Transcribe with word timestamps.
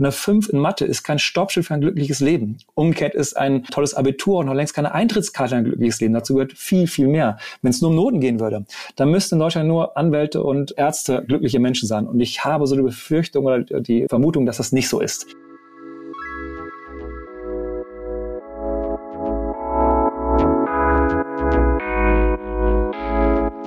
eine 0.00 0.12
5 0.12 0.48
in 0.48 0.58
Mathe 0.58 0.84
ist 0.84 1.02
kein 1.02 1.18
Stoppschild 1.18 1.66
für 1.66 1.74
ein 1.74 1.80
glückliches 1.80 2.20
Leben. 2.20 2.58
Umgekehrt 2.74 3.14
ist 3.14 3.36
ein 3.36 3.64
tolles 3.64 3.94
Abitur 3.94 4.42
noch 4.44 4.54
längst 4.54 4.74
keine 4.74 4.92
Eintrittskarte 4.92 5.50
für 5.50 5.56
ein 5.56 5.64
glückliches 5.64 6.00
Leben. 6.00 6.14
Dazu 6.14 6.34
gehört 6.34 6.52
viel, 6.52 6.86
viel 6.86 7.08
mehr. 7.08 7.38
Wenn 7.62 7.70
es 7.70 7.80
nur 7.80 7.90
um 7.90 7.96
Noten 7.96 8.20
gehen 8.20 8.40
würde, 8.40 8.64
dann 8.96 9.10
müssten 9.10 9.36
in 9.36 9.40
Deutschland 9.40 9.68
nur 9.68 9.96
Anwälte 9.96 10.42
und 10.42 10.76
Ärzte 10.76 11.24
glückliche 11.26 11.60
Menschen 11.60 11.86
sein. 11.86 12.06
Und 12.06 12.20
ich 12.20 12.44
habe 12.44 12.66
so 12.66 12.76
die 12.76 12.82
Befürchtung 12.82 13.44
oder 13.44 13.60
die 13.60 14.06
Vermutung, 14.08 14.46
dass 14.46 14.56
das 14.56 14.72
nicht 14.72 14.88
so 14.88 15.00
ist. 15.00 15.26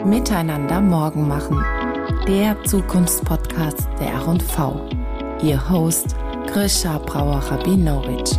Miteinander 0.05 0.81
morgen 0.81 1.27
machen. 1.27 1.63
Der 2.27 2.61
Zukunftspodcast 2.63 3.87
der 3.99 4.09
R&V. 4.09 5.02
Ihr 5.43 5.69
Host 5.69 6.15
Grisha 6.47 6.99
Brauer-Rabinowitsch. 6.99 8.37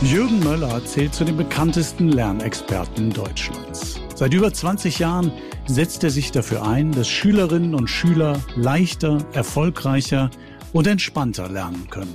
Jürgen 0.00 0.38
Möller 0.44 0.84
zählt 0.84 1.12
zu 1.12 1.24
den 1.24 1.36
bekanntesten 1.36 2.10
Lernexperten 2.10 3.10
Deutschlands. 3.10 4.00
Seit 4.14 4.32
über 4.32 4.52
20 4.52 5.00
Jahren 5.00 5.32
setzt 5.66 6.04
er 6.04 6.10
sich 6.10 6.30
dafür 6.30 6.64
ein, 6.64 6.92
dass 6.92 7.08
Schülerinnen 7.08 7.74
und 7.74 7.88
Schüler 7.88 8.40
leichter, 8.54 9.18
erfolgreicher 9.32 10.30
und 10.72 10.86
entspannter 10.86 11.48
lernen 11.48 11.90
können. 11.90 12.14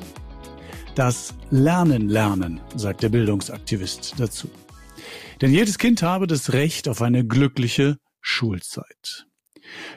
Das 0.96 1.34
Lernen 1.50 2.08
lernen, 2.08 2.62
sagt 2.78 3.04
der 3.04 3.10
Bildungsaktivist 3.10 4.14
dazu. 4.18 4.50
Denn 5.42 5.52
jedes 5.52 5.78
Kind 5.78 6.04
habe 6.04 6.26
das 6.26 6.54
Recht 6.54 6.88
auf 6.88 7.02
eine 7.02 7.26
glückliche 7.26 7.98
Schulzeit. 8.22 9.28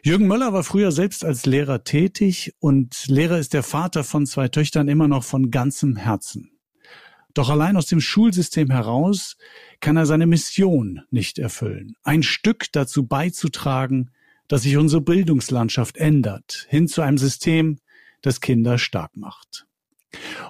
Jürgen 0.02 0.26
Möller 0.26 0.52
war 0.52 0.64
früher 0.64 0.92
selbst 0.92 1.24
als 1.24 1.46
Lehrer 1.46 1.84
tätig 1.84 2.54
und 2.58 3.06
Lehrer 3.08 3.38
ist 3.38 3.52
der 3.54 3.62
Vater 3.62 4.04
von 4.04 4.26
zwei 4.26 4.48
Töchtern 4.48 4.88
immer 4.88 5.08
noch 5.08 5.24
von 5.24 5.50
ganzem 5.50 5.96
Herzen. 5.96 6.52
Doch 7.34 7.50
allein 7.50 7.76
aus 7.76 7.86
dem 7.86 8.00
Schulsystem 8.00 8.70
heraus 8.70 9.36
kann 9.80 9.96
er 9.96 10.06
seine 10.06 10.26
Mission 10.26 11.02
nicht 11.10 11.38
erfüllen. 11.38 11.94
Ein 12.02 12.22
Stück 12.22 12.72
dazu 12.72 13.06
beizutragen, 13.06 14.10
dass 14.48 14.62
sich 14.62 14.76
unsere 14.76 15.02
Bildungslandschaft 15.02 15.96
ändert, 15.98 16.66
hin 16.70 16.88
zu 16.88 17.02
einem 17.02 17.18
System, 17.18 17.78
das 18.22 18.40
Kinder 18.40 18.78
stark 18.78 19.16
macht. 19.16 19.66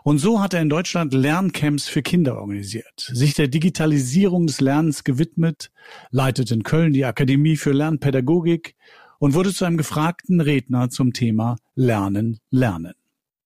Und 0.04 0.18
so 0.18 0.40
hat 0.40 0.54
er 0.54 0.62
in 0.62 0.68
Deutschland 0.68 1.12
Lerncamps 1.12 1.88
für 1.88 2.02
Kinder 2.02 2.38
organisiert, 2.38 3.10
sich 3.12 3.34
der 3.34 3.48
Digitalisierung 3.48 4.46
des 4.46 4.60
Lernens 4.60 5.02
gewidmet, 5.02 5.72
leitet 6.10 6.52
in 6.52 6.62
Köln 6.62 6.92
die 6.92 7.04
Akademie 7.04 7.56
für 7.56 7.72
Lernpädagogik 7.72 8.76
und 9.18 9.34
wurde 9.34 9.52
zu 9.52 9.64
einem 9.64 9.76
gefragten 9.76 10.40
Redner 10.40 10.90
zum 10.90 11.12
Thema 11.12 11.56
Lernen, 11.74 12.40
Lernen. 12.50 12.94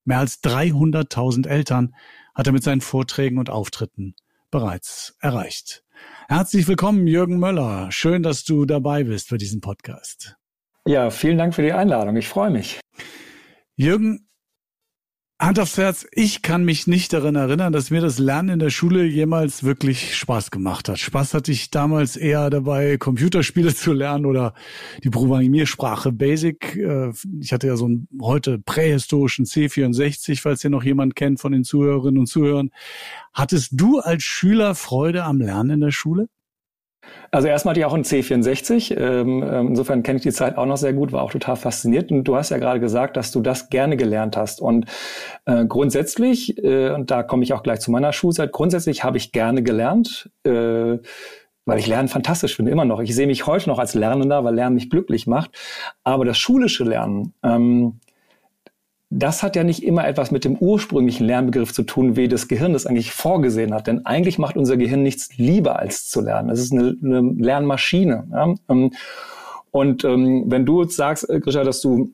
Mehr 0.05 0.19
als 0.19 0.43
300.000 0.43 1.47
Eltern 1.47 1.95
hat 2.35 2.47
er 2.47 2.53
mit 2.53 2.63
seinen 2.63 2.81
Vorträgen 2.81 3.39
und 3.39 3.51
Auftritten 3.51 4.15
bereits 4.51 5.17
erreicht. 5.21 5.85
Herzlich 6.29 6.67
willkommen, 6.67 7.07
Jürgen 7.07 7.39
Möller. 7.39 7.93
Schön, 7.93 8.23
dass 8.23 8.45
du 8.45 8.65
dabei 8.65 9.05
bist 9.05 9.29
für 9.29 9.39
diesen 9.39 9.61
Podcast. 9.61 10.37
Ja, 10.87 11.11
vielen 11.11 11.39
Dank 11.39 11.55
für 11.55 11.63
die 11.63 11.73
Einladung. 11.73 12.17
Ich 12.17 12.29
freue 12.29 12.51
mich. 12.51 12.81
Jürgen, 13.77 14.29
Hand 15.41 15.59
aufs 15.59 15.79
Herz, 15.79 16.07
ich 16.13 16.43
kann 16.43 16.67
mich 16.67 16.87
nicht 16.87 17.15
daran 17.15 17.35
erinnern, 17.35 17.73
dass 17.73 17.91
mir 17.91 18.03
das 18.03 18.19
Lernen 18.19 18.51
in 18.51 18.59
der 18.59 18.69
Schule 18.69 19.07
jemals 19.07 19.65
wirklich 19.65 20.15
Spaß 20.15 20.51
gemacht 20.51 20.87
hat. 20.91 20.99
Spaß 20.99 21.33
hatte 21.33 21.51
ich 21.51 21.71
damals 21.71 22.19
eher 22.19 22.51
dabei, 22.51 22.99
Computerspiele 22.99 23.75
zu 23.75 23.95
lernen 23.95 24.27
oder 24.27 24.53
die 25.03 25.09
Programmiersprache 25.09 26.13
Basic. 26.13 26.77
Äh, 26.77 27.13
ich 27.41 27.55
hatte 27.55 27.69
ja 27.69 27.77
so 27.77 27.87
einen 27.87 28.07
heute 28.21 28.59
prähistorischen 28.59 29.47
C64, 29.47 30.43
falls 30.43 30.63
ihr 30.63 30.69
noch 30.69 30.85
jemand 30.85 31.17
kennt 31.17 31.41
von 31.41 31.53
den 31.53 31.65
Zuhörerinnen 31.65 32.19
und 32.19 32.27
Zuhörern. 32.27 32.69
Hattest 33.33 33.71
du 33.73 33.99
als 33.99 34.23
Schüler 34.23 34.75
Freude 34.75 35.25
am 35.25 35.41
Lernen 35.41 35.71
in 35.71 35.81
der 35.81 35.91
Schule? 35.91 36.29
Also 37.31 37.47
erstmal 37.49 37.73
hatte 37.73 37.81
ich 37.81 37.87
auch 37.87 37.95
einen 37.95 38.05
C64. 38.05 38.97
Ähm, 38.97 39.43
ähm, 39.43 39.69
insofern 39.69 40.03
kenne 40.03 40.17
ich 40.17 40.23
die 40.23 40.33
Zeit 40.33 40.59
auch 40.59 40.67
noch 40.67 40.77
sehr 40.77 40.93
gut, 40.93 41.13
war 41.13 41.23
auch 41.23 41.31
total 41.31 41.57
fasziniert. 41.57 42.11
Und 42.11 42.25
du 42.25 42.37
hast 42.37 42.51
ja 42.51 42.59
gerade 42.59 42.81
gesagt, 42.81 43.17
dass 43.17 43.31
du 43.31 43.41
das 43.41 43.71
gerne 43.71 43.97
gelernt 43.97 44.37
hast. 44.37 44.61
Und 44.61 44.87
äh, 45.47 45.65
grundsätzlich, 45.65 46.63
äh, 46.63 46.91
und 46.91 47.11
da 47.11 47.23
komme 47.23 47.45
ich 47.45 47.53
auch 47.53 47.63
gleich 47.63 47.81
zu 47.81 47.91
meiner 47.91 48.13
Schulzeit, 48.13 48.53
grundsätzlich 48.53 49.05
habe 49.05 49.17
ich 49.17 49.33
gerne 49.33 49.63
gelernt. 49.63 50.31
Äh, 50.45 50.99
weil 51.67 51.79
ich 51.79 51.87
Lernen 51.87 52.09
fantastisch 52.09 52.57
finde, 52.57 52.73
immer 52.73 52.85
noch. 52.85 53.01
Ich 53.01 53.15
sehe 53.15 53.29
mich 53.29 53.47
heute 53.47 53.69
noch 53.69 53.79
als 53.79 53.95
Lernender, 53.95 54.43
weil 54.43 54.55
Lernen 54.55 54.75
mich 54.75 54.91
glücklich 54.91 55.29
macht. 55.29 55.53
Aber 56.03 56.25
das 56.25 56.37
schulische 56.37 56.83
Lernen, 56.83 57.35
ähm, 57.45 58.01
das 59.11 59.43
hat 59.43 59.57
ja 59.57 59.65
nicht 59.65 59.83
immer 59.83 60.07
etwas 60.07 60.31
mit 60.31 60.45
dem 60.45 60.57
ursprünglichen 60.57 61.27
Lernbegriff 61.27 61.73
zu 61.73 61.83
tun, 61.83 62.15
wie 62.15 62.29
das 62.29 62.47
Gehirn 62.47 62.73
das 62.73 62.87
eigentlich 62.87 63.11
vorgesehen 63.11 63.75
hat. 63.75 63.89
Denn 63.89 64.07
eigentlich 64.07 64.39
macht 64.39 64.57
unser 64.57 64.77
Gehirn 64.77 65.03
nichts 65.03 65.37
lieber 65.37 65.81
als 65.81 66.09
zu 66.09 66.21
lernen. 66.21 66.49
Es 66.49 66.61
ist 66.61 66.73
eine, 66.73 66.97
eine 67.03 67.21
Lernmaschine. 67.21 68.29
Ja? 68.31 68.55
Ähm, 68.69 68.93
und 69.73 70.05
ähm, 70.05 70.45
wenn 70.47 70.65
du 70.65 70.83
jetzt 70.83 70.97
sagst, 70.97 71.29
äh, 71.29 71.41
Grisha, 71.41 71.65
dass 71.65 71.81
du 71.81 72.13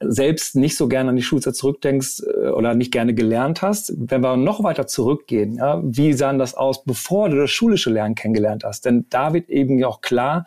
selbst 0.00 0.56
nicht 0.56 0.76
so 0.76 0.88
gerne 0.88 1.10
an 1.10 1.16
die 1.16 1.22
Schulzeit 1.22 1.54
zurückdenkst 1.54 2.22
äh, 2.26 2.48
oder 2.48 2.74
nicht 2.74 2.92
gerne 2.92 3.14
gelernt 3.14 3.62
hast, 3.62 3.92
wenn 3.96 4.22
wir 4.22 4.36
noch 4.36 4.64
weiter 4.64 4.88
zurückgehen, 4.88 5.54
ja, 5.54 5.80
wie 5.84 6.12
sah 6.14 6.32
das 6.32 6.54
aus, 6.54 6.84
bevor 6.84 7.28
du 7.28 7.36
das 7.36 7.50
schulische 7.52 7.90
Lernen 7.90 8.16
kennengelernt 8.16 8.64
hast? 8.64 8.84
Denn 8.86 9.06
da 9.08 9.32
wird 9.34 9.48
eben 9.48 9.82
auch 9.84 10.00
klar, 10.00 10.46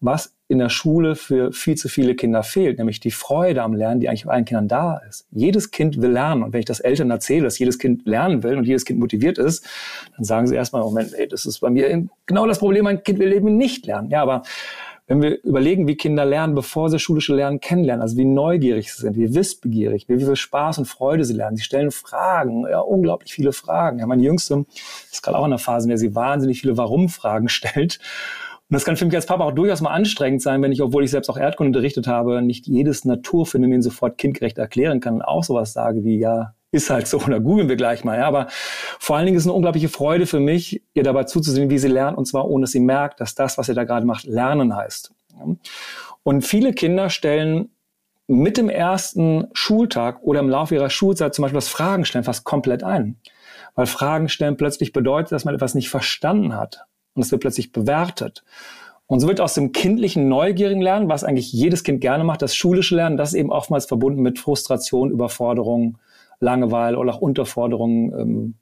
was 0.00 0.34
in 0.54 0.60
der 0.60 0.70
Schule 0.70 1.16
für 1.16 1.52
viel 1.52 1.76
zu 1.76 1.88
viele 1.88 2.14
Kinder 2.14 2.42
fehlt, 2.42 2.78
nämlich 2.78 3.00
die 3.00 3.10
Freude 3.10 3.62
am 3.62 3.74
Lernen, 3.74 4.00
die 4.00 4.08
eigentlich 4.08 4.24
bei 4.24 4.32
allen 4.32 4.44
Kindern 4.44 4.68
da 4.68 5.00
ist. 5.08 5.26
Jedes 5.30 5.70
Kind 5.70 6.00
will 6.00 6.10
lernen. 6.10 6.42
Und 6.42 6.52
wenn 6.52 6.60
ich 6.60 6.66
das 6.66 6.80
Eltern 6.80 7.10
erzähle, 7.10 7.44
dass 7.44 7.58
jedes 7.58 7.78
Kind 7.78 8.06
lernen 8.06 8.42
will 8.42 8.56
und 8.56 8.64
jedes 8.64 8.84
Kind 8.84 8.98
motiviert 8.98 9.36
ist, 9.36 9.66
dann 10.16 10.24
sagen 10.24 10.46
sie 10.46 10.54
erstmal, 10.54 10.82
Moment, 10.82 11.12
ey, 11.12 11.28
das 11.28 11.44
ist 11.44 11.60
bei 11.60 11.70
mir 11.70 12.06
genau 12.26 12.46
das 12.46 12.58
Problem, 12.58 12.84
mein 12.84 13.02
Kind 13.02 13.18
will 13.18 13.32
eben 13.32 13.56
nicht 13.56 13.86
lernen. 13.86 14.10
Ja, 14.10 14.22
aber 14.22 14.42
wenn 15.06 15.20
wir 15.20 15.42
überlegen, 15.44 15.86
wie 15.86 15.96
Kinder 15.96 16.24
lernen, 16.24 16.54
bevor 16.54 16.88
sie 16.88 16.98
schulische 16.98 17.34
Lernen 17.34 17.60
kennenlernen, 17.60 18.00
also 18.00 18.16
wie 18.16 18.24
neugierig 18.24 18.92
sie 18.92 19.02
sind, 19.02 19.16
wie 19.16 19.34
wissbegierig, 19.34 20.08
wie 20.08 20.18
viel 20.18 20.36
Spaß 20.36 20.78
und 20.78 20.86
Freude 20.86 21.24
sie 21.24 21.34
lernen. 21.34 21.56
Sie 21.56 21.62
stellen 21.62 21.90
Fragen, 21.90 22.66
ja, 22.66 22.80
unglaublich 22.80 23.34
viele 23.34 23.52
Fragen. 23.52 23.98
Ja, 23.98 24.06
meine 24.06 24.22
Jüngste 24.22 24.64
ist 25.12 25.22
gerade 25.22 25.36
auch 25.36 25.44
in 25.44 25.52
einer 25.52 25.58
Phase, 25.58 25.86
in 25.86 25.90
der 25.90 25.98
sie 25.98 26.14
wahnsinnig 26.14 26.60
viele 26.60 26.78
Warum-Fragen 26.78 27.48
stellt. 27.50 27.98
Und 28.70 28.74
das 28.74 28.84
kann 28.84 28.96
für 28.96 29.04
mich 29.04 29.14
als 29.14 29.26
Papa 29.26 29.44
auch 29.44 29.52
durchaus 29.52 29.82
mal 29.82 29.90
anstrengend 29.90 30.40
sein, 30.40 30.62
wenn 30.62 30.72
ich, 30.72 30.80
obwohl 30.80 31.04
ich 31.04 31.10
selbst 31.10 31.28
auch 31.28 31.36
Erdkunde 31.36 31.68
unterrichtet 31.68 32.06
habe, 32.06 32.40
nicht 32.40 32.66
jedes 32.66 33.04
Naturphänomen 33.04 33.82
sofort 33.82 34.16
kindgerecht 34.16 34.56
erklären 34.56 35.00
kann 35.00 35.16
und 35.16 35.22
auch 35.22 35.44
sowas 35.44 35.74
sage 35.74 36.02
wie, 36.02 36.18
ja, 36.18 36.54
ist 36.70 36.88
halt 36.88 37.06
so, 37.06 37.18
oder 37.26 37.40
googeln 37.40 37.68
wir 37.68 37.76
gleich 37.76 38.04
mal. 38.04 38.18
Ja, 38.18 38.26
aber 38.26 38.46
vor 38.98 39.16
allen 39.16 39.26
Dingen 39.26 39.36
ist 39.36 39.42
es 39.42 39.48
eine 39.48 39.54
unglaubliche 39.54 39.90
Freude 39.90 40.26
für 40.26 40.40
mich, 40.40 40.82
ihr 40.94 41.02
dabei 41.02 41.24
zuzusehen, 41.24 41.68
wie 41.68 41.78
sie 41.78 41.88
lernt, 41.88 42.16
und 42.16 42.24
zwar 42.24 42.48
ohne, 42.48 42.62
dass 42.62 42.72
sie 42.72 42.80
merkt, 42.80 43.20
dass 43.20 43.34
das, 43.34 43.58
was 43.58 43.68
ihr 43.68 43.74
da 43.74 43.84
gerade 43.84 44.06
macht, 44.06 44.24
Lernen 44.24 44.74
heißt. 44.74 45.12
Und 46.22 46.42
viele 46.42 46.72
Kinder 46.72 47.10
stellen 47.10 47.68
mit 48.26 48.56
dem 48.56 48.70
ersten 48.70 49.48
Schultag 49.52 50.22
oder 50.22 50.40
im 50.40 50.48
Laufe 50.48 50.74
ihrer 50.74 50.88
Schulzeit 50.88 51.34
zum 51.34 51.42
Beispiel 51.42 51.58
das 51.58 51.68
Fragen 51.68 52.06
stellen 52.06 52.24
fast 52.24 52.44
komplett 52.44 52.82
ein. 52.82 53.18
Weil 53.74 53.84
Fragen 53.84 54.30
stellen 54.30 54.56
plötzlich 54.56 54.92
bedeutet, 54.92 55.32
dass 55.32 55.44
man 55.44 55.54
etwas 55.54 55.74
nicht 55.74 55.90
verstanden 55.90 56.56
hat 56.56 56.86
und 57.14 57.22
es 57.22 57.30
wird 57.30 57.40
plötzlich 57.40 57.72
bewertet. 57.72 58.44
Und 59.06 59.20
so 59.20 59.28
wird 59.28 59.40
aus 59.40 59.54
dem 59.54 59.72
kindlichen, 59.72 60.28
neugierigen 60.28 60.80
Lernen, 60.80 61.08
was 61.08 61.24
eigentlich 61.24 61.52
jedes 61.52 61.84
Kind 61.84 62.00
gerne 62.00 62.24
macht, 62.24 62.42
das 62.42 62.56
schulische 62.56 62.96
Lernen, 62.96 63.16
das 63.16 63.30
ist 63.30 63.38
eben 63.38 63.52
oftmals 63.52 63.86
verbunden 63.86 64.22
mit 64.22 64.38
Frustration, 64.38 65.10
Überforderung, 65.10 65.98
Langeweile 66.40 66.98
oder 66.98 67.14
auch 67.14 67.20
Unterforderung. 67.20 68.18
Ähm, 68.18 68.54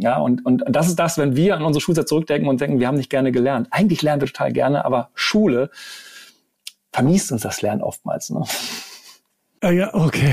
ja, 0.00 0.18
und, 0.18 0.44
und 0.44 0.64
das 0.68 0.88
ist 0.88 0.98
das, 0.98 1.18
wenn 1.18 1.36
wir 1.36 1.54
an 1.56 1.62
unsere 1.62 1.80
Schulzeit 1.80 2.08
zurückdenken 2.08 2.48
und 2.48 2.60
denken, 2.60 2.80
wir 2.80 2.88
haben 2.88 2.96
nicht 2.96 3.10
gerne 3.10 3.30
gelernt. 3.30 3.68
Eigentlich 3.70 4.02
lernen 4.02 4.22
wir 4.22 4.28
total 4.28 4.52
gerne, 4.52 4.84
aber 4.84 5.10
Schule 5.14 5.70
vermiest 6.92 7.30
uns 7.30 7.42
das 7.42 7.62
Lernen 7.62 7.82
oftmals. 7.82 8.30
Ne? 8.30 8.42
Ah 9.60 9.70
ja, 9.70 9.94
okay. 9.94 10.32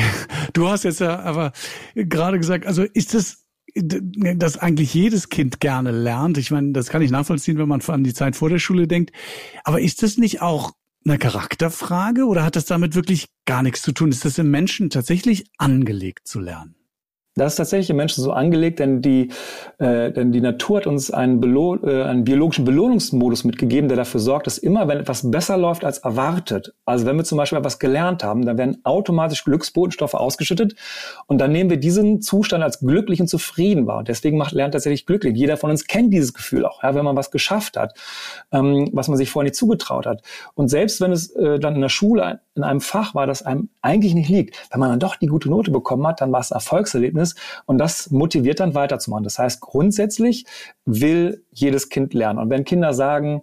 Du 0.54 0.70
hast 0.70 0.84
jetzt 0.84 1.00
ja 1.00 1.20
aber 1.20 1.52
gerade 1.96 2.38
gesagt, 2.38 2.66
also 2.66 2.84
ist 2.84 3.14
das 3.14 3.45
dass 3.76 4.58
eigentlich 4.58 4.94
jedes 4.94 5.30
Kind 5.30 5.60
gerne 5.60 5.92
lernt. 5.92 6.38
Ich 6.38 6.50
meine, 6.50 6.72
das 6.72 6.88
kann 6.88 7.02
ich 7.02 7.12
nachvollziehen, 7.12 7.58
wenn 7.58 7.68
man 7.68 7.82
an 7.82 8.04
die 8.04 8.14
Zeit 8.14 8.36
vor 8.36 8.50
der 8.50 8.60
Schule 8.60 8.88
denkt. 8.88 9.12
Aber 9.64 9.82
ist 9.82 10.02
das 10.02 10.18
nicht 10.18 10.42
auch 10.42 10.72
eine 11.06 11.18
Charakterfrage 11.18 12.26
oder 12.26 12.44
hat 12.44 12.56
das 12.56 12.66
damit 12.66 12.96
wirklich 12.96 13.28
gar 13.46 13.64
nichts 13.64 13.82
zu 13.82 13.92
tun? 13.92 14.10
Ist 14.10 14.26
das 14.26 14.38
im 14.38 14.50
Menschen 14.50 14.90
tatsächlich 14.90 15.46
angelegt 15.58 16.28
zu 16.28 16.40
lernen? 16.40 16.76
Das 17.38 17.52
ist 17.52 17.58
tatsächlich 17.58 17.90
im 17.90 17.98
Menschen 17.98 18.24
so 18.24 18.32
angelegt, 18.32 18.80
denn 18.80 19.02
die, 19.02 19.30
äh, 19.78 20.10
denn 20.10 20.32
die 20.32 20.40
Natur 20.40 20.78
hat 20.78 20.88
uns 20.88 21.12
einen, 21.12 21.42
Belo 21.42 21.76
äh, 21.84 22.04
einen 22.04 22.24
biologischen 22.24 22.64
Belohnungsmodus 22.64 23.44
mitgegeben, 23.44 23.90
der 23.90 23.98
dafür 23.98 24.22
sorgt, 24.22 24.48
dass 24.48 24.58
immer, 24.58 24.88
wenn 24.88 25.00
etwas 25.00 25.30
besser 25.30 25.58
läuft 25.58 25.84
als 25.84 25.98
erwartet, 25.98 26.74
also 26.86 27.06
wenn 27.06 27.18
wir 27.18 27.26
zum 27.26 27.38
Beispiel 27.38 27.58
etwas 27.58 27.78
gelernt 27.78 28.24
haben, 28.24 28.46
dann 28.46 28.58
werden 28.58 28.78
automatisch 28.86 29.44
Glücksbotenstoffe 29.44 30.14
ausgeschüttet 30.14 30.76
und 31.28 31.40
dann 31.40 31.52
nehmen 31.52 31.70
wir 31.70 31.76
diesen 31.76 32.22
Zustand 32.22 32.64
als 32.64 32.80
glücklich 32.80 33.20
und 33.20 33.28
zufrieden 33.28 33.86
wahr. 33.86 33.98
Und 33.98 34.08
deswegen 34.08 34.38
macht 34.38 34.54
Lernen 34.54 34.72
tatsächlich 34.72 35.06
glücklich. 35.06 35.36
Jeder 35.36 35.58
von 35.58 35.70
uns 35.70 35.88
kennt 35.88 36.14
dieses 36.14 36.34
Gefühl 36.34 36.66
auch, 36.66 36.84
ja, 36.84 36.96
wenn 36.96 37.04
man 37.04 37.18
was 37.18 37.32
geschafft 37.32 37.76
hat, 37.76 38.00
ähm, 38.54 38.90
was 38.94 39.10
man 39.10 39.18
sich 39.18 39.30
vorher 39.30 39.50
nicht 39.50 39.58
zugetraut 39.58 40.06
hat. 40.06 40.22
Und 40.54 40.70
selbst 40.70 41.02
wenn 41.02 41.12
es 41.12 41.32
äh, 41.32 41.60
dann 41.60 41.76
in 41.76 41.82
der 41.82 41.90
Schule 41.90 42.40
in 42.56 42.64
einem 42.64 42.80
Fach 42.80 43.14
war, 43.14 43.28
das 43.28 43.42
einem 43.42 43.68
eigentlich 43.82 44.14
nicht 44.14 44.30
liegt, 44.30 44.56
wenn 44.72 44.80
man 44.80 44.90
dann 44.90 45.00
doch 45.02 45.18
die 45.18 45.28
gute 45.28 45.50
Note 45.50 45.72
bekommen 45.72 46.08
hat, 46.08 46.22
dann 46.22 46.32
war 46.32 46.40
es 46.40 46.54
ein 46.54 46.56
Erfolgserlebnis 46.56 47.25
ist. 47.26 47.38
Und 47.66 47.78
das 47.78 48.12
motiviert 48.12 48.60
dann 48.60 48.76
weiterzumachen. 48.76 49.24
Das 49.24 49.40
heißt, 49.40 49.62
grundsätzlich 49.62 50.46
will 50.86 51.44
jedes 51.52 51.90
Kind 51.90 52.14
lernen. 52.14 52.40
Und 52.40 52.50
wenn 52.50 52.64
Kinder 52.64 52.94
sagen, 52.94 53.42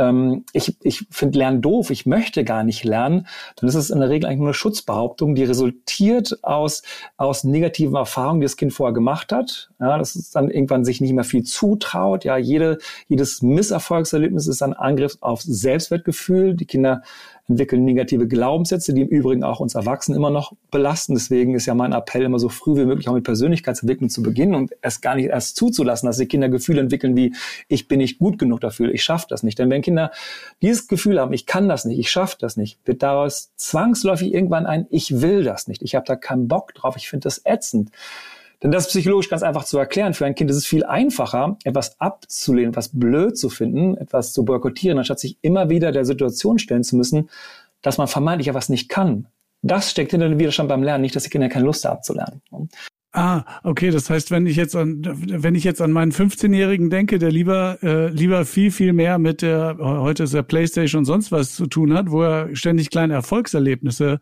ähm, 0.00 0.44
ich, 0.52 0.76
ich 0.82 1.06
finde 1.10 1.38
Lernen 1.38 1.62
doof, 1.62 1.90
ich 1.90 2.06
möchte 2.06 2.42
gar 2.42 2.64
nicht 2.64 2.84
lernen, 2.84 3.26
dann 3.56 3.68
ist 3.68 3.74
es 3.74 3.90
in 3.90 4.00
der 4.00 4.08
Regel 4.08 4.26
eigentlich 4.26 4.38
nur 4.38 4.48
eine 4.48 4.54
Schutzbehauptung, 4.54 5.34
die 5.34 5.44
resultiert 5.44 6.42
aus, 6.42 6.82
aus 7.16 7.44
negativen 7.44 7.96
Erfahrungen, 7.96 8.40
die 8.40 8.46
das 8.46 8.56
Kind 8.56 8.72
vorher 8.72 8.94
gemacht 8.94 9.32
hat. 9.32 9.70
Ja, 9.78 9.98
dass 9.98 10.16
es 10.16 10.30
dann 10.30 10.50
irgendwann 10.50 10.84
sich 10.84 11.00
nicht 11.00 11.12
mehr 11.12 11.24
viel 11.24 11.44
zutraut. 11.44 12.24
Ja, 12.24 12.36
jede, 12.36 12.78
jedes 13.08 13.42
Misserfolgserlebnis 13.42 14.46
ist 14.46 14.62
ein 14.62 14.72
Angriff 14.72 15.18
auf 15.20 15.42
Selbstwertgefühl. 15.42 16.54
Die 16.54 16.66
Kinder 16.66 17.02
entwickeln 17.50 17.84
negative 17.84 18.26
Glaubenssätze, 18.26 18.94
die 18.94 19.02
im 19.02 19.08
Übrigen 19.08 19.44
auch 19.44 19.60
uns 19.60 19.74
Erwachsenen 19.74 20.16
immer 20.16 20.30
noch 20.30 20.52
belasten. 20.70 21.14
Deswegen 21.14 21.54
ist 21.54 21.66
ja 21.66 21.74
mein 21.74 21.92
Appell 21.92 22.22
immer 22.22 22.38
so 22.38 22.48
früh 22.48 22.76
wie 22.76 22.86
möglich 22.86 23.08
auch 23.08 23.14
mit 23.14 23.24
Persönlichkeitsentwicklung 23.24 24.08
zu 24.08 24.22
beginnen 24.22 24.54
und 24.54 24.72
es 24.80 25.00
gar 25.00 25.16
nicht 25.16 25.26
erst 25.26 25.56
zuzulassen, 25.56 26.06
dass 26.06 26.16
die 26.16 26.26
Kinder 26.26 26.48
Gefühle 26.48 26.80
entwickeln 26.80 27.16
wie 27.16 27.34
ich 27.68 27.88
bin 27.88 27.98
nicht 27.98 28.18
gut 28.18 28.38
genug 28.38 28.60
dafür, 28.60 28.92
ich 28.92 29.02
schaffe 29.02 29.26
das 29.28 29.42
nicht. 29.42 29.58
Denn 29.58 29.68
wenn 29.70 29.82
Kinder 29.82 30.10
dieses 30.62 30.88
Gefühl 30.88 31.20
haben, 31.20 31.32
ich 31.32 31.46
kann 31.46 31.68
das 31.68 31.84
nicht, 31.84 31.98
ich 31.98 32.10
schaffe 32.10 32.36
das 32.38 32.56
nicht, 32.56 32.78
wird 32.84 33.02
daraus 33.02 33.52
zwangsläufig 33.56 34.32
irgendwann 34.32 34.66
ein 34.66 34.86
ich 34.90 35.20
will 35.20 35.44
das 35.44 35.68
nicht, 35.68 35.82
ich 35.82 35.94
habe 35.94 36.06
da 36.06 36.16
keinen 36.16 36.48
Bock 36.48 36.74
drauf, 36.74 36.96
ich 36.96 37.08
finde 37.08 37.24
das 37.24 37.42
ätzend. 37.44 37.90
Denn 38.62 38.70
das 38.70 38.86
ist 38.86 38.90
psychologisch 38.90 39.30
ganz 39.30 39.42
einfach 39.42 39.64
zu 39.64 39.78
erklären. 39.78 40.12
Für 40.12 40.26
ein 40.26 40.34
Kind 40.34 40.50
ist 40.50 40.56
es 40.56 40.66
viel 40.66 40.84
einfacher, 40.84 41.56
etwas 41.64 41.98
abzulehnen, 42.00 42.70
etwas 42.70 42.90
blöd 42.92 43.38
zu 43.38 43.48
finden, 43.48 43.96
etwas 43.96 44.32
zu 44.32 44.44
boykottieren, 44.44 44.98
anstatt 44.98 45.20
sich 45.20 45.38
immer 45.40 45.70
wieder 45.70 45.92
der 45.92 46.04
Situation 46.04 46.58
stellen 46.58 46.84
zu 46.84 46.96
müssen, 46.96 47.30
dass 47.80 47.96
man 47.96 48.08
vermeintlich 48.08 48.48
etwas 48.48 48.68
nicht 48.68 48.88
kann. 48.88 49.28
Das 49.62 49.90
steckt 49.90 50.10
hinter 50.10 50.28
dem 50.28 50.38
Widerstand 50.38 50.68
beim 50.68 50.82
Lernen, 50.82 51.02
nicht, 51.02 51.16
dass 51.16 51.24
die 51.24 51.30
Kinder 51.30 51.48
keine 51.48 51.66
Lust 51.66 51.84
haben 51.84 52.02
zu 52.02 52.14
lernen. 52.14 52.40
Ah, 53.12 53.44
okay. 53.64 53.90
Das 53.90 54.08
heißt, 54.08 54.30
wenn 54.30 54.46
ich 54.46 54.56
jetzt 54.56 54.76
an, 54.76 55.02
wenn 55.04 55.54
ich 55.54 55.64
jetzt 55.64 55.82
an 55.82 55.90
meinen 55.90 56.12
15-Jährigen 56.12 56.90
denke, 56.90 57.18
der 57.18 57.32
lieber, 57.32 57.78
äh, 57.82 58.08
lieber 58.08 58.44
viel, 58.44 58.70
viel 58.70 58.92
mehr 58.92 59.18
mit 59.18 59.42
der, 59.42 59.78
heute 59.80 60.24
ist 60.24 60.34
der 60.34 60.44
Playstation 60.44 61.00
und 61.00 61.06
sonst 61.06 61.32
was 61.32 61.54
zu 61.54 61.66
tun 61.66 61.92
hat, 61.92 62.10
wo 62.10 62.22
er 62.22 62.54
ständig 62.54 62.90
kleine 62.90 63.14
Erfolgserlebnisse 63.14 64.20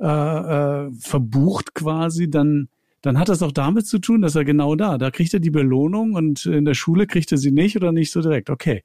äh, 0.00 0.06
äh, 0.06 0.90
verbucht 0.98 1.74
quasi, 1.74 2.30
dann 2.30 2.68
dann 3.04 3.18
hat 3.18 3.28
das 3.28 3.42
auch 3.42 3.52
damit 3.52 3.86
zu 3.86 3.98
tun, 3.98 4.22
dass 4.22 4.34
er 4.34 4.44
genau 4.44 4.76
da, 4.76 4.96
da 4.96 5.10
kriegt 5.10 5.34
er 5.34 5.40
die 5.40 5.50
Belohnung 5.50 6.14
und 6.14 6.46
in 6.46 6.64
der 6.64 6.72
Schule 6.72 7.06
kriegt 7.06 7.30
er 7.32 7.38
sie 7.38 7.50
nicht 7.50 7.76
oder 7.76 7.92
nicht 7.92 8.10
so 8.10 8.22
direkt. 8.22 8.48
Okay. 8.48 8.82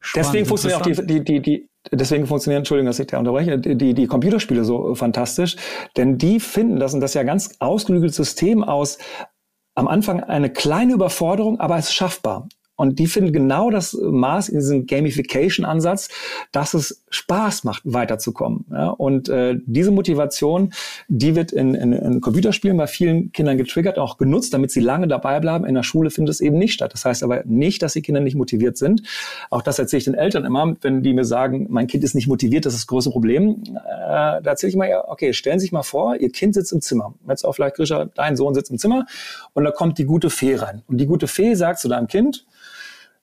Spannend, 0.00 0.26
deswegen 0.26 0.46
funktionieren 0.46 0.80
auch 0.80 0.86
die, 0.86 1.06
die, 1.06 1.24
die, 1.24 1.40
die, 1.40 1.68
deswegen 1.92 2.26
funktionieren, 2.26 2.62
Entschuldigung, 2.62 2.86
dass 2.86 2.98
ich 2.98 3.06
da 3.06 3.20
unterbreche, 3.20 3.58
die, 3.58 3.94
die 3.94 4.06
Computerspiele 4.08 4.64
so 4.64 4.96
fantastisch, 4.96 5.56
denn 5.96 6.18
die 6.18 6.40
finden 6.40 6.80
das 6.80 6.92
und 6.92 7.00
das 7.00 7.14
ja 7.14 7.22
ganz 7.22 7.54
ausgeklügeltes 7.60 8.16
System 8.16 8.64
aus, 8.64 8.98
am 9.76 9.86
Anfang 9.86 10.20
eine 10.20 10.50
kleine 10.50 10.94
Überforderung, 10.94 11.60
aber 11.60 11.78
es 11.78 11.86
ist 11.86 11.94
schaffbar. 11.94 12.48
Und 12.76 12.98
die 12.98 13.06
finden 13.06 13.32
genau 13.32 13.70
das 13.70 13.92
Maß 13.92 14.48
in 14.48 14.58
diesem 14.58 14.86
Gamification-Ansatz, 14.86 16.08
dass 16.52 16.74
es 16.74 17.04
Spaß 17.10 17.64
macht, 17.64 17.82
weiterzukommen. 17.84 18.64
Ja? 18.70 18.88
Und 18.88 19.28
äh, 19.28 19.56
diese 19.66 19.90
Motivation, 19.90 20.72
die 21.08 21.36
wird 21.36 21.52
in, 21.52 21.74
in, 21.74 21.92
in 21.92 22.20
Computerspielen 22.20 22.76
bei 22.76 22.86
vielen 22.86 23.30
Kindern 23.32 23.58
getriggert, 23.58 23.98
auch 23.98 24.16
genutzt, 24.16 24.54
damit 24.54 24.70
sie 24.70 24.80
lange 24.80 25.06
dabei 25.06 25.38
bleiben. 25.38 25.66
In 25.66 25.74
der 25.74 25.82
Schule 25.82 26.10
findet 26.10 26.34
es 26.34 26.40
eben 26.40 26.58
nicht 26.58 26.72
statt. 26.72 26.92
Das 26.94 27.04
heißt 27.04 27.22
aber 27.22 27.42
nicht, 27.44 27.82
dass 27.82 27.92
die 27.92 28.02
Kinder 28.02 28.20
nicht 28.20 28.36
motiviert 28.36 28.78
sind. 28.78 29.02
Auch 29.50 29.62
das 29.62 29.78
erzähle 29.78 29.98
ich 29.98 30.04
den 30.04 30.14
Eltern 30.14 30.44
immer, 30.44 30.74
wenn 30.80 31.02
die 31.02 31.12
mir 31.12 31.24
sagen, 31.24 31.66
mein 31.68 31.86
Kind 31.86 32.02
ist 32.04 32.14
nicht 32.14 32.26
motiviert, 32.26 32.64
das 32.64 32.72
ist 32.72 32.82
das 32.82 32.86
große 32.86 33.10
Problem. 33.10 33.62
Äh, 33.66 33.76
da 33.76 34.42
erzähle 34.44 34.70
ich 34.70 34.74
immer, 34.74 34.88
ja, 34.88 35.06
okay, 35.08 35.34
stellen 35.34 35.58
Sie 35.58 35.64
sich 35.64 35.72
mal 35.72 35.82
vor, 35.82 36.16
Ihr 36.16 36.30
Kind 36.30 36.54
sitzt 36.54 36.72
im 36.72 36.80
Zimmer. 36.80 37.14
Jetzt 37.28 37.44
auch 37.44 37.52
vielleicht, 37.52 37.76
Grisha, 37.76 38.06
dein 38.14 38.36
Sohn 38.36 38.54
sitzt 38.54 38.70
im 38.70 38.78
Zimmer 38.78 39.06
und 39.52 39.64
da 39.64 39.70
kommt 39.70 39.98
die 39.98 40.04
gute 40.04 40.30
Fee 40.30 40.56
rein. 40.56 40.82
Und 40.88 40.98
die 40.98 41.06
gute 41.06 41.28
Fee 41.28 41.54
sagt 41.54 41.78
zu 41.78 41.88
deinem 41.88 42.06
Kind, 42.06 42.46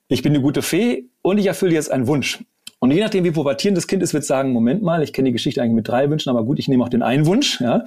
ich 0.10 0.24
bin 0.24 0.34
eine 0.34 0.42
gute 0.42 0.62
Fee 0.62 1.10
und 1.22 1.38
ich 1.38 1.46
erfülle 1.46 1.74
jetzt 1.74 1.92
einen 1.92 2.08
Wunsch. 2.08 2.44
Und 2.82 2.92
je 2.92 3.02
nachdem, 3.02 3.26
wie 3.26 3.32
pubertierend 3.32 3.78
das 3.78 3.88
Kind 3.88 4.02
ist, 4.02 4.14
wird 4.14 4.24
sagen, 4.24 4.54
Moment 4.54 4.82
mal, 4.82 5.04
ich 5.04 5.12
kenne 5.12 5.28
die 5.28 5.34
Geschichte 5.34 5.62
eigentlich 5.62 5.76
mit 5.76 5.88
drei 5.88 6.10
Wünschen, 6.10 6.30
aber 6.30 6.46
gut, 6.46 6.60
ich 6.60 6.70
nehme 6.70 6.84
auch 6.84 6.90
den 6.90 7.04
einen 7.04 7.26
Wunsch. 7.26 7.60
Ja? 7.60 7.84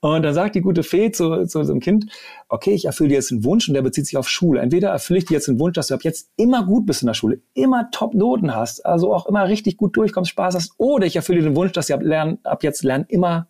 Und 0.00 0.24
dann 0.24 0.34
sagt 0.34 0.56
die 0.56 0.60
gute 0.60 0.82
Fee 0.82 1.12
zu, 1.12 1.46
zu 1.46 1.60
einem 1.60 1.78
Kind, 1.78 2.06
okay, 2.48 2.72
ich 2.72 2.84
erfülle 2.84 3.10
dir 3.10 3.14
jetzt 3.14 3.30
einen 3.30 3.44
Wunsch 3.44 3.68
und 3.68 3.74
der 3.74 3.82
bezieht 3.82 4.06
sich 4.06 4.16
auf 4.16 4.28
Schule. 4.28 4.60
Entweder 4.60 4.90
erfülle 4.90 5.20
ich 5.20 5.24
dir 5.24 5.34
jetzt 5.34 5.48
einen 5.48 5.60
Wunsch, 5.60 5.74
dass 5.74 5.86
du 5.86 5.94
ab 5.94 6.02
jetzt 6.02 6.30
immer 6.36 6.66
gut 6.66 6.84
bist 6.84 7.02
in 7.02 7.06
der 7.06 7.14
Schule, 7.14 7.40
immer 7.54 7.90
Top-Noten 7.92 8.54
hast, 8.54 8.84
also 8.84 9.14
auch 9.14 9.26
immer 9.26 9.48
richtig 9.48 9.76
gut 9.76 9.96
durchkommst, 9.96 10.30
Spaß 10.32 10.56
hast, 10.56 10.74
oder 10.78 11.06
ich 11.06 11.14
erfülle 11.14 11.38
dir 11.38 11.48
den 11.50 11.56
Wunsch, 11.56 11.72
dass 11.72 11.86
dir 11.86 11.94
ab, 11.94 12.02
lernen, 12.02 12.38
ab 12.42 12.64
jetzt 12.64 12.82
Lernen 12.82 13.06
immer 13.08 13.46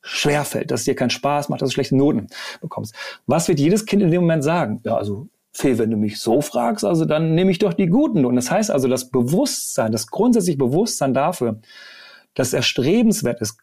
schwerfällt, 0.00 0.70
dass 0.70 0.80
es 0.80 0.84
dir 0.86 0.96
keinen 0.96 1.10
Spaß 1.10 1.50
macht, 1.50 1.60
dass 1.60 1.68
du 1.68 1.74
schlechte 1.74 1.96
Noten 1.96 2.28
bekommst. 2.60 2.94
Was 3.26 3.48
wird 3.48 3.60
jedes 3.60 3.86
Kind 3.86 4.02
in 4.02 4.10
dem 4.10 4.22
Moment 4.22 4.42
sagen? 4.42 4.80
Ja, 4.84 4.96
also 4.96 5.28
Phil, 5.52 5.78
wenn 5.78 5.90
du 5.90 5.96
mich 5.96 6.18
so 6.18 6.40
fragst, 6.40 6.84
also 6.84 7.04
dann 7.04 7.34
nehme 7.34 7.50
ich 7.50 7.58
doch 7.58 7.74
die 7.74 7.86
guten. 7.86 8.24
Und 8.24 8.36
das 8.36 8.50
heißt 8.50 8.70
also, 8.70 8.88
das 8.88 9.10
Bewusstsein, 9.10 9.92
das 9.92 10.06
grundsätzliche 10.06 10.58
Bewusstsein 10.58 11.12
dafür, 11.12 11.60
dass 12.34 12.54
erstrebenswert 12.54 13.40
ist, 13.40 13.58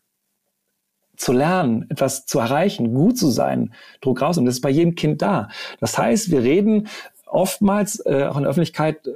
zu 1.17 1.33
lernen, 1.33 1.85
etwas 1.89 2.25
zu 2.25 2.39
erreichen, 2.39 2.93
gut 2.93 3.17
zu 3.17 3.29
sein, 3.29 3.73
Druck 4.01 4.21
raus. 4.21 4.37
Und 4.37 4.45
das 4.45 4.55
ist 4.55 4.61
bei 4.61 4.69
jedem 4.69 4.95
Kind 4.95 5.21
da. 5.21 5.49
Das 5.79 5.97
heißt, 5.97 6.31
wir 6.31 6.43
reden 6.43 6.87
oftmals 7.25 8.03
äh, 8.05 8.23
auch 8.23 8.37
in 8.37 8.43
der 8.43 8.51
Öffentlichkeit 8.51 9.05
äh, 9.05 9.11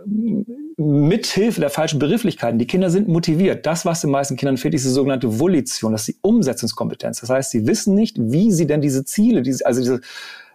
mit 0.78 1.26
Hilfe 1.26 1.62
der 1.62 1.70
falschen 1.70 2.00
Begrifflichkeiten. 2.00 2.60
Die 2.60 2.68
Kinder 2.68 2.90
sind 2.90 3.08
motiviert. 3.08 3.66
Das, 3.66 3.86
was 3.86 4.02
den 4.02 4.12
meisten 4.12 4.36
Kindern 4.36 4.58
fehlt, 4.58 4.74
ist 4.74 4.86
die 4.86 4.90
sogenannte 4.90 5.40
Volition, 5.40 5.94
das 5.94 6.02
ist 6.08 6.16
die 6.16 6.20
Umsetzungskompetenz. 6.22 7.22
Das 7.22 7.30
heißt, 7.30 7.52
sie 7.52 7.68
wissen 7.68 7.96
nicht, 7.96 8.18
wie 8.20 8.52
sie 8.52 8.68
denn 8.68 8.82
diese 8.82 9.06
Ziele, 9.06 9.42
diese, 9.42 9.66
also 9.66 9.80
diese 9.80 10.02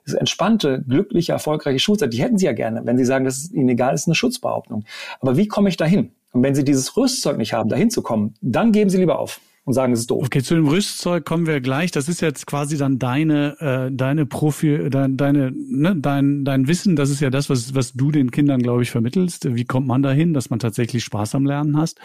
diese 0.08 0.18
entspannte, 0.18 0.82
glückliche, 0.88 1.32
erfolgreiche 1.32 1.78
Schulzeit, 1.78 2.12
die 2.12 2.22
hätten 2.22 2.38
sie 2.38 2.46
ja 2.46 2.52
gerne. 2.52 2.82
Wenn 2.84 2.96
sie 2.96 3.04
sagen, 3.04 3.24
das 3.24 3.38
ist 3.38 3.52
ihnen 3.52 3.68
egal, 3.68 3.94
ist 3.94 4.08
eine 4.08 4.14
Schutzbehauptung. 4.14 4.84
Aber 5.20 5.36
wie 5.36 5.46
komme 5.46 5.68
ich 5.68 5.76
dahin? 5.76 6.10
Und 6.32 6.42
wenn 6.42 6.54
sie 6.54 6.64
dieses 6.64 6.96
Rüstzeug 6.96 7.38
nicht 7.38 7.52
haben, 7.52 7.68
dahin 7.68 7.90
zu 7.90 8.02
kommen, 8.02 8.34
dann 8.40 8.72
geben 8.72 8.90
sie 8.90 8.98
lieber 8.98 9.18
auf 9.18 9.40
und 9.64 9.74
sagen, 9.74 9.92
es 9.92 10.00
ist 10.00 10.10
doof. 10.10 10.24
Okay, 10.26 10.42
zu 10.42 10.54
dem 10.54 10.66
Rüstzeug 10.66 11.26
kommen 11.26 11.46
wir 11.46 11.60
gleich. 11.60 11.90
Das 11.90 12.08
ist 12.08 12.22
jetzt 12.22 12.46
quasi 12.46 12.78
dann 12.78 12.98
deine, 12.98 13.56
äh, 13.60 13.94
deine 13.94 14.24
Profi, 14.24 14.88
dein, 14.88 15.16
deine, 15.16 15.52
ne, 15.52 15.94
dein, 15.94 16.44
dein 16.44 16.66
Wissen. 16.68 16.96
Das 16.96 17.10
ist 17.10 17.20
ja 17.20 17.28
das, 17.28 17.50
was, 17.50 17.74
was 17.74 17.92
du 17.92 18.10
den 18.10 18.30
Kindern, 18.30 18.62
glaube 18.62 18.82
ich, 18.82 18.90
vermittelst. 18.90 19.54
Wie 19.54 19.64
kommt 19.64 19.86
man 19.86 20.02
dahin, 20.02 20.32
dass 20.32 20.48
man 20.48 20.58
tatsächlich 20.58 21.04
Spaß 21.04 21.34
am 21.34 21.44
Lernen 21.44 21.76
hast? 21.76 22.00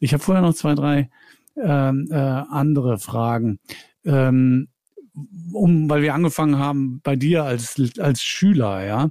Ich 0.00 0.12
habe 0.12 0.22
vorher 0.22 0.42
noch 0.42 0.54
zwei, 0.54 0.74
drei 0.74 1.10
ähm, 1.56 2.08
äh, 2.10 2.14
andere 2.16 2.98
Fragen. 2.98 3.58
Ähm, 4.04 4.68
um, 5.52 5.90
weil 5.90 6.02
wir 6.02 6.14
angefangen 6.14 6.58
haben 6.58 7.00
bei 7.02 7.16
dir 7.16 7.44
als, 7.44 7.80
als 7.98 8.22
Schüler, 8.22 8.84
ja. 8.84 9.08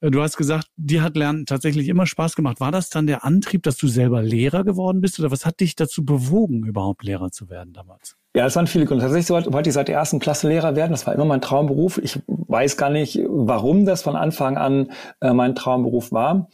Du 0.00 0.22
hast 0.22 0.36
gesagt, 0.36 0.68
dir 0.76 1.02
hat 1.02 1.16
Lernen 1.16 1.46
tatsächlich 1.46 1.88
immer 1.88 2.06
Spaß 2.06 2.36
gemacht. 2.36 2.60
War 2.60 2.72
das 2.72 2.90
dann 2.90 3.06
der 3.06 3.24
Antrieb, 3.24 3.62
dass 3.62 3.76
du 3.76 3.88
selber 3.88 4.22
Lehrer 4.22 4.64
geworden 4.64 5.00
bist 5.00 5.18
oder 5.18 5.30
was 5.30 5.44
hat 5.44 5.60
dich 5.60 5.76
dazu 5.76 6.04
bewogen, 6.04 6.64
überhaupt 6.64 7.04
Lehrer 7.04 7.30
zu 7.30 7.50
werden 7.50 7.72
damals? 7.72 8.16
Ja, 8.34 8.46
es 8.46 8.54
waren 8.54 8.68
viele 8.68 8.86
Gründe. 8.86 9.04
Tatsächlich 9.04 9.30
wollte 9.30 9.68
ich 9.68 9.74
seit 9.74 9.88
der 9.88 9.96
ersten 9.96 10.20
Klasse 10.20 10.48
Lehrer 10.48 10.76
werden. 10.76 10.92
Das 10.92 11.06
war 11.06 11.14
immer 11.14 11.24
mein 11.24 11.40
Traumberuf. 11.40 11.98
Ich 11.98 12.20
weiß 12.26 12.76
gar 12.76 12.90
nicht, 12.90 13.18
warum 13.26 13.84
das 13.84 14.02
von 14.02 14.14
Anfang 14.14 14.56
an 14.56 14.92
äh, 15.20 15.32
mein 15.32 15.56
Traumberuf 15.56 16.12
war. 16.12 16.48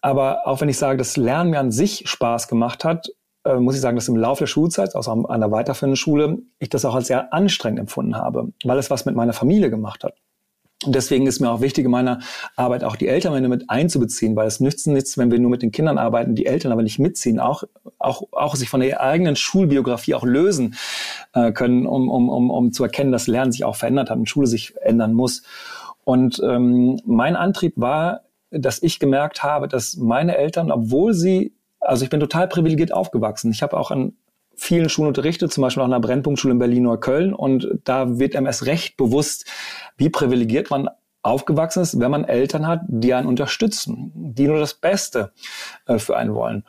Aber 0.00 0.48
auch 0.48 0.60
wenn 0.60 0.68
ich 0.68 0.78
sage, 0.78 0.98
dass 0.98 1.16
Lernen 1.16 1.50
mir 1.50 1.60
an 1.60 1.70
sich 1.70 2.08
Spaß 2.08 2.48
gemacht 2.48 2.84
hat, 2.84 3.08
äh, 3.44 3.56
muss 3.56 3.74
ich 3.74 3.80
sagen, 3.80 3.96
dass 3.96 4.08
im 4.08 4.16
Laufe 4.16 4.40
der 4.40 4.46
Schulzeit, 4.46 4.94
also 4.94 5.10
an 5.10 5.26
einer 5.26 5.50
weiterführenden 5.50 5.96
Schule, 5.96 6.38
ich 6.58 6.68
das 6.68 6.84
auch 6.84 6.94
als 6.94 7.08
sehr 7.08 7.32
anstrengend 7.32 7.80
empfunden 7.80 8.16
habe, 8.16 8.52
weil 8.64 8.78
es 8.78 8.90
was 8.90 9.04
mit 9.04 9.16
meiner 9.16 9.32
Familie 9.32 9.70
gemacht 9.70 10.04
hat. 10.04 10.14
Und 10.84 10.94
deswegen 10.94 11.26
ist 11.26 11.40
mir 11.40 11.50
auch 11.50 11.60
wichtig, 11.60 11.84
in 11.84 11.90
meiner 11.90 12.20
Arbeit 12.56 12.82
auch 12.82 12.96
die 12.96 13.06
Eltern 13.06 13.48
mit 13.48 13.70
einzubeziehen, 13.70 14.34
weil 14.34 14.48
es 14.48 14.60
nützt 14.60 14.86
nichts, 14.86 15.16
wenn 15.16 15.30
wir 15.30 15.38
nur 15.38 15.50
mit 15.50 15.62
den 15.62 15.70
Kindern 15.70 15.98
arbeiten, 15.98 16.34
die 16.34 16.46
Eltern 16.46 16.72
aber 16.72 16.82
nicht 16.82 16.98
mitziehen, 16.98 17.38
auch, 17.38 17.62
auch, 17.98 18.24
auch 18.32 18.56
sich 18.56 18.68
von 18.68 18.80
der 18.80 19.00
eigenen 19.00 19.36
Schulbiografie 19.36 20.14
auch 20.14 20.24
lösen 20.24 20.74
äh, 21.34 21.52
können, 21.52 21.86
um, 21.86 22.10
um, 22.10 22.28
um, 22.28 22.50
um 22.50 22.72
zu 22.72 22.82
erkennen, 22.82 23.12
dass 23.12 23.28
Lernen 23.28 23.52
sich 23.52 23.64
auch 23.64 23.76
verändert 23.76 24.10
hat 24.10 24.18
und 24.18 24.28
Schule 24.28 24.46
sich 24.46 24.74
ändern 24.80 25.14
muss. 25.14 25.42
Und 26.04 26.40
ähm, 26.44 27.00
mein 27.04 27.36
Antrieb 27.36 27.74
war, 27.76 28.22
dass 28.50 28.82
ich 28.82 28.98
gemerkt 28.98 29.42
habe, 29.42 29.68
dass 29.68 29.96
meine 29.96 30.36
Eltern, 30.36 30.72
obwohl 30.72 31.14
sie 31.14 31.54
also 31.82 32.04
ich 32.04 32.10
bin 32.10 32.20
total 32.20 32.48
privilegiert 32.48 32.92
aufgewachsen. 32.92 33.50
Ich 33.50 33.62
habe 33.62 33.76
auch 33.76 33.90
ein 33.90 34.16
vielen 34.54 34.88
Schulen 34.88 35.08
unterrichtet, 35.08 35.52
zum 35.52 35.62
Beispiel 35.62 35.82
auch 35.82 35.86
an 35.86 35.92
einer 35.92 36.00
Brennpunktschule 36.00 36.52
in 36.52 36.58
Berlin-Neukölln. 36.58 37.34
Und 37.34 37.68
da 37.84 38.18
wird 38.18 38.36
einem 38.36 38.46
erst 38.46 38.66
recht 38.66 38.96
bewusst, 38.96 39.46
wie 39.96 40.08
privilegiert 40.08 40.70
man 40.70 40.88
aufgewachsen 41.22 41.82
ist, 41.82 42.00
wenn 42.00 42.10
man 42.10 42.24
Eltern 42.24 42.66
hat, 42.66 42.80
die 42.86 43.14
einen 43.14 43.28
unterstützen, 43.28 44.12
die 44.14 44.48
nur 44.48 44.58
das 44.58 44.74
Beste 44.74 45.32
äh, 45.86 45.98
für 45.98 46.16
einen 46.16 46.34
wollen. 46.34 46.64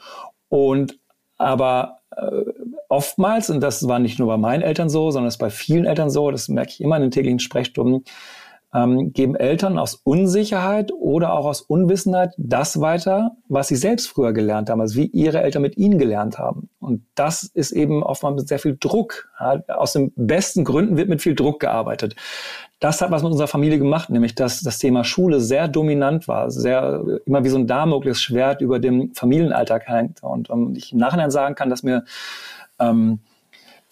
Und 0.50 1.00
aber 1.38 2.00
äh, 2.16 2.44
oftmals, 2.90 3.50
und 3.50 3.62
das 3.62 3.88
war 3.88 4.00
nicht 4.00 4.20
nur 4.20 4.28
bei 4.28 4.38
meinen 4.38 4.62
Eltern 4.62 4.90
so, 4.90 5.10
sondern 5.10 5.28
es 5.28 5.36
ist 5.36 5.40
bei 5.40 5.50
vielen 5.50 5.86
Eltern 5.86 6.10
so, 6.10 6.30
das 6.30 6.48
merke 6.48 6.72
ich 6.72 6.82
immer 6.82 6.96
in 6.98 7.02
den 7.02 7.12
täglichen 7.12 7.40
Sprechstunden, 7.40 8.04
ähm, 8.74 9.14
geben 9.14 9.36
Eltern 9.36 9.78
aus 9.78 9.96
Unsicherheit 10.04 10.92
oder 10.92 11.34
auch 11.34 11.46
aus 11.46 11.62
Unwissenheit 11.62 12.34
das 12.38 12.80
weiter, 12.82 13.36
was 13.48 13.68
sie 13.68 13.76
selbst 13.76 14.08
früher 14.08 14.34
gelernt 14.34 14.70
haben, 14.70 14.82
also 14.82 14.96
wie 14.96 15.06
ihre 15.06 15.42
Eltern 15.42 15.62
mit 15.62 15.78
ihnen 15.78 16.00
gelernt 16.00 16.40
haben. 16.40 16.70
Und 16.80 17.06
das 17.16 17.44
ist 17.44 17.72
eben 17.72 18.02
oftmals 18.04 18.36
mit 18.36 18.48
sehr 18.48 18.60
viel 18.60 18.78
Druck. 18.80 19.30
Ja, 19.40 19.62
aus 19.76 19.94
den 19.94 20.12
besten 20.16 20.64
Gründen 20.64 20.98
wird 20.98 21.10
mit 21.10 21.22
viel 21.22 21.36
Druck 21.36 21.60
gearbeitet. 21.60 22.16
Das 22.80 23.02
hat 23.02 23.12
was 23.12 23.24
mit 23.24 23.32
unserer 23.32 23.48
Familie 23.48 23.78
gemacht, 23.78 24.10
nämlich 24.10 24.36
dass 24.36 24.62
das 24.62 24.80
Thema 24.80 25.04
Schule 25.04 25.40
sehr 25.40 25.68
dominant 25.68 26.28
war, 26.28 26.52
sehr 26.52 27.04
immer 27.26 27.44
wie 27.44 27.50
so 27.50 27.58
ein 27.58 27.68
Damoklesschwert 27.68 28.62
über 28.62 28.80
dem 28.80 29.14
Familienalltag 29.14 29.88
hängt. 29.88 30.24
Und 30.24 30.50
um, 30.50 30.76
ich 30.76 30.92
im 30.92 30.98
Nachhinein 30.98 31.32
sagen 31.32 31.56
kann, 31.56 31.70
dass 31.70 31.84
mir 31.84 32.04
ähm, 32.80 33.20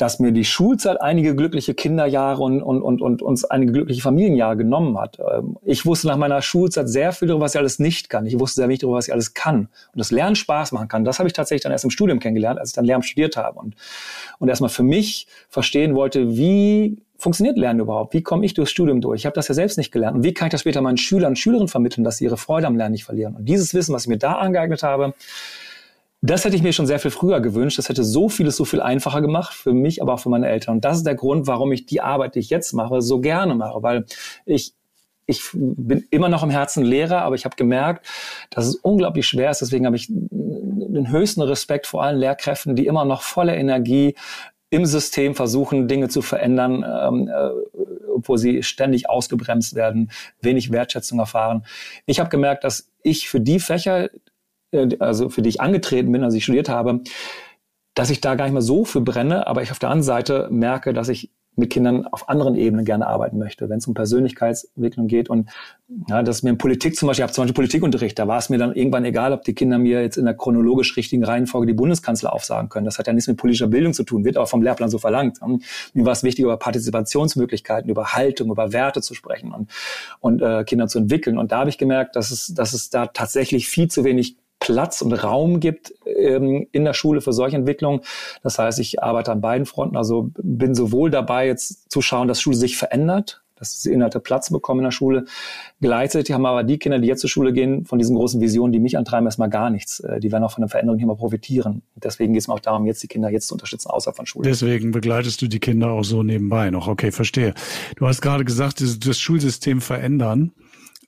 dass 0.02 0.18
mir 0.18 0.32
die 0.32 0.46
Schulzeit 0.46 1.00
einige 1.00 1.36
glückliche 1.36 1.76
Kinderjahre 1.76 2.42
und, 2.42 2.64
und, 2.64 2.82
und, 2.82 3.04
und 3.04 3.22
uns 3.22 3.46
einige 3.46 3.72
glückliche 3.72 4.02
Familienjahre 4.02 4.58
genommen 4.58 4.98
hat. 4.98 5.20
Ähm, 5.20 5.58
ich 5.64 5.86
wusste 5.86 6.08
nach 6.08 6.18
meiner 6.18 6.42
Schulzeit 6.42 6.90
sehr 6.90 7.12
viel 7.12 7.28
darüber, 7.28 7.46
was 7.46 7.54
ich 7.54 7.60
alles 7.60 7.78
nicht 7.78 8.10
kann. 8.10 8.26
Ich 8.26 8.40
wusste 8.40 8.62
sehr 8.62 8.68
wenig 8.68 8.80
darüber, 8.80 8.98
was 8.98 9.08
ich 9.08 9.14
alles 9.14 9.36
kann. 9.36 9.60
Und 9.60 10.00
das 10.00 10.10
Lernen 10.10 10.36
Spaß 10.36 10.72
machen 10.72 10.88
kann, 10.88 11.06
das 11.06 11.20
habe 11.20 11.28
ich 11.28 11.34
tatsächlich 11.34 11.62
dann 11.62 11.72
erst 11.72 11.84
im 11.84 11.92
Studium 11.92 12.20
kennengelernt, 12.20 12.60
als 12.60 12.70
ich 12.70 12.76
dann 12.76 12.86
Lehramt 12.86 13.06
studiert 13.06 13.38
habe. 13.38 13.60
Und, 13.60 13.76
und 14.40 14.50
erstmal 14.50 14.72
für 14.72 14.82
mich 14.82 15.28
verstehen 15.50 15.94
wollte, 15.94 16.36
wie 16.36 16.98
funktioniert 17.20 17.60
Lernen 17.60 17.82
überhaupt? 17.82 18.16
Wie 18.16 18.24
komme 18.24 18.44
ich 18.44 18.56
durchs 18.56 18.72
Studium 18.72 19.02
durch? 19.02 19.22
Ich 19.22 19.26
habe 19.28 19.36
das 19.36 19.50
ja 19.50 19.54
selbst 19.54 19.78
nicht 19.78 19.92
gelernt. 19.92 20.18
Und 20.18 20.24
wie 20.24 20.34
kann 20.34 20.48
ich 20.48 20.52
das 20.52 20.62
später 20.62 20.82
meinen 20.82 20.98
Schülern 20.98 21.34
und 21.34 21.36
Schülerinnen 21.38 21.68
vermitteln, 21.68 22.04
dass 22.04 22.18
sie 22.18 22.24
ihre 22.24 22.38
Freude 22.38 22.66
am 22.66 22.76
Lernen 22.76 22.94
nicht 22.94 23.04
verlieren? 23.04 23.36
Und 23.36 23.46
dieses 23.46 23.76
Wissen, 23.76 23.94
was 23.94 24.06
ich 24.06 24.10
mir 24.10 24.18
da 24.18 24.34
angeeignet 24.34 24.82
habe, 24.82 25.14
das 26.22 26.46
hätte 26.46 26.56
ich 26.56 26.62
mir 26.62 26.72
schon 26.72 26.86
sehr 26.86 27.00
viel 27.00 27.12
früher 27.12 27.42
gewünscht. 27.42 27.78
Das 27.80 27.90
hätte 27.90 28.04
so 28.04 28.30
vieles 28.30 28.56
so 28.56 28.64
viel 28.64 28.82
einfacher 28.82 29.22
gemacht 29.22 29.54
für 29.54 29.74
mich, 29.74 30.02
aber 30.02 30.14
auch 30.14 30.20
für 30.20 30.30
meine 30.30 30.48
Eltern. 30.48 30.76
Und 30.76 30.86
das 30.86 30.98
ist 30.98 31.06
der 31.06 31.16
Grund, 31.16 31.48
warum 31.48 31.72
ich 31.72 31.88
die 31.88 32.02
Arbeit, 32.02 32.36
die 32.36 32.40
ich 32.40 32.50
jetzt 32.50 32.74
mache, 32.74 33.02
so 33.02 33.20
gerne 33.20 33.56
mache, 33.56 33.82
weil 33.82 34.06
ich 34.46 34.74
ich 35.28 35.44
bin 35.54 36.06
immer 36.10 36.28
noch 36.28 36.44
im 36.44 36.50
Herzen 36.50 36.84
Lehrer, 36.84 37.22
aber 37.22 37.36
ich 37.36 37.46
habe 37.46 37.56
gemerkt, 37.56 38.06
dass 38.50 38.68
es 38.68 38.76
unglaublich 38.76 39.26
schwer 39.28 39.50
ist. 39.50 39.62
Deswegen 39.62 39.86
habe 39.86 39.96
ich 39.96 40.08
den 40.10 41.10
höchsten 41.10 41.42
Respekt 41.42 41.88
vor 41.88 42.04
allen 42.04 42.18
Lehrkräften, 42.20 42.76
die 42.76 42.86
immer 42.86 43.06
noch 43.06 43.22
voller 43.22 43.56
Energie 43.56 44.16
im 44.72 44.86
System 44.86 45.36
versuchen, 45.36 45.88
Dinge 45.88 46.10
zu 46.10 46.22
verändern, 46.22 46.84
ähm, 46.84 47.28
äh, 47.28 47.50
obwohl 48.14 48.38
sie 48.38 48.64
ständig 48.64 49.10
ausgebremst 49.10 49.76
werden, 49.76 50.12
wenig 50.42 50.72
Wertschätzung 50.72 51.20
erfahren. 51.20 51.66
Ich 52.06 52.20
habe 52.20 52.30
gemerkt, 52.30 52.64
dass 52.64 52.90
ich 53.04 53.30
für 53.30 53.40
die 53.40 53.60
Fächer, 53.60 54.10
also 55.00 55.30
für 55.30 55.42
die 55.42 55.50
ich 55.50 55.62
angetreten 55.62 56.12
bin, 56.12 56.24
als 56.24 56.34
ich 56.34 56.44
studiert 56.44 56.70
habe, 56.70 57.02
dass 57.94 58.10
ich 58.10 58.22
da 58.22 58.36
gar 58.36 58.46
nicht 58.46 58.54
mehr 58.54 58.62
so 58.62 58.86
für 58.86 59.02
brenne, 59.02 59.48
aber 59.48 59.62
ich 59.64 59.72
auf 59.72 59.80
der 59.80 59.90
anderen 59.90 60.04
Seite 60.04 60.48
merke, 60.52 60.94
dass 60.94 61.10
ich 61.10 61.32
mit 61.58 61.70
Kindern 61.70 62.08
auf 62.08 62.30
anderen 62.30 62.56
Ebenen 62.56 62.86
gerne 62.86 63.08
arbeiten 63.08 63.38
möchte, 63.38 63.70
wenn 63.70 63.80
es 63.80 63.88
um 63.88 63.94
Persönlichkeitsentwicklung 63.94 65.08
geht. 65.08 65.30
Und 65.30 65.50
ja, 66.08 66.24
dass 66.24 66.44
mir 66.44 66.52
in 66.52 66.58
Politik 66.58 66.96
zum 66.96 67.08
Beispiel, 67.08 67.22
ich 67.22 67.24
habe 67.24 67.34
zum 67.34 67.44
Beispiel 67.44 67.56
Politikunterricht, 67.56 68.18
da 68.18 68.28
war 68.28 68.38
es 68.38 68.50
mir 68.50 68.58
dann 68.58 68.74
irgendwann 68.74 69.04
egal, 69.04 69.34
ob 69.34 69.44
die 69.44 69.54
Kinder 69.54 69.78
mir 69.78 70.02
jetzt 70.02 70.16
in 70.16 70.24
der 70.24 70.34
chronologisch 70.34 70.96
richtigen 70.96 71.26
Reihenfolge 71.26 71.68
die 71.68 71.74
Bundeskanzler 71.74 72.32
aufsagen 72.32 72.70
können. 72.70 72.86
Das 72.86 73.00
hat 73.00 73.08
ja 73.08 73.14
nichts 73.14 73.28
mit 73.28 73.36
politischer 73.36 73.68
Bildung 73.68 73.94
zu 73.94 74.04
tun, 74.04 74.24
wird 74.24 74.38
aber 74.38 74.48
vom 74.48 74.62
Lehrplan 74.62 74.90
so 74.90 74.98
verlangt. 74.98 75.42
Und 75.42 75.64
mir 75.94 76.06
war 76.06 76.14
es 76.14 76.24
wichtig, 76.24 76.44
über 76.44 76.56
Partizipationsmöglichkeiten, 76.58 77.90
über 77.90 78.14
Haltung, 78.14 78.50
über 78.50 78.72
Werte 78.72 79.02
zu 79.02 79.14
sprechen 79.14 79.52
und, 79.52 79.70
und 80.22 80.42
äh, 80.42 80.64
Kinder 80.64 80.88
zu 80.88 81.00
entwickeln. 81.00 81.38
Und 81.38 81.52
da 81.52 81.60
habe 81.60 81.70
ich 81.70 81.78
gemerkt, 81.78 82.16
dass 82.16 82.32
es, 82.32 82.54
dass 82.54 82.72
es 82.72 82.90
da 82.90 83.08
tatsächlich 83.08 83.68
viel 83.68 83.90
zu 83.90 84.06
wenig 84.06 84.38
Platz 84.62 85.02
und 85.02 85.12
Raum 85.12 85.60
gibt 85.60 85.94
ähm, 86.06 86.68
in 86.72 86.86
der 86.86 86.94
Schule 86.94 87.20
für 87.20 87.34
solche 87.34 87.58
Entwicklungen. 87.58 88.02
Das 88.44 88.58
heißt, 88.60 88.80
ich 88.80 89.04
arbeite 89.04 89.32
an 89.32 89.42
beiden 89.42 89.66
Fronten. 89.66 89.98
Also 89.98 90.30
bin 90.38 90.76
sowohl 90.76 91.10
dabei, 91.10 91.48
jetzt 91.48 91.92
zu 91.92 92.02
schauen, 92.02 92.28
dass 92.28 92.40
Schule 92.40 92.56
sich 92.56 92.78
verändert, 92.78 93.42
dass 93.56 93.74
diese 93.74 93.92
Inhalte 93.92 94.20
Platz 94.20 94.52
bekommen 94.52 94.82
in 94.82 94.86
der 94.86 94.92
Schule. 94.92 95.26
Gleichzeitig 95.82 96.34
haben 96.34 96.46
aber 96.46 96.64
die 96.64 96.78
Kinder, 96.78 97.00
die 97.00 97.08
jetzt 97.08 97.22
zur 97.22 97.30
Schule 97.30 97.54
gehen, 97.54 97.86
von 97.86 97.98
diesen 97.98 98.16
großen 98.16 98.40
Visionen, 98.40 98.72
die 98.72 98.80
mich 98.80 99.00
antreiben, 99.00 99.26
erstmal 99.26 99.50
gar 99.50 99.72
nichts. 99.72 100.00
Äh, 100.02 100.20
die 100.20 100.32
werden 100.32 100.44
auch 100.44 100.52
von 100.52 100.62
der 100.62 100.70
Veränderung 100.70 101.00
hier 101.00 101.08
mal 101.08 101.18
profitieren. 101.18 101.82
deswegen 101.96 102.34
geht 102.34 102.44
es 102.44 102.48
mir 102.48 102.54
auch 102.54 102.60
darum, 102.60 102.86
jetzt 102.86 103.02
die 103.02 103.08
Kinder 103.08 103.32
jetzt 103.32 103.48
zu 103.48 103.56
unterstützen, 103.56 103.90
außerhalb 103.90 104.16
von 104.16 104.28
Schule. 104.28 104.48
Deswegen 104.48 104.92
begleitest 104.92 105.42
du 105.42 105.48
die 105.48 105.60
Kinder 105.60 105.90
auch 105.90 106.04
so 106.04 106.22
nebenbei 106.22 106.70
noch. 106.70 106.88
Okay, 106.88 107.12
verstehe. 107.12 107.56
Du 107.96 108.06
hast 108.06 108.22
gerade 108.22 108.46
gesagt, 108.46 108.80
das 108.80 109.20
Schulsystem 109.20 109.82
verändern. 109.82 110.52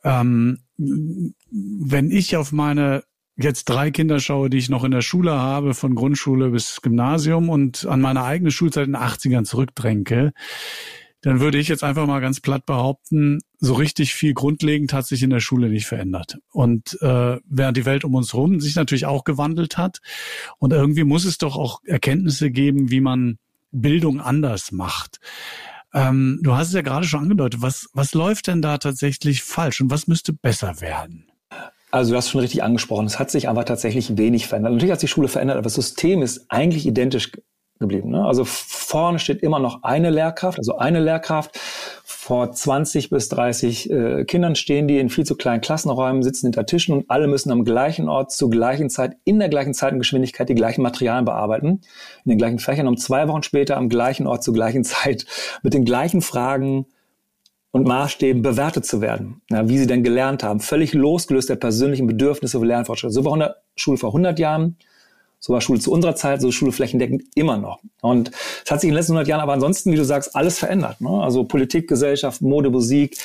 Ähm, 0.03 0.57
wenn 0.77 2.09
ich 2.09 2.35
auf 2.35 2.51
meine 2.51 3.03
jetzt 3.35 3.65
drei 3.65 3.91
Kinder 3.91 4.19
schaue, 4.19 4.49
die 4.49 4.57
ich 4.57 4.69
noch 4.69 4.83
in 4.83 4.91
der 4.91 5.01
Schule 5.01 5.31
habe, 5.33 5.73
von 5.73 5.95
Grundschule 5.95 6.49
bis 6.49 6.81
Gymnasium 6.81 7.49
und 7.49 7.85
an 7.85 8.01
meine 8.01 8.23
eigene 8.23 8.51
Schulzeit 8.51 8.85
in 8.85 8.93
den 8.93 9.01
80ern 9.01 9.43
zurückdränke, 9.43 10.33
dann 11.21 11.39
würde 11.39 11.57
ich 11.57 11.69
jetzt 11.69 11.85
einfach 11.85 12.05
mal 12.05 12.19
ganz 12.19 12.41
platt 12.41 12.65
behaupten, 12.65 13.39
so 13.57 13.73
richtig 13.75 14.13
viel 14.13 14.33
grundlegend 14.33 14.91
hat 14.91 15.07
sich 15.07 15.23
in 15.23 15.29
der 15.29 15.39
Schule 15.39 15.69
nicht 15.69 15.85
verändert. 15.85 16.37
Und 16.51 17.01
äh, 17.01 17.37
während 17.45 17.77
die 17.77 17.85
Welt 17.85 18.03
um 18.03 18.13
uns 18.13 18.33
herum 18.33 18.59
sich 18.59 18.75
natürlich 18.75 19.05
auch 19.05 19.23
gewandelt 19.23 19.77
hat. 19.77 19.99
Und 20.59 20.73
irgendwie 20.73 21.05
muss 21.05 21.23
es 21.23 21.37
doch 21.37 21.55
auch 21.55 21.79
Erkenntnisse 21.85 22.51
geben, 22.51 22.91
wie 22.91 22.99
man 22.99 23.37
Bildung 23.71 24.19
anders 24.19 24.73
macht. 24.73 25.21
Ähm, 25.93 26.39
du 26.43 26.55
hast 26.55 26.67
es 26.67 26.73
ja 26.73 26.81
gerade 26.81 27.07
schon 27.07 27.21
angedeutet. 27.21 27.61
Was, 27.61 27.87
was 27.93 28.13
läuft 28.13 28.47
denn 28.47 28.61
da 28.61 28.77
tatsächlich 28.77 29.43
falsch 29.43 29.79
und 29.79 29.89
was 29.89 30.07
müsste 30.07 30.33
besser 30.33 30.81
werden? 30.81 31.31
Also 31.93 32.09
du 32.09 32.17
hast 32.17 32.31
schon 32.31 32.41
richtig 32.41 32.63
angesprochen, 32.63 33.05
es 33.05 33.19
hat 33.19 33.29
sich 33.29 33.47
aber 33.47 33.65
tatsächlich 33.65 34.17
wenig 34.17 34.47
verändert. 34.47 34.73
Natürlich 34.73 34.91
hat 34.91 34.99
sich 34.99 35.11
die 35.11 35.13
Schule 35.13 35.27
verändert, 35.27 35.57
aber 35.57 35.65
das 35.65 35.75
System 35.75 36.23
ist 36.23 36.47
eigentlich 36.49 36.87
identisch 36.87 37.33
geblieben. 37.79 38.09
Ne? 38.09 38.25
Also 38.25 38.45
vorne 38.45 39.19
steht 39.19 39.43
immer 39.43 39.59
noch 39.59 39.83
eine 39.83 40.09
Lehrkraft, 40.09 40.57
also 40.57 40.77
eine 40.79 40.99
Lehrkraft. 40.99 41.59
Vor 42.03 42.51
20 42.51 43.11
bis 43.11 43.29
30 43.29 43.91
äh, 43.91 44.25
Kindern 44.25 44.55
stehen 44.55 44.87
die 44.87 44.97
in 44.97 45.09
viel 45.09 45.23
zu 45.23 45.35
kleinen 45.35 45.61
Klassenräumen, 45.61 46.23
sitzen 46.23 46.47
hinter 46.47 46.65
Tischen 46.65 46.95
und 46.95 47.11
alle 47.11 47.27
müssen 47.27 47.51
am 47.51 47.63
gleichen 47.63 48.09
Ort 48.09 48.31
zur 48.31 48.49
gleichen 48.49 48.89
Zeit, 48.89 49.17
in 49.23 49.37
der 49.37 49.49
gleichen 49.49 49.75
Zeit 49.75 49.93
und 49.93 49.99
Geschwindigkeit 49.99 50.49
die 50.49 50.55
gleichen 50.55 50.81
Materialien 50.81 51.25
bearbeiten, 51.25 51.81
in 52.25 52.29
den 52.29 52.39
gleichen 52.39 52.57
Fächern, 52.57 52.87
um 52.87 52.97
zwei 52.97 53.27
Wochen 53.27 53.43
später 53.43 53.77
am 53.77 53.87
gleichen 53.87 54.25
Ort 54.25 54.43
zur 54.43 54.55
gleichen 54.55 54.83
Zeit 54.83 55.27
mit 55.61 55.75
den 55.75 55.85
gleichen 55.85 56.23
Fragen 56.23 56.87
und 57.73 57.87
Maßstäben 57.87 58.43
bewertet 58.43 58.85
zu 58.85 59.01
werden, 59.01 59.41
ja, 59.49 59.67
wie 59.67 59.79
sie 59.79 59.87
denn 59.87 60.03
gelernt 60.03 60.43
haben, 60.43 60.59
völlig 60.59 60.93
losgelöst 60.93 61.49
der 61.49 61.55
persönlichen 61.55 62.05
Bedürfnisse 62.05 62.59
für 62.59 62.65
Lernfortschritte. 62.65 63.11
So 63.11 63.25
war 63.25 63.33
100, 63.33 63.55
Schule 63.75 63.97
vor 63.97 64.09
100 64.09 64.37
Jahren, 64.37 64.77
so 65.39 65.53
war 65.53 65.59
Schule 65.59 65.79
zu 65.79 65.91
unserer 65.91 66.15
Zeit, 66.15 66.39
so 66.39 66.51
Schule 66.51 66.71
flächendeckend 66.71 67.23
immer 67.33 67.57
noch. 67.57 67.79
Und 68.01 68.29
es 68.63 68.69
hat 68.69 68.79
sich 68.79 68.89
in 68.89 68.93
den 68.93 68.97
letzten 68.97 69.13
100 69.13 69.27
Jahren 69.27 69.41
aber 69.41 69.53
ansonsten, 69.53 69.91
wie 69.91 69.95
du 69.95 70.05
sagst, 70.05 70.35
alles 70.35 70.59
verändert. 70.59 71.01
Ne? 71.01 71.09
Also 71.09 71.45
Politik, 71.45 71.89
Gesellschaft, 71.89 72.43
Mode, 72.43 72.69
Musik, 72.69 73.17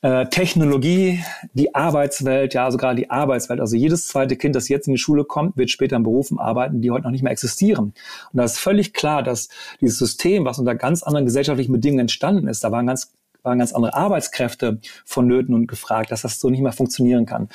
äh, 0.00 0.26
Technologie, 0.30 1.22
die 1.52 1.74
Arbeitswelt, 1.74 2.54
ja, 2.54 2.64
also 2.64 2.78
gerade 2.78 2.96
die 2.96 3.10
Arbeitswelt. 3.10 3.60
Also 3.60 3.76
jedes 3.76 4.08
zweite 4.08 4.36
Kind, 4.36 4.56
das 4.56 4.70
jetzt 4.70 4.86
in 4.86 4.94
die 4.94 4.98
Schule 4.98 5.24
kommt, 5.24 5.58
wird 5.58 5.70
später 5.70 5.96
in 5.96 6.04
Berufen 6.04 6.38
arbeiten, 6.38 6.80
die 6.80 6.90
heute 6.90 7.04
noch 7.04 7.10
nicht 7.10 7.22
mehr 7.22 7.32
existieren. 7.32 7.84
Und 7.84 7.94
da 8.32 8.44
ist 8.44 8.58
völlig 8.58 8.94
klar, 8.94 9.22
dass 9.22 9.50
dieses 9.82 9.98
System, 9.98 10.46
was 10.46 10.58
unter 10.58 10.74
ganz 10.74 11.02
anderen 11.02 11.26
gesellschaftlichen 11.26 11.72
Bedingungen 11.72 12.00
entstanden 12.00 12.48
ist, 12.48 12.64
da 12.64 12.72
waren 12.72 12.86
ganz 12.86 13.12
waren 13.44 13.58
ganz 13.58 13.72
andere 13.72 13.94
Arbeitskräfte 13.94 14.80
vonnöten 15.04 15.54
und 15.54 15.66
gefragt, 15.66 16.10
dass 16.10 16.22
das 16.22 16.40
so 16.40 16.50
nicht 16.50 16.62
mehr 16.62 16.72
funktionieren 16.72 17.26
kann. 17.26 17.48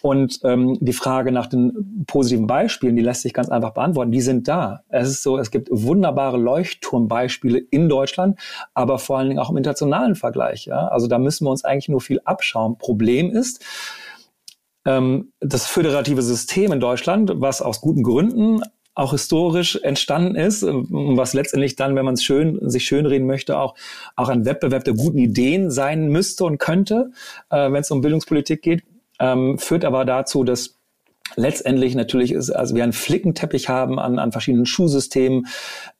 Und 0.00 0.40
ähm, 0.44 0.78
die 0.80 0.92
Frage 0.92 1.32
nach 1.32 1.46
den 1.46 2.04
positiven 2.06 2.46
Beispielen, 2.46 2.96
die 2.96 3.02
lässt 3.02 3.22
sich 3.22 3.34
ganz 3.34 3.48
einfach 3.48 3.74
beantworten. 3.74 4.12
Die 4.12 4.20
sind 4.20 4.48
da. 4.48 4.82
Es 4.88 5.08
ist 5.08 5.22
so, 5.22 5.38
es 5.38 5.50
gibt 5.50 5.68
wunderbare 5.70 6.38
Leuchtturmbeispiele 6.38 7.58
in 7.58 7.88
Deutschland, 7.88 8.38
aber 8.72 8.98
vor 8.98 9.18
allen 9.18 9.28
Dingen 9.28 9.40
auch 9.40 9.50
im 9.50 9.56
internationalen 9.56 10.14
Vergleich. 10.14 10.66
Ja? 10.66 10.88
Also 10.88 11.08
da 11.08 11.18
müssen 11.18 11.44
wir 11.44 11.50
uns 11.50 11.64
eigentlich 11.64 11.88
nur 11.88 12.00
viel 12.00 12.20
abschauen. 12.24 12.78
Problem 12.78 13.30
ist, 13.30 13.64
ähm, 14.84 15.32
das 15.40 15.66
föderative 15.66 16.22
System 16.22 16.72
in 16.72 16.80
Deutschland, 16.80 17.32
was 17.34 17.62
aus 17.62 17.80
guten 17.80 18.02
Gründen 18.02 18.62
auch 18.94 19.12
historisch 19.12 19.76
entstanden 19.82 20.36
ist, 20.36 20.62
was 20.62 21.32
letztendlich 21.32 21.76
dann, 21.76 21.96
wenn 21.96 22.04
man 22.04 22.14
es 22.14 22.22
schön, 22.22 22.58
sich 22.68 22.84
schönreden 22.84 23.26
möchte, 23.26 23.58
auch, 23.58 23.74
auch 24.16 24.28
ein 24.28 24.44
Wettbewerb 24.44 24.84
der 24.84 24.94
guten 24.94 25.18
Ideen 25.18 25.70
sein 25.70 26.08
müsste 26.08 26.44
und 26.44 26.58
könnte, 26.58 27.10
äh, 27.50 27.72
wenn 27.72 27.80
es 27.80 27.90
um 27.90 28.02
Bildungspolitik 28.02 28.60
geht, 28.62 28.84
ähm, 29.18 29.58
führt 29.58 29.84
aber 29.84 30.04
dazu, 30.04 30.44
dass 30.44 30.78
letztendlich 31.36 31.94
natürlich 31.94 32.32
ist, 32.32 32.50
also 32.50 32.74
wir 32.74 32.82
einen 32.82 32.92
Flickenteppich 32.92 33.68
haben 33.68 33.98
an, 33.98 34.18
an 34.18 34.32
verschiedenen 34.32 34.66
Schulsystemen, 34.66 35.46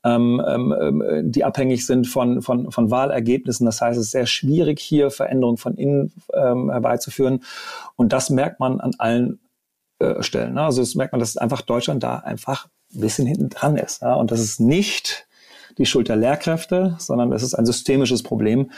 ähm, 0.05 0.43
ähm, 0.47 1.03
die 1.25 1.45
abhängig 1.45 1.87
sind 1.87 2.07
von, 2.07 2.43
von, 2.43 2.71
von 2.71 2.91
Wahlergebnissen. 2.91 3.65
Das 3.65 3.81
heißt, 3.81 3.99
es 3.99 4.07
ist 4.07 4.13
sehr 4.13 4.27
schwierig, 4.27 4.81
hier 4.81 5.11
Veränderungen 5.11 5.57
von 5.57 5.77
innen 5.77 6.13
ähm, 6.35 6.71
herbeizuführen. 6.71 7.43
Und 7.97 8.13
das 8.13 8.29
merkt 8.31 8.61
man 8.61 8.81
an 8.81 8.93
allen 8.99 9.41
äh, 10.01 10.23
Stellen. 10.23 10.55
Ne? 10.55 10.63
Also 10.63 10.83
das 10.83 10.95
merkt 10.95 11.13
man, 11.13 11.21
dass 11.21 11.37
einfach 11.37 11.63
Deutschland 11.63 12.03
da 12.03 12.17
einfach 12.17 12.69
ein 12.95 13.01
bisschen 13.01 13.27
hinten 13.27 13.49
dran 13.49 13.77
ist. 13.77 14.03
Ja? 14.03 14.15
Und 14.15 14.31
das 14.31 14.41
ist 14.41 14.61
nicht 14.61 15.27
die 15.79 15.87
Schuld 15.87 16.09
der 16.09 16.17
Lehrkräfte, 16.17 16.97
sondern 16.99 17.31
das 17.31 17.43
ist 17.43 17.55
ein 17.55 17.67
systemisches 17.67 18.23
Problem. 18.23 18.71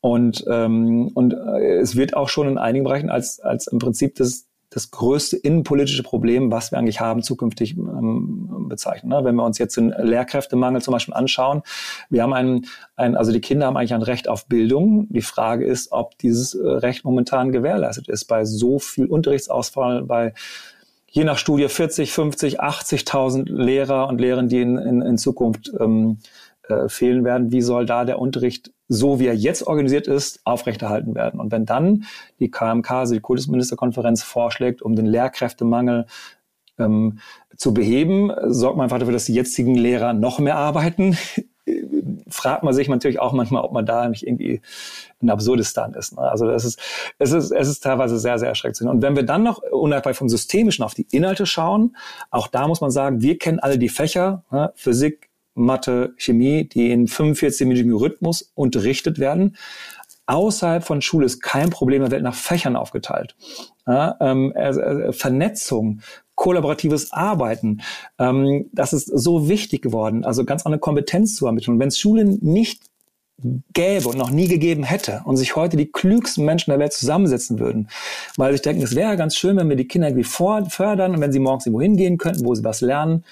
Und, 0.00 0.44
ähm, 0.50 1.10
und 1.14 1.32
äh, 1.32 1.76
es 1.76 1.94
wird 1.96 2.16
auch 2.16 2.28
schon 2.28 2.48
in 2.48 2.58
einigen 2.58 2.84
Bereichen 2.84 3.10
als, 3.10 3.38
als 3.38 3.68
im 3.68 3.78
Prinzip 3.78 4.16
das, 4.16 4.46
das 4.68 4.90
größte 4.90 5.36
innenpolitische 5.36 6.02
Problem, 6.02 6.50
was 6.50 6.72
wir 6.72 6.78
eigentlich 6.78 7.00
haben, 7.00 7.22
zukünftig 7.22 7.76
ähm, 7.76 8.66
bezeichnen. 8.68 9.10
Ne? 9.10 9.20
Wenn 9.22 9.36
wir 9.36 9.44
uns 9.44 9.58
jetzt 9.58 9.76
den 9.76 9.90
Lehrkräftemangel 9.90 10.82
zum 10.82 10.92
Beispiel 10.92 11.14
anschauen, 11.14 11.62
wir 12.10 12.22
haben 12.22 12.32
einen, 12.32 12.66
ein, 12.96 13.16
also 13.16 13.30
die 13.30 13.40
Kinder 13.40 13.66
haben 13.66 13.76
eigentlich 13.76 13.94
ein 13.94 14.02
Recht 14.02 14.28
auf 14.28 14.46
Bildung. 14.46 15.06
Die 15.10 15.22
Frage 15.22 15.66
ist, 15.66 15.92
ob 15.92 16.18
dieses 16.18 16.54
äh, 16.54 16.66
Recht 16.66 17.04
momentan 17.04 17.52
gewährleistet 17.52 18.08
ist 18.08 18.24
bei 18.24 18.44
so 18.44 18.80
viel 18.80 19.06
Unterrichtsausfall, 19.06 20.02
bei 20.02 20.34
je 21.12 21.24
nach 21.24 21.38
Studie 21.38 21.68
40, 21.68 22.10
50, 22.10 22.60
80.000 22.60 23.44
Lehrer 23.52 24.08
und 24.08 24.20
Lehrerinnen, 24.20 24.48
die 24.48 24.62
in, 24.62 24.78
in, 24.78 25.02
in 25.02 25.18
Zukunft 25.18 25.70
ähm, 25.78 26.18
äh, 26.68 26.88
fehlen 26.88 27.22
werden. 27.22 27.52
Wie 27.52 27.60
soll 27.60 27.86
da 27.86 28.04
der 28.04 28.18
Unterricht, 28.18 28.72
so 28.88 29.20
wie 29.20 29.26
er 29.26 29.36
jetzt 29.36 29.66
organisiert 29.66 30.06
ist, 30.06 30.40
aufrechterhalten 30.44 31.14
werden? 31.14 31.38
Und 31.38 31.52
wenn 31.52 31.66
dann 31.66 32.04
die 32.40 32.50
KMK, 32.50 32.90
also 32.90 33.14
die 33.14 33.20
Kultusministerkonferenz, 33.20 34.22
vorschlägt, 34.22 34.80
um 34.80 34.96
den 34.96 35.06
Lehrkräftemangel 35.06 36.06
ähm, 36.78 37.18
zu 37.56 37.74
beheben, 37.74 38.32
sorgt 38.46 38.78
man 38.78 38.84
einfach 38.84 38.98
dafür, 38.98 39.12
dass 39.12 39.26
die 39.26 39.34
jetzigen 39.34 39.74
Lehrer 39.74 40.14
noch 40.14 40.38
mehr 40.38 40.56
arbeiten. 40.56 41.16
Fragt 42.32 42.62
man 42.62 42.74
sich 42.74 42.88
natürlich 42.88 43.20
auch 43.20 43.32
manchmal, 43.32 43.62
ob 43.62 43.72
man 43.72 43.86
da 43.86 44.08
nicht 44.08 44.26
irgendwie 44.26 44.60
ein 45.22 45.30
Absurdistan 45.30 45.94
ist. 45.94 46.16
Ne? 46.16 46.22
Also 46.22 46.46
das 46.46 46.64
ist, 46.64 46.80
es 47.18 47.32
ist, 47.32 47.50
es 47.50 47.68
ist 47.68 47.80
teilweise 47.80 48.18
sehr, 48.18 48.38
sehr 48.38 48.48
erschreckend. 48.48 48.90
Und 48.90 49.02
wenn 49.02 49.16
wir 49.16 49.22
dann 49.22 49.42
noch 49.42 49.62
unabhängig 49.62 50.16
vom 50.16 50.28
Systemischen 50.28 50.84
auf 50.84 50.94
die 50.94 51.06
Inhalte 51.10 51.46
schauen, 51.46 51.96
auch 52.30 52.48
da 52.48 52.66
muss 52.68 52.80
man 52.80 52.90
sagen, 52.90 53.22
wir 53.22 53.38
kennen 53.38 53.60
alle 53.60 53.78
die 53.78 53.88
Fächer, 53.88 54.44
ne? 54.50 54.72
Physik, 54.74 55.30
Mathe, 55.54 56.14
Chemie, 56.16 56.68
die 56.68 56.90
in 56.90 57.06
45-minütigen 57.06 57.94
Rhythmus 57.94 58.52
unterrichtet 58.54 59.18
werden. 59.18 59.56
Außerhalb 60.26 60.84
von 60.84 61.02
Schule 61.02 61.26
ist 61.26 61.40
kein 61.40 61.70
Problem, 61.70 62.02
da 62.02 62.10
wird 62.10 62.22
nach 62.22 62.34
Fächern 62.34 62.76
aufgeteilt. 62.76 63.34
Ja, 63.86 64.16
ähm, 64.20 64.52
äh, 64.52 65.12
Vernetzung, 65.12 66.00
kollaboratives 66.34 67.12
Arbeiten. 67.12 67.82
Ähm, 68.18 68.70
das 68.72 68.92
ist 68.92 69.06
so 69.06 69.48
wichtig 69.48 69.82
geworden, 69.82 70.24
also 70.24 70.44
ganz 70.44 70.64
andere 70.66 70.80
Kompetenz 70.80 71.34
zu 71.36 71.46
ermitteln. 71.46 71.78
Wenn 71.78 71.88
es 71.88 71.98
Schulen 71.98 72.38
nicht 72.42 72.82
gäbe 73.72 74.08
und 74.08 74.18
noch 74.18 74.30
nie 74.30 74.48
gegeben 74.48 74.84
hätte 74.84 75.22
und 75.24 75.36
sich 75.36 75.56
heute 75.56 75.76
die 75.76 75.90
klügsten 75.90 76.44
Menschen 76.44 76.70
der 76.70 76.78
Welt 76.78 76.92
zusammensetzen 76.92 77.58
würden, 77.58 77.88
weil 78.36 78.52
sich 78.52 78.62
denken, 78.62 78.82
es 78.82 78.94
wäre 78.94 79.16
ganz 79.16 79.36
schön, 79.36 79.56
wenn 79.56 79.68
wir 79.68 79.76
die 79.76 79.88
Kinder 79.88 80.08
irgendwie 80.08 80.24
fördern 80.24 81.14
und 81.14 81.20
wenn 81.20 81.32
sie 81.32 81.40
morgens 81.40 81.66
irgendwo 81.66 81.82
hingehen 81.82 82.18
könnten, 82.18 82.44
wo 82.44 82.54
sie 82.54 82.64
was 82.64 82.80
lernen. 82.80 83.24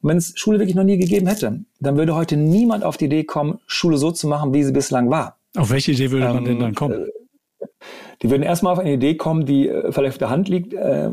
Und 0.00 0.10
wenn 0.10 0.16
es 0.16 0.32
Schule 0.36 0.58
wirklich 0.58 0.74
noch 0.74 0.84
nie 0.84 0.98
gegeben 0.98 1.26
hätte, 1.26 1.60
dann 1.80 1.96
würde 1.96 2.14
heute 2.14 2.36
niemand 2.36 2.82
auf 2.84 2.96
die 2.96 3.06
Idee 3.06 3.24
kommen, 3.24 3.60
Schule 3.66 3.98
so 3.98 4.10
zu 4.10 4.26
machen, 4.26 4.54
wie 4.54 4.64
sie 4.64 4.72
bislang 4.72 5.10
war. 5.10 5.36
Auf 5.56 5.70
welche 5.70 5.92
Idee 5.92 6.10
würde 6.10 6.26
man 6.26 6.38
ähm, 6.38 6.44
denn 6.44 6.58
dann 6.58 6.74
kommen? 6.74 7.06
Die 8.22 8.30
würden 8.30 8.42
erstmal 8.42 8.72
auf 8.72 8.78
eine 8.78 8.92
Idee 8.92 9.16
kommen, 9.16 9.44
die 9.44 9.68
äh, 9.68 9.90
vielleicht 9.90 10.14
auf 10.14 10.18
der 10.18 10.30
Hand 10.30 10.48
liegt, 10.48 10.74
äh, 10.74 11.10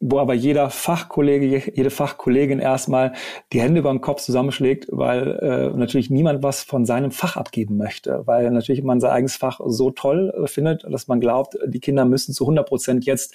wo 0.00 0.18
aber 0.18 0.34
jeder 0.34 0.68
Fachkollege, 0.68 1.72
jede 1.74 1.90
Fachkollegin 1.90 2.58
erstmal 2.58 3.12
die 3.52 3.60
Hände 3.60 3.80
über 3.80 3.90
den 3.90 4.02
Kopf 4.02 4.20
zusammenschlägt, 4.20 4.86
weil 4.90 5.38
äh, 5.40 5.76
natürlich 5.76 6.10
niemand 6.10 6.42
was 6.42 6.62
von 6.62 6.84
seinem 6.84 7.10
Fach 7.10 7.36
abgeben 7.36 7.78
möchte, 7.78 8.22
weil 8.26 8.50
natürlich 8.50 8.82
man 8.82 9.00
sein 9.00 9.12
eigenes 9.12 9.36
Fach 9.36 9.60
so 9.64 9.90
toll 9.90 10.32
äh, 10.36 10.46
findet, 10.46 10.84
dass 10.84 11.08
man 11.08 11.20
glaubt, 11.20 11.56
die 11.66 11.80
Kinder 11.80 12.04
müssen 12.04 12.34
zu 12.34 12.44
100 12.44 12.68
Prozent 12.68 13.06
jetzt 13.06 13.34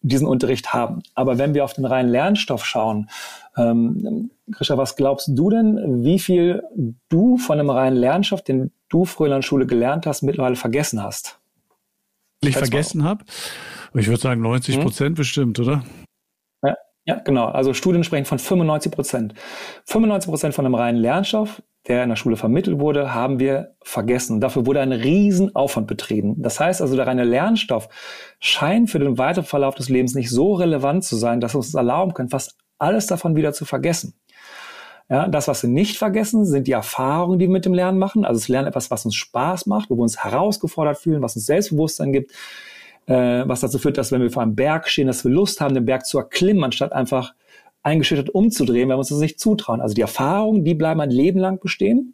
diesen 0.00 0.26
Unterricht 0.26 0.72
haben. 0.72 1.02
Aber 1.14 1.38
wenn 1.38 1.54
wir 1.54 1.64
auf 1.64 1.74
den 1.74 1.84
reinen 1.84 2.10
Lernstoff 2.10 2.64
schauen, 2.64 3.10
ähm, 3.56 4.30
Grisha, 4.50 4.78
was 4.78 4.96
glaubst 4.96 5.28
du 5.32 5.50
denn, 5.50 6.04
wie 6.04 6.18
viel 6.18 6.62
du 7.08 7.36
von 7.36 7.58
einem 7.58 7.70
reinen 7.70 7.96
Lernstoff, 7.96 8.42
den 8.42 8.70
du 8.88 9.04
früher 9.04 9.26
in 9.26 9.34
der 9.34 9.42
Schule 9.42 9.66
gelernt 9.66 10.06
hast, 10.06 10.22
mittlerweile 10.22 10.56
vergessen 10.56 11.02
hast? 11.02 11.40
Ich 12.40 12.56
vergessen 12.56 13.04
habe. 13.04 13.24
Ich 13.94 14.06
würde 14.06 14.20
sagen 14.20 14.40
90 14.42 14.76
hm? 14.76 14.82
Prozent 14.82 15.08
hm? 15.08 15.14
bestimmt, 15.14 15.60
oder? 15.60 15.84
Ja, 16.62 16.74
ja, 17.04 17.18
genau. 17.20 17.46
Also 17.46 17.74
Studien 17.74 18.04
sprechen 18.04 18.26
von 18.26 18.38
95 18.38 18.92
Prozent. 18.92 19.34
95 19.86 20.30
Prozent 20.30 20.54
von 20.54 20.66
einem 20.66 20.74
reinen 20.74 20.98
Lernstoff, 20.98 21.62
der 21.86 22.02
in 22.02 22.10
der 22.10 22.16
Schule 22.16 22.36
vermittelt 22.36 22.78
wurde, 22.78 23.14
haben 23.14 23.40
wir 23.40 23.74
vergessen. 23.82 24.40
Dafür 24.40 24.66
wurde 24.66 24.80
ein 24.80 24.92
Riesenaufwand 24.92 25.86
betrieben. 25.86 26.34
Das 26.42 26.60
heißt 26.60 26.82
also, 26.82 26.96
der 26.96 27.06
reine 27.06 27.24
Lernstoff 27.24 27.88
scheint 28.40 28.90
für 28.90 28.98
den 28.98 29.18
weiteren 29.18 29.46
Verlauf 29.46 29.74
des 29.74 29.88
Lebens 29.88 30.14
nicht 30.14 30.30
so 30.30 30.54
relevant 30.54 31.04
zu 31.04 31.16
sein, 31.16 31.40
dass 31.40 31.54
wir 31.54 31.58
uns 31.58 31.74
erlauben 31.74 32.14
können, 32.14 32.28
fast 32.28 32.56
alles 32.78 33.06
davon 33.06 33.36
wieder 33.36 33.52
zu 33.52 33.64
vergessen. 33.64 34.14
Ja, 35.10 35.26
das, 35.26 35.48
was 35.48 35.62
wir 35.62 35.70
nicht 35.70 35.96
vergessen, 35.96 36.44
sind 36.44 36.66
die 36.66 36.72
Erfahrungen, 36.72 37.38
die 37.38 37.46
wir 37.46 37.52
mit 37.52 37.64
dem 37.64 37.72
Lernen 37.72 37.98
machen. 37.98 38.26
Also 38.26 38.40
das 38.40 38.48
Lernen 38.48 38.68
etwas, 38.68 38.90
was 38.90 39.06
uns 39.06 39.14
Spaß 39.14 39.66
macht, 39.66 39.88
wo 39.88 39.96
wir 39.96 40.02
uns 40.02 40.22
herausgefordert 40.22 40.98
fühlen, 40.98 41.22
was 41.22 41.34
uns 41.34 41.46
Selbstbewusstsein 41.46 42.12
gibt, 42.12 42.32
äh, 43.06 43.42
was 43.46 43.60
dazu 43.60 43.78
führt, 43.78 43.96
dass 43.96 44.12
wenn 44.12 44.20
wir 44.20 44.30
vor 44.30 44.42
einem 44.42 44.54
Berg 44.54 44.86
stehen, 44.88 45.06
dass 45.06 45.24
wir 45.24 45.30
Lust 45.30 45.62
haben, 45.62 45.74
den 45.74 45.86
Berg 45.86 46.04
zu 46.04 46.18
erklimmen, 46.18 46.62
anstatt 46.62 46.92
einfach 46.92 47.32
eingeschüchtert 47.82 48.30
umzudrehen, 48.30 48.88
wenn 48.88 48.96
wir 48.96 48.98
uns 48.98 49.08
das 49.08 49.18
nicht 49.18 49.40
zutrauen. 49.40 49.80
Also 49.80 49.94
die 49.94 50.02
Erfahrungen, 50.02 50.64
die 50.64 50.74
bleiben 50.74 51.00
ein 51.00 51.10
Leben 51.10 51.38
lang 51.38 51.58
bestehen. 51.58 52.12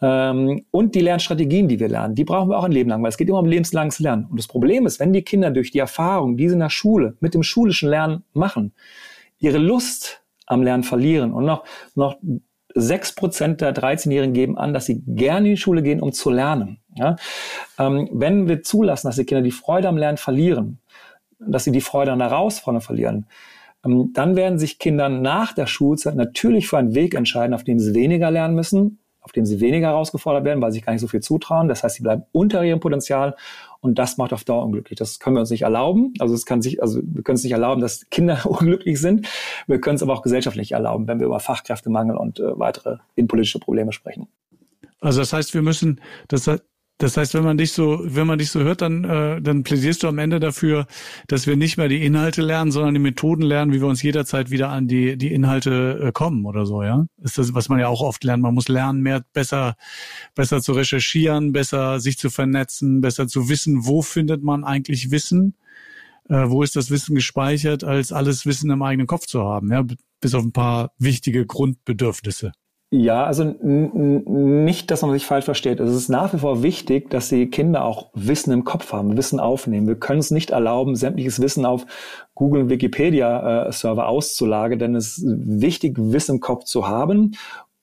Ähm, 0.00 0.64
und 0.70 0.94
die 0.94 1.00
Lernstrategien, 1.00 1.66
die 1.66 1.80
wir 1.80 1.88
lernen, 1.88 2.14
die 2.14 2.24
brauchen 2.24 2.50
wir 2.50 2.58
auch 2.58 2.64
ein 2.64 2.72
Leben 2.72 2.88
lang, 2.88 3.02
weil 3.02 3.08
es 3.08 3.16
geht 3.16 3.28
immer 3.28 3.40
um 3.40 3.46
lebenslanges 3.46 3.98
Lernen. 3.98 4.26
Und 4.30 4.38
das 4.38 4.46
Problem 4.46 4.86
ist, 4.86 5.00
wenn 5.00 5.12
die 5.12 5.22
Kinder 5.22 5.50
durch 5.50 5.72
die 5.72 5.80
Erfahrung, 5.80 6.36
die 6.36 6.48
sie 6.48 6.54
in 6.54 6.60
der 6.60 6.70
Schule 6.70 7.16
mit 7.18 7.34
dem 7.34 7.42
schulischen 7.42 7.88
Lernen 7.88 8.22
machen, 8.32 8.72
ihre 9.40 9.58
Lust 9.58 10.22
am 10.48 10.62
Lernen 10.62 10.82
verlieren. 10.82 11.32
Und 11.32 11.44
noch, 11.44 11.64
noch 11.94 12.16
sechs 12.74 13.14
Prozent 13.14 13.60
der 13.60 13.74
13-Jährigen 13.74 14.34
geben 14.34 14.58
an, 14.58 14.72
dass 14.72 14.86
sie 14.86 15.02
gerne 15.06 15.48
in 15.48 15.54
die 15.54 15.60
Schule 15.60 15.82
gehen, 15.82 16.00
um 16.00 16.12
zu 16.12 16.30
lernen. 16.30 16.80
Ja? 16.96 17.16
Ähm, 17.78 18.08
wenn 18.12 18.48
wir 18.48 18.62
zulassen, 18.62 19.08
dass 19.08 19.16
die 19.16 19.24
Kinder 19.24 19.42
die 19.42 19.50
Freude 19.50 19.88
am 19.88 19.96
Lernen 19.96 20.18
verlieren, 20.18 20.80
dass 21.38 21.64
sie 21.64 21.72
die 21.72 21.80
Freude 21.80 22.12
an 22.12 22.18
der 22.18 22.30
Herausforderung 22.30 22.82
verlieren, 22.82 23.26
ähm, 23.84 24.10
dann 24.12 24.36
werden 24.36 24.58
sich 24.58 24.78
Kinder 24.78 25.08
nach 25.08 25.52
der 25.52 25.66
Schulzeit 25.66 26.16
natürlich 26.16 26.68
für 26.68 26.78
einen 26.78 26.94
Weg 26.94 27.14
entscheiden, 27.14 27.54
auf 27.54 27.64
dem 27.64 27.78
sie 27.78 27.94
weniger 27.94 28.30
lernen 28.30 28.54
müssen, 28.54 28.98
auf 29.20 29.32
dem 29.32 29.44
sie 29.46 29.60
weniger 29.60 29.88
herausgefordert 29.88 30.44
werden, 30.44 30.60
weil 30.60 30.72
sie 30.72 30.78
sich 30.78 30.86
gar 30.86 30.92
nicht 30.92 31.02
so 31.02 31.08
viel 31.08 31.20
zutrauen. 31.20 31.68
Das 31.68 31.84
heißt, 31.84 31.96
sie 31.96 32.02
bleiben 32.02 32.24
unter 32.32 32.64
ihrem 32.64 32.80
Potenzial 32.80 33.36
und 33.80 33.98
das 33.98 34.16
macht 34.16 34.32
auf 34.32 34.44
Dauer 34.44 34.64
unglücklich. 34.64 34.98
Das 34.98 35.18
können 35.20 35.36
wir 35.36 35.40
uns 35.40 35.50
nicht 35.50 35.62
erlauben. 35.62 36.12
Also 36.18 36.34
es 36.34 36.46
kann 36.46 36.62
sich, 36.62 36.82
also 36.82 37.00
wir 37.02 37.22
können 37.22 37.36
es 37.36 37.44
nicht 37.44 37.52
erlauben, 37.52 37.80
dass 37.80 38.08
Kinder 38.10 38.40
unglücklich 38.44 39.00
sind. 39.00 39.28
Wir 39.66 39.80
können 39.80 39.96
es 39.96 40.02
aber 40.02 40.14
auch 40.14 40.22
gesellschaftlich 40.22 40.72
erlauben, 40.72 41.06
wenn 41.06 41.20
wir 41.20 41.26
über 41.26 41.40
Fachkräftemangel 41.40 42.16
und 42.16 42.40
äh, 42.40 42.58
weitere 42.58 42.96
innenpolitische 43.14 43.60
Probleme 43.60 43.92
sprechen. 43.92 44.28
Also 45.00 45.20
das 45.20 45.32
heißt, 45.32 45.54
wir 45.54 45.62
müssen, 45.62 46.00
das, 46.26 46.50
das 46.98 47.16
heißt, 47.16 47.34
wenn 47.34 47.44
man 47.44 47.56
dich 47.56 47.72
so, 47.72 48.00
wenn 48.02 48.26
man 48.26 48.40
dich 48.40 48.50
so 48.50 48.60
hört, 48.60 48.82
dann, 48.82 49.04
äh, 49.04 49.40
dann 49.40 49.62
plädierst 49.62 50.02
du 50.02 50.08
am 50.08 50.18
Ende 50.18 50.40
dafür, 50.40 50.86
dass 51.28 51.46
wir 51.46 51.56
nicht 51.56 51.76
mehr 51.76 51.88
die 51.88 52.04
Inhalte 52.04 52.42
lernen, 52.42 52.72
sondern 52.72 52.92
die 52.92 53.00
Methoden 53.00 53.42
lernen, 53.42 53.72
wie 53.72 53.80
wir 53.80 53.86
uns 53.86 54.02
jederzeit 54.02 54.50
wieder 54.50 54.70
an 54.70 54.88
die, 54.88 55.16
die 55.16 55.32
Inhalte 55.32 56.00
äh, 56.02 56.12
kommen 56.12 56.44
oder 56.44 56.66
so, 56.66 56.82
ja? 56.82 57.06
Ist 57.22 57.38
das, 57.38 57.54
was 57.54 57.68
man 57.68 57.78
ja 57.78 57.86
auch 57.86 58.00
oft 58.00 58.24
lernt. 58.24 58.42
Man 58.42 58.54
muss 58.54 58.66
lernen, 58.66 59.00
mehr, 59.00 59.24
besser, 59.32 59.76
besser 60.34 60.60
zu 60.60 60.72
recherchieren, 60.72 61.52
besser 61.52 62.00
sich 62.00 62.18
zu 62.18 62.30
vernetzen, 62.30 63.00
besser 63.00 63.28
zu 63.28 63.48
wissen, 63.48 63.86
wo 63.86 64.02
findet 64.02 64.42
man 64.42 64.64
eigentlich 64.64 65.12
Wissen, 65.12 65.54
äh, 66.28 66.48
wo 66.48 66.64
ist 66.64 66.74
das 66.74 66.90
Wissen 66.90 67.14
gespeichert, 67.14 67.84
als 67.84 68.10
alles 68.10 68.44
Wissen 68.44 68.70
im 68.70 68.82
eigenen 68.82 69.06
Kopf 69.06 69.26
zu 69.26 69.44
haben, 69.44 69.70
ja? 69.70 69.84
Bis 70.20 70.34
auf 70.34 70.42
ein 70.42 70.52
paar 70.52 70.90
wichtige 70.98 71.46
Grundbedürfnisse. 71.46 72.50
Ja, 72.90 73.24
also 73.24 73.44
nicht, 73.44 74.90
dass 74.90 75.02
man 75.02 75.12
sich 75.12 75.26
falsch 75.26 75.44
versteht. 75.44 75.78
Es 75.78 75.94
ist 75.94 76.08
nach 76.08 76.32
wie 76.32 76.38
vor 76.38 76.62
wichtig, 76.62 77.10
dass 77.10 77.28
die 77.28 77.50
Kinder 77.50 77.84
auch 77.84 78.08
Wissen 78.14 78.50
im 78.50 78.64
Kopf 78.64 78.94
haben, 78.94 79.14
Wissen 79.18 79.40
aufnehmen. 79.40 79.86
Wir 79.86 79.96
können 79.96 80.20
es 80.20 80.30
nicht 80.30 80.50
erlauben, 80.50 80.96
sämtliches 80.96 81.42
Wissen 81.42 81.66
auf 81.66 81.84
Google 82.34 82.62
und 82.62 82.70
Wikipedia-Server 82.70 84.02
äh, 84.02 84.06
auszulagern, 84.06 84.78
denn 84.78 84.94
es 84.94 85.18
ist 85.18 85.26
wichtig, 85.26 85.96
Wissen 85.98 86.36
im 86.36 86.40
Kopf 86.40 86.64
zu 86.64 86.88
haben 86.88 87.36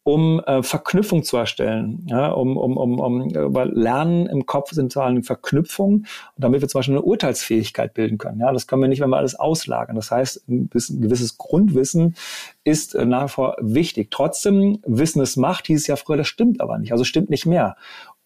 um 0.08 0.40
äh, 0.46 0.62
Verknüpfung 0.62 1.24
zu 1.24 1.36
erstellen. 1.36 2.06
Ja, 2.08 2.30
um, 2.30 2.58
um, 2.58 2.78
um, 2.78 3.00
um, 3.00 3.32
weil 3.34 3.72
Lernen 3.72 4.28
im 4.28 4.46
Kopf 4.46 4.72
sind 4.72 4.94
vor 4.94 5.04
allem 5.04 5.24
Verknüpfungen, 5.24 6.06
damit 6.38 6.62
wir 6.62 6.68
zum 6.68 6.78
Beispiel 6.78 6.94
eine 6.94 7.02
Urteilsfähigkeit 7.02 7.96
bilden 7.96 8.20
können. 8.20 8.40
Ja, 8.40 8.54
das 8.54 8.68
können 8.68 8.84
wir 8.84 8.88
nicht, 8.88 9.02
wenn 9.02 9.10
wir 9.10 9.18
alles 9.18 9.34
auslagern. 9.34 9.96
Das 9.96 10.12
heißt, 10.12 10.48
ein, 10.48 10.70
gewisses 10.70 11.40
Grundwissen 11.40 12.16
ist 12.64 12.94
äh, 12.94 13.04
nach 13.04 13.26
wie 13.26 13.30
vor 13.30 13.58
wichtig. 13.60 14.12
Trotzdem, 14.12 14.78
Wissen 14.86 15.24
ist 15.24 15.38
Macht, 15.38 15.66
hieß 15.66 15.82
es 15.82 15.88
ja 15.88 15.96
früher, 15.96 16.18
das 16.18 16.28
stimmt 16.28 16.62
aber 16.62 16.78
nicht. 16.78 16.92
Also 16.92 17.04
stimmt 17.04 17.32
nicht 17.32 17.48
mehr. 17.48 17.76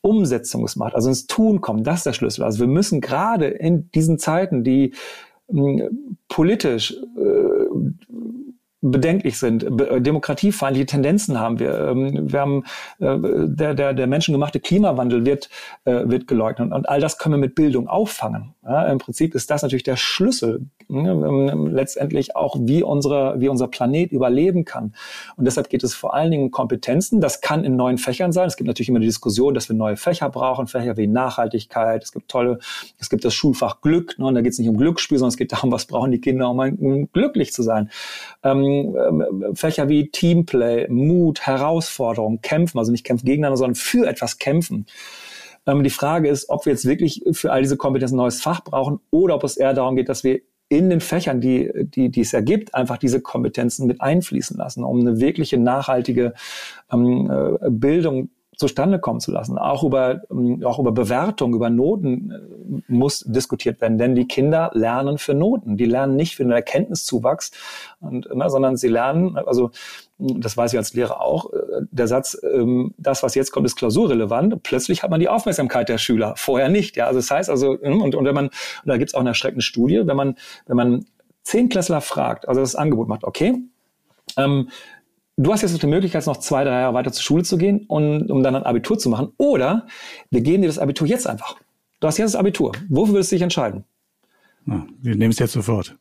Umsetzung 0.01 0.65
ist 0.65 0.75
Macht, 0.75 0.95
also 0.95 1.07
ins 1.07 1.27
Tun 1.27 1.61
kommen, 1.61 1.85
das 1.85 1.99
ist 1.99 2.05
der 2.07 2.13
Schlüssel. 2.13 2.43
Also 2.43 2.59
wir 2.59 2.67
müssen 2.67 2.99
gerade 2.99 3.47
in 3.47 3.89
diesen 3.91 4.19
Zeiten, 4.19 4.65
die 4.65 4.93
mh, 5.47 5.87
politisch 6.27 6.93
äh, 7.17 8.48
bedenklich 8.81 9.37
sind. 9.37 9.63
Äh, 9.63 10.01
demokratiefeindliche 10.01 10.85
Tendenzen 10.85 11.39
haben 11.39 11.59
wir. 11.59 11.89
Ähm, 11.89 12.31
wir 12.31 12.39
haben 12.39 12.63
äh, 12.99 13.17
der, 13.47 13.73
der, 13.73 13.93
der 13.93 14.07
menschengemachte 14.07 14.59
Klimawandel 14.59 15.25
wird, 15.25 15.49
äh, 15.85 16.03
wird 16.05 16.27
geleugnet. 16.27 16.71
Und 16.71 16.87
all 16.87 17.01
das 17.01 17.17
können 17.17 17.33
wir 17.33 17.39
mit 17.39 17.55
Bildung 17.55 17.87
auffangen. 17.87 18.53
Ja, 18.63 18.85
Im 18.85 18.99
Prinzip 18.99 19.35
ist 19.35 19.49
das 19.49 19.63
natürlich 19.63 19.83
der 19.83 19.97
Schlüssel 19.97 20.67
ne, 20.87 21.11
ähm, 21.11 21.67
letztendlich 21.67 22.35
auch, 22.35 22.55
wie, 22.59 22.83
unsere, 22.83 23.39
wie 23.39 23.49
unser 23.49 23.67
Planet 23.67 24.11
überleben 24.11 24.63
kann. 24.63 24.93
Und 25.35 25.45
deshalb 25.45 25.69
geht 25.69 25.83
es 25.83 25.93
vor 25.93 26.13
allen 26.13 26.31
Dingen 26.31 26.43
um 26.43 26.51
Kompetenzen. 26.51 27.19
Das 27.19 27.41
kann 27.41 27.63
in 27.63 27.75
neuen 27.75 27.97
Fächern 27.97 28.31
sein. 28.31 28.47
Es 28.47 28.55
gibt 28.55 28.67
natürlich 28.67 28.89
immer 28.89 28.99
die 28.99 29.07
Diskussion, 29.07 29.53
dass 29.53 29.67
wir 29.69 29.75
neue 29.75 29.97
Fächer 29.97 30.29
brauchen, 30.29 30.67
Fächer 30.67 30.95
wie 30.97 31.07
Nachhaltigkeit. 31.07 32.03
Es 32.03 32.11
gibt 32.11 32.29
tolle, 32.29 32.59
es 32.97 33.09
gibt 33.09 33.25
das 33.25 33.33
Schulfach 33.33 33.81
Glück. 33.81 34.17
Ne, 34.19 34.25
und 34.25 34.35
da 34.35 34.41
geht 34.41 34.53
es 34.53 34.59
nicht 34.59 34.69
um 34.69 34.77
Glücksspiel, 34.77 35.17
sondern 35.17 35.29
es 35.29 35.37
geht 35.37 35.51
darum, 35.51 35.71
was 35.71 35.85
brauchen 35.85 36.11
die 36.11 36.21
Kinder, 36.21 36.49
um, 36.49 37.09
glücklich 37.11 37.51
zu 37.51 37.63
sein. 37.63 37.89
Ähm, 38.43 38.68
ähm, 38.69 39.55
Fächer 39.55 39.89
wie 39.89 40.09
Teamplay, 40.09 40.87
Mut, 40.89 41.41
Herausforderung, 41.41 42.41
Kämpfen, 42.41 42.79
also 42.79 42.91
nicht 42.91 43.05
Kämpfen 43.05 43.25
gegeneinander, 43.25 43.57
sondern 43.57 43.75
für 43.75 44.07
etwas 44.07 44.37
kämpfen. 44.37 44.85
Ähm, 45.65 45.83
die 45.83 45.89
Frage 45.89 46.29
ist, 46.29 46.49
ob 46.49 46.65
wir 46.65 46.73
jetzt 46.73 46.85
wirklich 46.85 47.23
für 47.31 47.51
all 47.51 47.61
diese 47.61 47.77
Kompetenzen 47.77 48.15
ein 48.15 48.23
neues 48.23 48.41
Fach 48.41 48.63
brauchen 48.63 48.99
oder 49.11 49.35
ob 49.35 49.43
es 49.43 49.57
eher 49.57 49.73
darum 49.73 49.95
geht, 49.95 50.09
dass 50.09 50.23
wir 50.23 50.41
in 50.69 50.89
den 50.89 51.01
Fächern, 51.01 51.41
die, 51.41 51.71
die, 51.75 52.09
die 52.09 52.21
es 52.21 52.33
ergibt, 52.33 52.75
einfach 52.75 52.97
diese 52.97 53.21
Kompetenzen 53.21 53.87
mit 53.87 54.01
einfließen 54.01 54.55
lassen, 54.55 54.83
um 54.83 54.99
eine 54.99 55.19
wirkliche 55.19 55.57
nachhaltige 55.57 56.33
ähm, 56.91 57.29
äh, 57.29 57.69
Bildung 57.69 58.29
zustande 58.59 58.99
kommen 58.99 59.21
zu 59.21 59.31
lassen. 59.31 59.57
Auch 59.57 59.83
über, 59.83 60.21
ähm, 60.29 60.63
auch 60.65 60.79
über 60.79 60.91
Bewertung, 60.91 61.53
über 61.53 61.69
Noten 61.69 62.31
äh, 62.31 62.91
muss 62.91 63.21
diskutiert 63.21 63.79
werden, 63.79 63.97
denn 63.97 64.15
die 64.15 64.27
Kinder 64.27 64.69
lernen 64.73 65.17
für 65.17 65.33
Noten. 65.33 65.77
Die 65.77 65.85
lernen 65.85 66.17
nicht 66.17 66.35
für 66.35 66.43
den 66.43 66.51
Erkenntniszuwachs, 66.51 67.51
und, 68.01 68.33
ne, 68.35 68.49
sondern 68.49 68.75
sie 68.75 68.89
lernen, 68.89 69.37
also 69.37 69.71
das 70.17 70.57
weiß 70.57 70.73
ich 70.73 70.77
als 70.77 70.93
Lehrer 70.93 71.21
auch, 71.21 71.53
äh, 71.53 71.83
der 71.89 72.07
Satz, 72.07 72.37
ähm, 72.43 72.93
das, 72.97 73.23
was 73.23 73.33
jetzt 73.33 73.51
kommt, 73.51 73.65
ist 73.65 73.77
klausurrelevant. 73.77 74.61
Plötzlich 74.61 75.03
hat 75.03 75.09
man 75.09 75.21
die 75.21 75.29
Aufmerksamkeit 75.29 75.87
der 75.87 75.97
Schüler, 75.97 76.33
vorher 76.35 76.67
nicht. 76.67 76.97
Ja, 76.97 77.07
also 77.07 77.19
das 77.19 77.31
heißt 77.31 77.49
also, 77.49 77.77
hm, 77.81 78.01
und, 78.01 78.13
und 78.13 78.25
wenn 78.25 78.35
man, 78.35 78.47
und 78.47 78.53
da 78.83 78.97
gibt 78.97 79.11
es 79.11 79.15
auch 79.15 79.21
eine 79.21 79.29
erschreckende 79.29 79.63
Studie, 79.63 80.01
wenn 80.03 80.17
man, 80.17 80.35
wenn 80.65 80.75
man 80.75 81.05
zehn 81.43 81.69
Klässler 81.69 82.01
fragt, 82.01 82.49
also 82.49 82.59
das 82.59 82.75
Angebot 82.75 83.07
macht, 83.07 83.23
okay, 83.23 83.55
ähm, 84.35 84.67
du 85.39 85.53
hast 85.53 85.61
jetzt 85.61 85.81
die 85.81 85.87
Möglichkeit, 85.87 86.25
noch 86.25 86.37
zwei, 86.37 86.63
drei 86.63 86.81
Jahre 86.81 86.93
weiter 86.93 87.11
zur 87.11 87.23
Schule 87.23 87.43
zu 87.43 87.57
gehen, 87.57 87.85
und, 87.87 88.29
um 88.29 88.43
dann 88.43 88.55
ein 88.55 88.63
Abitur 88.63 88.99
zu 88.99 89.09
machen. 89.09 89.31
Oder 89.37 89.87
wir 90.29 90.41
geben 90.41 90.61
dir 90.61 90.67
das 90.67 90.79
Abitur 90.79 91.07
jetzt 91.07 91.27
einfach. 91.27 91.55
Du 91.99 92.07
hast 92.07 92.17
jetzt 92.17 92.33
das 92.33 92.39
Abitur. 92.39 92.73
Wofür 92.89 93.15
willst 93.15 93.31
du 93.31 93.35
dich 93.35 93.43
entscheiden? 93.43 93.85
Ja, 94.67 94.85
wir 95.01 95.15
nehmen 95.15 95.31
es 95.31 95.39
jetzt 95.39 95.53
sofort. 95.53 95.95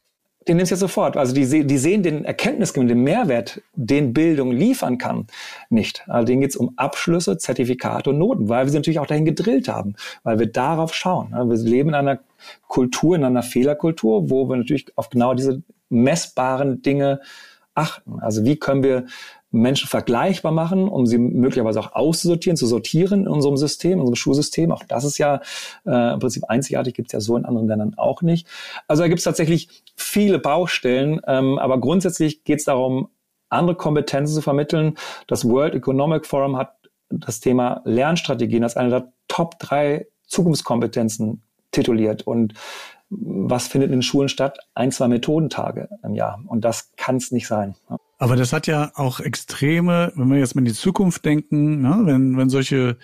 Den 0.47 0.57
nimmst 0.57 0.71
du 0.71 0.75
jetzt 0.75 0.81
sofort. 0.81 1.17
Also 1.17 1.35
die, 1.35 1.67
die 1.67 1.79
sehen 1.79 2.03
den 2.03 2.25
Erkenntnisgewinn, 2.25 2.89
den 2.89 3.03
Mehrwert, 3.03 3.61
den 3.75 4.15
Bildung 4.15 4.51
liefern 4.51 4.97
kann, 4.97 5.27
nicht. 5.69 6.05
Also 6.09 6.27
denen 6.27 6.41
geht 6.41 6.51
es 6.51 6.57
um 6.57 6.73
Abschlüsse, 6.77 7.37
Zertifikate 7.37 8.11
und 8.11 8.19
Noten, 8.19 8.49
weil 8.49 8.65
wir 8.65 8.71
sie 8.71 8.79
natürlich 8.79 8.99
auch 8.99 9.07
dahin 9.07 9.25
gedrillt 9.25 9.69
haben, 9.69 9.95
weil 10.23 10.39
wir 10.39 10.47
darauf 10.47 10.95
schauen. 10.95 11.33
Wir 11.33 11.57
leben 11.59 11.91
in 11.91 11.95
einer 11.95 12.21
Kultur, 12.67 13.17
in 13.17 13.25
einer 13.25 13.43
Fehlerkultur, 13.43 14.31
wo 14.31 14.49
wir 14.49 14.57
natürlich 14.57 14.87
auf 14.97 15.11
genau 15.11 15.35
diese 15.35 15.63
messbaren 15.91 16.83
Dinge 16.83 17.21
achten. 17.79 18.21
Also 18.21 18.45
wie 18.45 18.57
können 18.57 18.83
wir 18.83 19.07
Menschen 19.51 19.89
vergleichbar 19.89 20.53
machen, 20.53 20.89
um 20.89 21.07
sie 21.07 21.17
möglicherweise 21.17 21.81
auch 21.81 21.93
auszusortieren, 21.93 22.57
zu 22.57 22.67
sortieren 22.67 23.23
in 23.23 23.29
unserem 23.29 23.57
System, 23.57 23.93
in 23.93 24.01
unserem 24.01 24.17
Schulsystem. 24.17 24.71
Auch 24.73 24.85
das 24.85 25.05
ist 25.05 25.17
ja 25.17 25.41
äh, 25.87 26.13
im 26.13 26.21
Prinzip 26.21 26.45
einzigartig, 26.45 26.95
gibt 26.95 27.09
es 27.09 27.13
ja 27.13 27.21
so 27.21 27.37
in 27.37 27.47
anderen 27.47 27.67
Ländern 27.67 27.95
auch 27.97 28.21
nicht. 28.21 28.47
Also 28.89 29.03
da 29.03 29.09
gibt 29.09 29.21
es 29.21 29.25
tatsächlich 29.25 29.69
viele 29.97 30.39
Baustellen, 30.39 31.21
ähm, 31.27 31.59
aber 31.59 31.81
grundsätzlich 31.81 32.45
geht 32.45 32.59
es 32.59 32.67
darum, 32.67 33.09
andere 33.49 33.77
Kompetenzen 33.77 34.35
zu 34.35 34.43
vermitteln. 34.43 34.97
Das 35.27 35.49
World 35.49 35.75
Economic 35.75 36.27
Forum 36.27 36.59
hat 36.59 36.75
das 37.09 37.41
Thema 37.41 37.81
Lernstrategien 37.85 38.63
als 38.65 38.77
eine 38.77 38.91
der 38.91 39.13
Top 39.29 39.59
drei 39.59 40.09
Zukunftskompetenzen 40.27 41.43
tituliert. 41.71 42.27
Und 42.27 42.53
was 43.11 43.69
findet 43.69 43.89
in 43.89 43.99
den 43.99 44.03
Schulen 44.03 44.29
statt? 44.29 44.59
Ein, 44.75 44.93
zwei 44.93 45.09
Methodentage 45.09 45.89
im 46.03 46.15
Jahr. 46.15 46.43
Und 46.47 46.65
das 46.65 46.93
kann 46.97 47.17
es 47.17 47.31
nicht 47.33 47.47
sein. 47.47 47.75
Aber 48.21 48.35
das 48.35 48.53
hat 48.53 48.67
ja 48.67 48.91
auch 48.95 49.21
extreme, 49.21 50.13
wenn 50.17 50.29
wir 50.29 50.39
jetzt 50.39 50.57
mal 50.57 50.63
in 50.63 50.65
die 50.65 50.73
Zukunft 50.73 51.25
denken, 51.25 51.83
ne, 51.83 52.01
wenn, 52.03 52.37
wenn 52.37 52.49
solche, 52.49 52.97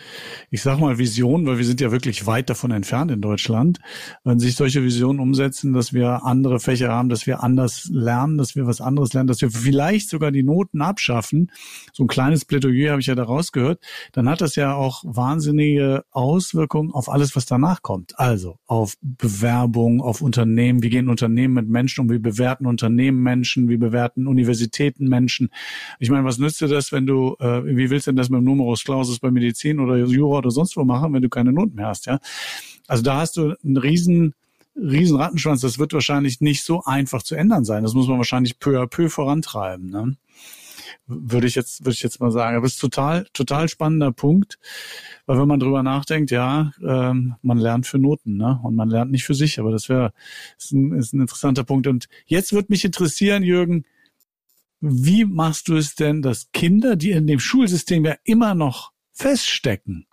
ich 0.50 0.61
sag 0.61 0.81
mal, 0.81 0.98
Visionen, 0.98 1.46
weil 1.46 1.57
wir 1.59 1.64
sind 1.64 1.81
ja 1.81 1.92
wirklich 1.92 2.27
weit 2.27 2.50
davon 2.50 2.72
entfernt 2.72 3.12
in 3.12 3.20
Deutschland, 3.20 3.79
wenn 4.24 4.40
sich 4.40 4.57
solche 4.57 4.83
Visionen 4.83 5.20
umsetzen, 5.20 5.72
dass 5.72 5.92
wir 5.92 6.24
andere 6.24 6.59
Fächer 6.59 6.88
haben, 6.88 7.09
dass 7.09 7.29
wir 7.29 7.44
anders 7.44 7.88
lernen, 7.92 8.38
dass 8.38 8.57
wir 8.57 8.66
was 8.66 8.81
anderes 8.81 9.12
lernen, 9.12 9.29
dass 9.29 9.40
wir 9.40 9.53
vielleicht 9.53 10.09
sogar 10.09 10.33
die 10.33 10.42
Noten 10.42 10.83
abschaffen, 10.83 11.53
so 11.92 12.03
ein 12.03 12.09
kleines 12.09 12.44
Plädoyer 12.44 12.90
habe 12.90 13.00
ich 13.00 13.07
ja 13.07 13.14
da 13.14 13.22
rausgehört, 13.22 13.81
dann 14.11 14.29
hat 14.29 14.40
das 14.40 14.57
ja 14.57 14.74
auch 14.74 15.05
wahnsinnige 15.07 16.05
Auswirkungen 16.11 16.90
auf 16.90 17.09
alles, 17.09 17.37
was 17.37 17.46
danach 17.46 17.83
kommt. 17.83 18.18
Also 18.18 18.59
auf 18.66 18.96
Bewerbung, 19.00 20.00
auf 20.00 20.22
Unternehmen, 20.22 20.83
wie 20.83 20.90
gehen 20.90 21.09
Unternehmen 21.09 21.55
mit 21.55 21.68
Menschen 21.68 22.00
um, 22.03 22.11
wie 22.11 22.18
bewerten 22.18 22.66
Unternehmen 22.66 23.22
Menschen, 23.22 23.68
wie 23.68 23.77
bewerten 23.77 24.27
Universitäten 24.27 25.04
alten 25.05 25.09
Menschen. 25.09 25.51
Ich 25.99 26.11
meine, 26.11 26.25
was 26.25 26.38
nützt 26.38 26.61
dir 26.61 26.69
das, 26.69 26.93
wenn 26.93 27.07
du, 27.07 27.37
äh, 27.40 27.64
wie 27.64 27.90
willst 27.90 28.07
du 28.07 28.11
denn 28.11 28.17
das 28.17 28.31
mit 28.31 28.38
dem 28.38 28.45
Numerus 28.45 28.85
Clausus 28.85 29.19
bei 29.19 29.31
Medizin 29.31 29.81
oder 29.81 29.97
Jura 29.97 30.38
oder 30.38 30.51
sonst 30.51 30.77
wo 30.77 30.85
machen, 30.85 31.12
wenn 31.12 31.23
du 31.23 31.29
keine 31.29 31.53
Noten 31.53 31.77
mehr 31.77 31.88
hast, 31.88 32.07
ja? 32.07 32.19
Also 32.87 33.03
da 33.03 33.19
hast 33.19 33.37
du 33.37 33.55
einen 33.64 33.77
riesen, 33.77 34.35
riesen 34.77 35.17
Rattenschwanz. 35.17 35.62
Das 35.62 35.79
wird 35.79 35.95
wahrscheinlich 35.95 36.40
nicht 36.40 36.62
so 36.64 36.83
einfach 36.85 37.23
zu 37.23 37.35
ändern 37.35 37.64
sein. 37.64 37.83
Das 37.83 37.95
muss 37.95 38.09
man 38.09 38.19
wahrscheinlich 38.19 38.59
peu 38.59 38.79
à 38.81 38.87
peu 38.87 39.09
vorantreiben, 39.09 39.90
ne? 39.90 40.17
würde 41.07 41.47
ich 41.47 41.55
jetzt, 41.55 41.85
würde 41.85 41.93
ich 41.93 42.03
jetzt 42.03 42.21
mal 42.21 42.31
sagen. 42.31 42.57
Aber 42.57 42.67
es 42.67 42.75
ist 42.75 42.81
total, 42.81 43.27
total 43.33 43.69
spannender 43.69 44.12
Punkt, 44.12 44.59
weil 45.27 45.38
wenn 45.38 45.49
man 45.49 45.61
drüber 45.61 45.83
nachdenkt, 45.83 46.31
ja, 46.31 46.73
ähm, 46.83 47.35
man 47.43 47.59
lernt 47.59 47.87
für 47.87 47.99
Noten, 47.99 48.37
ne? 48.37 48.59
Und 48.62 48.75
man 48.75 48.88
lernt 48.88 49.11
nicht 49.11 49.25
für 49.25 49.35
sich. 49.35 49.59
Aber 49.59 49.71
das 49.71 49.88
wäre, 49.88 50.12
ist 50.59 50.73
ein, 50.73 50.93
ist 50.93 51.12
ein 51.12 51.21
interessanter 51.21 51.64
Punkt. 51.64 51.87
Und 51.87 52.09
jetzt 52.27 52.53
würde 52.53 52.69
mich 52.71 52.85
interessieren, 52.85 53.43
Jürgen, 53.43 53.85
wie 54.85 55.25
machst 55.25 55.68
du 55.68 55.77
es 55.77 55.94
denn, 55.94 56.23
dass 56.23 56.51
Kinder, 56.53 56.97
die 56.97 57.11
in 57.11 57.27
dem 57.27 57.40
Schulsystem 57.40 58.05
ja 58.05 58.16
immer 58.25 58.55
noch 58.55 58.92
feststecken 59.12 60.07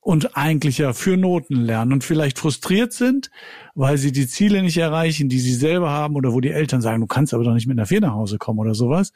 und 0.00 0.36
eigentlich 0.36 0.78
ja 0.78 0.92
für 0.92 1.16
Noten 1.16 1.56
lernen 1.56 1.92
und 1.92 2.04
vielleicht 2.04 2.38
frustriert 2.38 2.92
sind, 2.92 3.30
weil 3.74 3.98
sie 3.98 4.12
die 4.12 4.26
Ziele 4.26 4.62
nicht 4.62 4.78
erreichen, 4.78 5.28
die 5.28 5.38
sie 5.40 5.54
selber 5.54 5.90
haben 5.90 6.16
oder 6.16 6.32
wo 6.32 6.40
die 6.40 6.50
Eltern 6.50 6.80
sagen, 6.80 7.00
du 7.00 7.06
kannst 7.06 7.34
aber 7.34 7.44
doch 7.44 7.54
nicht 7.54 7.66
mit 7.66 7.78
einer 7.78 7.86
Vier 7.86 8.00
nach 8.00 8.14
Hause 8.14 8.38
kommen 8.38 8.58
oder 8.58 8.74
sowas. 8.74 9.12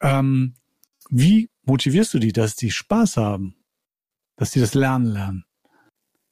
Ähm, 0.00 0.54
wie 1.10 1.50
motivierst 1.64 2.12
du 2.14 2.18
die, 2.18 2.32
dass 2.32 2.56
die 2.56 2.70
Spaß 2.70 3.16
haben, 3.16 3.56
dass 4.36 4.50
die 4.50 4.60
das 4.60 4.74
Lernen 4.74 5.06
lernen? 5.06 5.44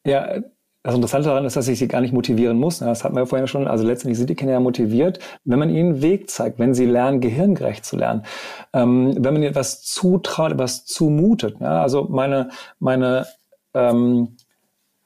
Ja, 0.05 0.41
das 0.89 0.97
Interessante 0.97 1.29
daran 1.29 1.45
ist, 1.45 1.55
dass 1.55 1.69
ich 1.69 1.79
sie 1.79 1.87
gar 1.87 2.01
nicht 2.01 2.15
motivieren 2.15 2.59
muss. 2.59 2.79
Das 2.79 3.05
hatten 3.05 3.15
wir 3.15 3.21
ja 3.21 3.27
vorhin 3.27 3.47
schon. 3.47 3.69
Also 3.69 3.87
letztendlich 3.87 4.17
sind 4.17 4.31
die 4.31 4.35
Kinder 4.35 4.55
ja 4.55 4.61
motiviert, 4.61 5.19
wenn 5.45 5.59
man 5.59 5.69
ihnen 5.69 5.93
einen 5.93 6.03
Weg 6.03 6.31
zeigt, 6.31 6.59
wenn 6.59 6.73
sie 6.73 6.87
lernen, 6.87 7.21
gehirngerecht 7.21 7.85
zu 7.85 7.97
lernen, 7.97 8.23
ähm, 8.73 9.13
wenn 9.17 9.35
man 9.35 9.43
ihnen 9.43 9.51
etwas 9.51 9.83
zutraut, 9.83 10.53
etwas 10.53 10.87
zumutet. 10.87 11.61
Ja, 11.61 11.83
also 11.83 12.05
meine, 12.05 12.49
meine 12.79 13.27
ähm, 13.75 14.37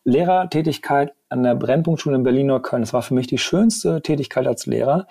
Lehrertätigkeit 0.05 1.15
an 1.29 1.43
der 1.43 1.57
Brennpunktschule 1.57 2.15
in 2.15 2.23
Berlin-Neukölln, 2.23 2.83
das 2.83 2.93
war 2.93 3.03
für 3.03 3.15
mich 3.15 3.27
die 3.27 3.39
schönste 3.39 4.03
Tätigkeit 4.03 4.47
als 4.47 4.67
Lehrer, 4.67 5.09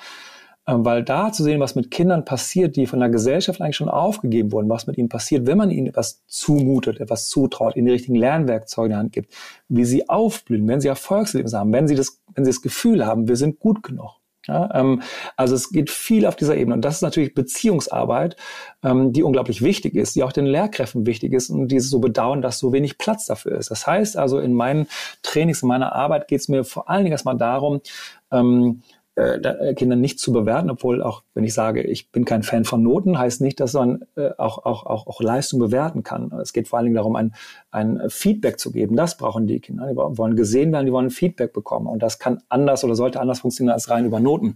weil 0.80 1.04
da 1.04 1.32
zu 1.32 1.44
sehen, 1.44 1.60
was 1.60 1.76
mit 1.76 1.92
Kindern 1.92 2.26
passiert, 2.26 2.76
die 2.76 2.88
von 2.88 3.00
der 3.00 3.10
Gesellschaft 3.10 3.62
eigentlich 3.62 3.76
schon 3.76 3.90
aufgegeben 3.90 4.52
wurden, 4.52 4.70
was 4.70 4.88
mit 4.88 4.98
ihnen 4.98 5.10
passiert, 5.10 5.46
wenn 5.46 5.58
man 5.58 5.72
ihnen 5.72 5.88
etwas 5.88 6.24
zumutet, 6.28 7.00
etwas 7.00 7.28
zutraut, 7.30 7.76
ihnen 7.76 7.88
die 7.88 7.94
richtigen 7.94 8.16
Lernwerkzeuge 8.16 8.88
in 8.88 8.92
die 8.92 8.98
Hand 8.98 9.14
gibt, 9.14 9.34
wie 9.70 9.86
sie 9.86 10.10
aufblühen, 10.10 10.68
wenn 10.68 10.82
sie 10.82 10.88
Erfolgserlebnisse 10.88 11.58
haben, 11.58 11.74
wenn 11.74 11.88
sie 11.88 11.96
das, 11.96 12.22
wenn 12.34 12.46
sie 12.46 12.52
das 12.52 12.62
Gefühl 12.62 13.06
haben, 13.06 13.28
wir 13.28 13.36
sind 13.36 13.60
gut 13.60 13.84
genug. 13.84 14.22
Ja, 14.48 14.70
ähm, 14.74 15.04
also 15.38 15.54
es 15.54 15.70
geht 15.70 15.92
viel 15.92 16.26
auf 16.26 16.36
dieser 16.36 16.58
Ebene. 16.58 16.74
Und 16.74 16.84
das 16.84 16.96
ist 16.96 17.02
natürlich 17.04 17.36
Beziehungsarbeit, 17.36 18.36
ähm, 18.82 19.14
die 19.14 19.22
unglaublich 19.22 19.62
wichtig 19.62 19.94
ist, 19.94 20.16
die 20.16 20.24
auch 20.24 20.32
den 20.32 20.48
Lehrkräften 20.48 21.06
wichtig 21.06 21.34
ist 21.34 21.52
und 21.52 21.68
dieses 21.68 21.92
so 21.92 22.00
bedauern, 22.00 22.42
dass 22.42 22.58
so 22.58 22.74
wenig 22.74 22.98
Platz 22.98 23.26
dafür 23.28 23.58
ist. 23.58 23.70
Das 23.70 23.86
heißt 23.86 24.18
also, 24.18 24.40
in 24.40 24.54
meinen 24.54 24.88
Trainings, 25.22 25.62
in 25.62 25.68
meiner 25.68 25.94
Arbeit 25.94 26.28
geht 26.28 26.42
es 26.42 26.48
mir 26.48 26.64
vor 26.64 26.90
allen 26.90 27.04
Dingen 27.04 27.12
erstmal 27.12 27.38
darum, 27.38 27.82
ähm, 28.32 28.82
äh, 29.15 29.39
äh, 29.41 29.74
Kinder 29.74 29.97
nicht 29.97 30.19
zu 30.19 30.32
bewerten, 30.32 30.69
obwohl 30.69 31.04
auch 31.04 31.24
wenn 31.34 31.43
ich 31.43 31.54
sage, 31.54 31.82
ich 31.82 32.12
bin 32.12 32.24
kein 32.24 32.43
Fan 32.43 32.63
von 32.63 32.82
Noten, 32.82 33.19
heißt 33.19 33.41
nicht, 33.41 33.60
dass 33.60 33.74
man 33.74 34.06
äh, 34.15 34.30
auch, 34.38 34.65
auch, 34.65 34.86
auch, 34.86 35.08
auch 35.08 35.21
Leistung 35.21 35.60
bewerten 35.60 36.04
kann. 36.04 36.32
Es 36.41 36.54
geht 36.54 36.69
vor 36.69 36.78
allen 36.78 36.86
Dingen 36.86 36.95
darum, 36.95 37.17
ein, 37.17 37.34
ein 37.72 38.02
Feedback 38.10 38.60
zu 38.60 38.72
geben. 38.72 38.96
Das 38.96 39.18
brauchen 39.18 39.48
die 39.48 39.60
Kinder. 39.60 39.88
Die 39.88 39.96
wollen 39.96 40.36
gesehen 40.36 40.72
werden, 40.74 40.86
die 40.86 40.92
wollen 40.92 41.10
Feedback 41.10 41.54
bekommen. 41.54 41.88
Und 41.88 42.04
das 42.04 42.20
kann 42.20 42.42
anders 42.50 42.84
oder 42.84 42.96
sollte 42.96 43.20
anders 43.20 43.40
funktionieren 43.40 43.74
als 43.74 43.90
rein 43.90 44.06
über 44.06 44.20
Noten. 44.20 44.56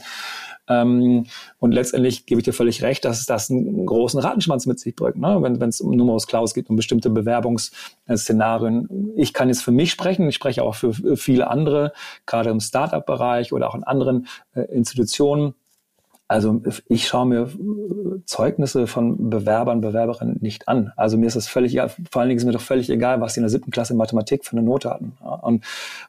Ähm, 0.68 1.26
und 1.60 1.72
letztendlich 1.72 2.26
gebe 2.26 2.42
ich 2.42 2.46
dir 2.46 2.54
völlig 2.54 2.84
recht, 2.84 3.06
dass 3.06 3.26
das 3.26 3.50
einen 3.50 3.86
großen 3.86 4.20
Rattenschwanz 4.20 4.66
mit 4.66 4.80
sich 4.80 4.96
bringt, 4.96 5.18
ne? 5.18 5.42
wenn 5.42 5.70
es 5.70 5.80
um 5.80 5.96
Numerus 5.96 6.28
Claus 6.28 6.54
geht, 6.54 6.70
um 6.70 6.76
bestimmte 6.76 7.10
Bewerbungsszenarien. 7.10 9.14
Ich 9.16 9.34
kann 9.34 9.48
jetzt 9.48 9.62
für 9.62 9.72
mich 9.72 9.92
sprechen, 9.92 10.28
ich 10.28 10.36
spreche 10.36 10.64
auch 10.64 10.76
für 10.76 10.94
viele 11.16 11.50
andere, 11.50 11.94
gerade 12.26 12.50
im 12.50 12.60
Startup-Bereich 12.60 13.54
oder 13.54 13.70
auch 13.70 13.76
in 13.76 13.84
anderen 13.84 14.28
äh, 14.54 14.62
Institutionen 14.62 15.54
Also 16.28 16.62
ich 16.88 17.08
schaue 17.08 17.28
mir 17.28 17.50
Zeugnisse 18.26 18.88
von 18.88 19.30
Bewerbern, 19.30 19.82
Bewerberinnen 19.82 20.38
nicht 20.42 20.68
an. 20.68 20.92
Also 20.96 21.18
mir 21.18 21.28
ist 21.28 21.36
es 21.36 21.48
völlig 21.48 21.74
egal, 21.74 21.90
vor 22.10 22.22
allen 22.22 22.30
Dingen 22.30 22.40
ist 22.40 22.46
mir 22.46 22.52
doch 22.52 22.62
völlig 22.62 22.90
egal, 22.90 23.22
was 23.22 23.36
sie 23.36 23.42
in 23.42 23.44
der 23.44 23.52
siebten 23.52 23.70
Klasse 23.70 23.94
Mathematik 23.94 24.44
für 24.44 24.54
eine 24.58 24.66
Note 24.66 24.90
hatten. 24.90 25.14
Und, 25.42 25.64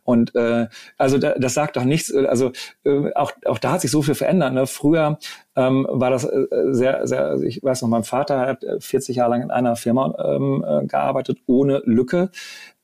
und 0.04 0.34
äh, 0.34 0.68
also 0.96 1.18
da, 1.18 1.34
das 1.34 1.52
sagt 1.52 1.76
doch 1.76 1.84
nichts, 1.84 2.14
also 2.14 2.52
äh, 2.84 3.12
auch, 3.14 3.32
auch 3.44 3.58
da 3.58 3.72
hat 3.72 3.82
sich 3.82 3.90
so 3.90 4.00
viel 4.00 4.14
verändert. 4.14 4.54
Ne? 4.54 4.66
Früher 4.66 5.18
ähm, 5.54 5.86
war 5.90 6.10
das 6.10 6.24
äh, 6.24 6.46
sehr, 6.70 7.06
sehr, 7.06 7.26
also 7.26 7.44
ich 7.44 7.62
weiß 7.62 7.82
noch, 7.82 7.88
mein 7.88 8.04
Vater 8.04 8.40
hat 8.40 8.64
40 8.78 9.16
Jahre 9.16 9.32
lang 9.32 9.42
in 9.42 9.50
einer 9.50 9.76
Firma 9.76 10.14
ähm, 10.18 10.64
äh, 10.66 10.86
gearbeitet, 10.86 11.38
ohne 11.46 11.82
Lücke. 11.84 12.30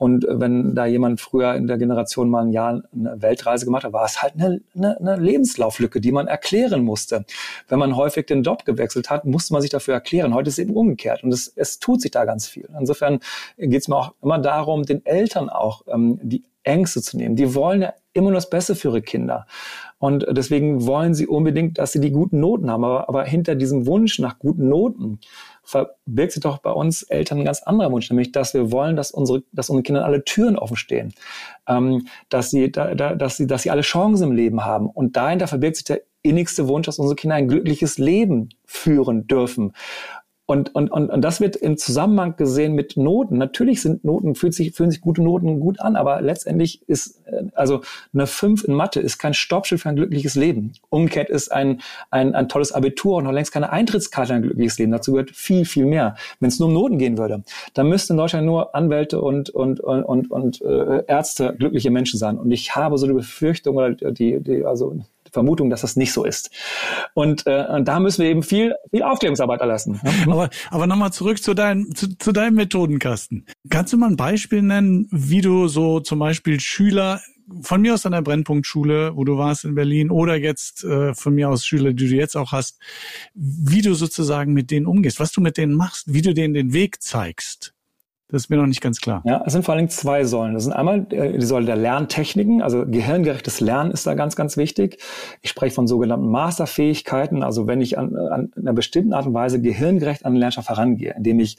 Und 0.02 0.26
wenn 0.28 0.74
da 0.74 0.84
jemand 0.84 1.20
früher 1.20 1.54
in 1.54 1.68
der 1.68 1.78
Generation 1.78 2.28
mal 2.28 2.42
ein 2.42 2.50
Jahr 2.50 2.82
eine 2.92 3.22
Weltreise 3.22 3.64
gemacht 3.64 3.84
hat, 3.84 3.92
war 3.92 4.04
es 4.04 4.20
halt 4.20 4.34
eine, 4.34 4.60
eine, 4.74 4.98
eine 4.98 5.14
Lebenslauflücke, 5.14 6.00
die 6.00 6.10
man 6.10 6.26
erklären 6.26 6.82
musste. 6.82 7.24
Wenn 7.68 7.78
man 7.78 7.94
häufig 7.94 8.26
den 8.26 8.42
Job 8.42 8.64
gewechselt 8.64 9.10
hat, 9.10 9.24
musste 9.26 9.52
man 9.52 9.62
sich 9.62 9.70
dafür 9.70 9.94
erklären. 9.94 10.34
Heute 10.34 10.48
ist 10.48 10.54
es 10.54 10.58
eben 10.58 10.74
umgekehrt 10.74 11.22
und 11.22 11.32
es, 11.32 11.46
es 11.54 11.78
tut 11.78 12.02
sich 12.02 12.10
da 12.10 12.24
ganz 12.24 12.48
viel. 12.48 12.68
Insofern 12.76 13.20
geht 13.56 13.80
es 13.80 13.86
mir 13.86 13.94
auch 13.94 14.12
immer 14.20 14.40
darum, 14.40 14.82
den 14.82 15.06
Eltern 15.06 15.48
auch 15.48 15.82
ähm, 15.86 16.18
die 16.20 16.42
Ängste 16.64 17.00
zu 17.00 17.16
nehmen. 17.16 17.36
Die 17.36 17.54
wollen 17.54 17.82
ja 17.82 17.94
immer 18.12 18.30
nur 18.30 18.38
das 18.38 18.50
Beste 18.50 18.74
für 18.74 18.88
ihre 18.88 19.02
Kinder. 19.02 19.46
Und 19.98 20.26
deswegen 20.30 20.84
wollen 20.84 21.14
sie 21.14 21.28
unbedingt, 21.28 21.78
dass 21.78 21.92
sie 21.92 22.00
die 22.00 22.10
guten 22.10 22.40
Noten 22.40 22.68
haben. 22.70 22.84
Aber, 22.84 23.08
aber 23.08 23.22
hinter 23.22 23.54
diesem 23.54 23.86
Wunsch 23.86 24.18
nach 24.18 24.40
guten 24.40 24.68
Noten 24.68 25.20
verbirgt 25.64 26.32
sich 26.32 26.42
doch 26.42 26.58
bei 26.58 26.70
uns 26.70 27.02
Eltern 27.04 27.38
ein 27.38 27.44
ganz 27.44 27.62
anderer 27.62 27.92
Wunsch, 27.92 28.10
nämlich 28.10 28.32
dass 28.32 28.54
wir 28.54 28.72
wollen, 28.72 28.96
dass 28.96 29.10
unsere, 29.10 29.42
dass 29.52 29.70
unsere 29.70 29.82
Kinder 29.82 30.04
alle 30.04 30.24
Türen 30.24 30.56
offen 30.56 30.76
stehen, 30.76 31.14
ähm, 31.68 32.06
dass 32.28 32.50
sie, 32.50 32.70
da, 32.70 32.94
da, 32.94 33.14
dass 33.14 33.36
sie, 33.36 33.46
dass 33.46 33.62
sie 33.62 33.70
alle 33.70 33.82
Chancen 33.82 34.30
im 34.30 34.32
Leben 34.32 34.64
haben. 34.64 34.88
Und 34.88 35.16
dahinter 35.16 35.46
verbirgt 35.46 35.76
sich 35.76 35.84
der 35.84 36.02
innigste 36.22 36.68
Wunsch, 36.68 36.86
dass 36.86 36.98
unsere 36.98 37.16
Kinder 37.16 37.36
ein 37.36 37.48
glückliches 37.48 37.98
Leben 37.98 38.50
führen 38.64 39.26
dürfen. 39.26 39.72
Und, 40.52 40.74
und, 40.74 40.90
und, 40.90 41.08
und 41.08 41.22
das 41.22 41.40
wird 41.40 41.56
im 41.56 41.78
Zusammenhang 41.78 42.36
gesehen 42.36 42.74
mit 42.74 42.98
Noten. 42.98 43.38
Natürlich 43.38 43.80
sind 43.80 44.04
Noten, 44.04 44.34
fühlt 44.34 44.52
sich, 44.52 44.72
fühlen 44.72 44.90
sich 44.90 45.00
gute 45.00 45.22
Noten 45.22 45.60
gut 45.60 45.80
an, 45.80 45.96
aber 45.96 46.20
letztendlich 46.20 46.86
ist, 46.86 47.22
äh, 47.24 47.44
also 47.54 47.80
eine 48.12 48.26
5 48.26 48.64
in 48.64 48.74
Mathe 48.74 49.00
ist 49.00 49.16
kein 49.16 49.32
Stoppschild 49.32 49.80
für 49.80 49.88
ein 49.88 49.96
glückliches 49.96 50.34
Leben. 50.34 50.74
Umgekehrt 50.90 51.30
ist 51.30 51.50
ein, 51.50 51.80
ein, 52.10 52.34
ein 52.34 52.50
tolles 52.50 52.70
Abitur 52.72 53.16
und 53.16 53.24
noch 53.24 53.32
längst 53.32 53.50
keine 53.50 53.72
Eintrittskarte 53.72 54.34
ein 54.34 54.42
glückliches 54.42 54.78
Leben. 54.78 54.92
Dazu 54.92 55.12
gehört 55.12 55.30
viel, 55.30 55.64
viel 55.64 55.86
mehr. 55.86 56.16
Wenn 56.38 56.48
es 56.48 56.58
nur 56.58 56.68
um 56.68 56.74
Noten 56.74 56.98
gehen 56.98 57.16
würde, 57.16 57.44
dann 57.72 57.88
müssten 57.88 58.12
in 58.12 58.18
Deutschland 58.18 58.44
nur 58.44 58.74
Anwälte 58.74 59.22
und, 59.22 59.48
und, 59.48 59.80
und, 59.80 60.02
und, 60.02 60.30
und 60.30 60.60
äh, 60.60 61.02
Ärzte 61.06 61.54
glückliche 61.58 61.90
Menschen 61.90 62.18
sein. 62.18 62.36
Und 62.36 62.50
ich 62.50 62.76
habe 62.76 62.98
so 62.98 63.06
die 63.06 63.14
Befürchtung 63.14 63.76
oder 63.76 63.92
die, 63.92 64.38
die, 64.40 64.66
also 64.66 64.98
Vermutung, 65.32 65.70
dass 65.70 65.80
das 65.80 65.96
nicht 65.96 66.12
so 66.12 66.24
ist. 66.24 66.50
Und, 67.14 67.46
äh, 67.46 67.64
und 67.68 67.88
da 67.88 68.00
müssen 68.00 68.22
wir 68.22 68.30
eben 68.30 68.42
viel, 68.42 68.74
viel 68.90 69.02
Aufklärungsarbeit 69.02 69.60
erlassen. 69.60 70.00
Aber, 70.26 70.50
aber 70.70 70.86
nochmal 70.86 71.12
zurück 71.12 71.42
zu, 71.42 71.54
dein, 71.54 71.92
zu, 71.94 72.16
zu 72.16 72.32
deinem 72.32 72.54
Methodenkasten. 72.54 73.46
Kannst 73.70 73.92
du 73.92 73.96
mal 73.96 74.10
ein 74.10 74.16
Beispiel 74.16 74.62
nennen, 74.62 75.08
wie 75.10 75.40
du 75.40 75.68
so 75.68 76.00
zum 76.00 76.18
Beispiel 76.18 76.60
Schüler 76.60 77.20
von 77.60 77.80
mir 77.80 77.94
aus 77.94 78.06
an 78.06 78.12
der 78.12 78.22
Brennpunktschule, 78.22 79.16
wo 79.16 79.24
du 79.24 79.36
warst 79.36 79.64
in 79.64 79.74
Berlin, 79.74 80.10
oder 80.10 80.36
jetzt 80.36 80.84
äh, 80.84 81.14
von 81.14 81.34
mir 81.34 81.50
aus 81.50 81.66
Schüler, 81.66 81.92
die 81.92 82.08
du 82.08 82.14
jetzt 82.14 82.36
auch 82.36 82.52
hast, 82.52 82.78
wie 83.34 83.82
du 83.82 83.94
sozusagen 83.94 84.52
mit 84.52 84.70
denen 84.70 84.86
umgehst, 84.86 85.20
was 85.20 85.32
du 85.32 85.40
mit 85.40 85.56
denen 85.56 85.74
machst, 85.74 86.12
wie 86.12 86.22
du 86.22 86.34
denen 86.34 86.54
den 86.54 86.72
Weg 86.72 87.02
zeigst. 87.02 87.74
Das 88.32 88.44
ist 88.44 88.48
mir 88.48 88.56
noch 88.56 88.66
nicht 88.66 88.80
ganz 88.80 88.98
klar. 88.98 89.20
Ja, 89.26 89.42
es 89.44 89.52
sind 89.52 89.62
vor 89.62 89.74
allem 89.74 89.90
zwei 89.90 90.24
Säulen. 90.24 90.54
Das 90.54 90.64
sind 90.64 90.72
einmal 90.72 91.06
äh, 91.10 91.36
die 91.38 91.44
Säule 91.44 91.66
der 91.66 91.76
Lerntechniken, 91.76 92.62
also 92.62 92.86
gehirngerechtes 92.86 93.60
Lernen 93.60 93.90
ist 93.90 94.06
da 94.06 94.14
ganz, 94.14 94.36
ganz 94.36 94.56
wichtig. 94.56 94.98
Ich 95.42 95.50
spreche 95.50 95.74
von 95.74 95.86
sogenannten 95.86 96.30
Masterfähigkeiten, 96.30 97.42
also 97.42 97.66
wenn 97.66 97.82
ich 97.82 97.98
an, 97.98 98.16
an 98.16 98.50
einer 98.56 98.72
bestimmten 98.72 99.12
Art 99.12 99.26
und 99.26 99.34
Weise 99.34 99.60
gehirngerecht 99.60 100.24
an 100.24 100.32
den 100.32 100.40
Lernstoff 100.40 100.70
herangehe, 100.70 101.14
indem 101.14 101.40
ich 101.40 101.58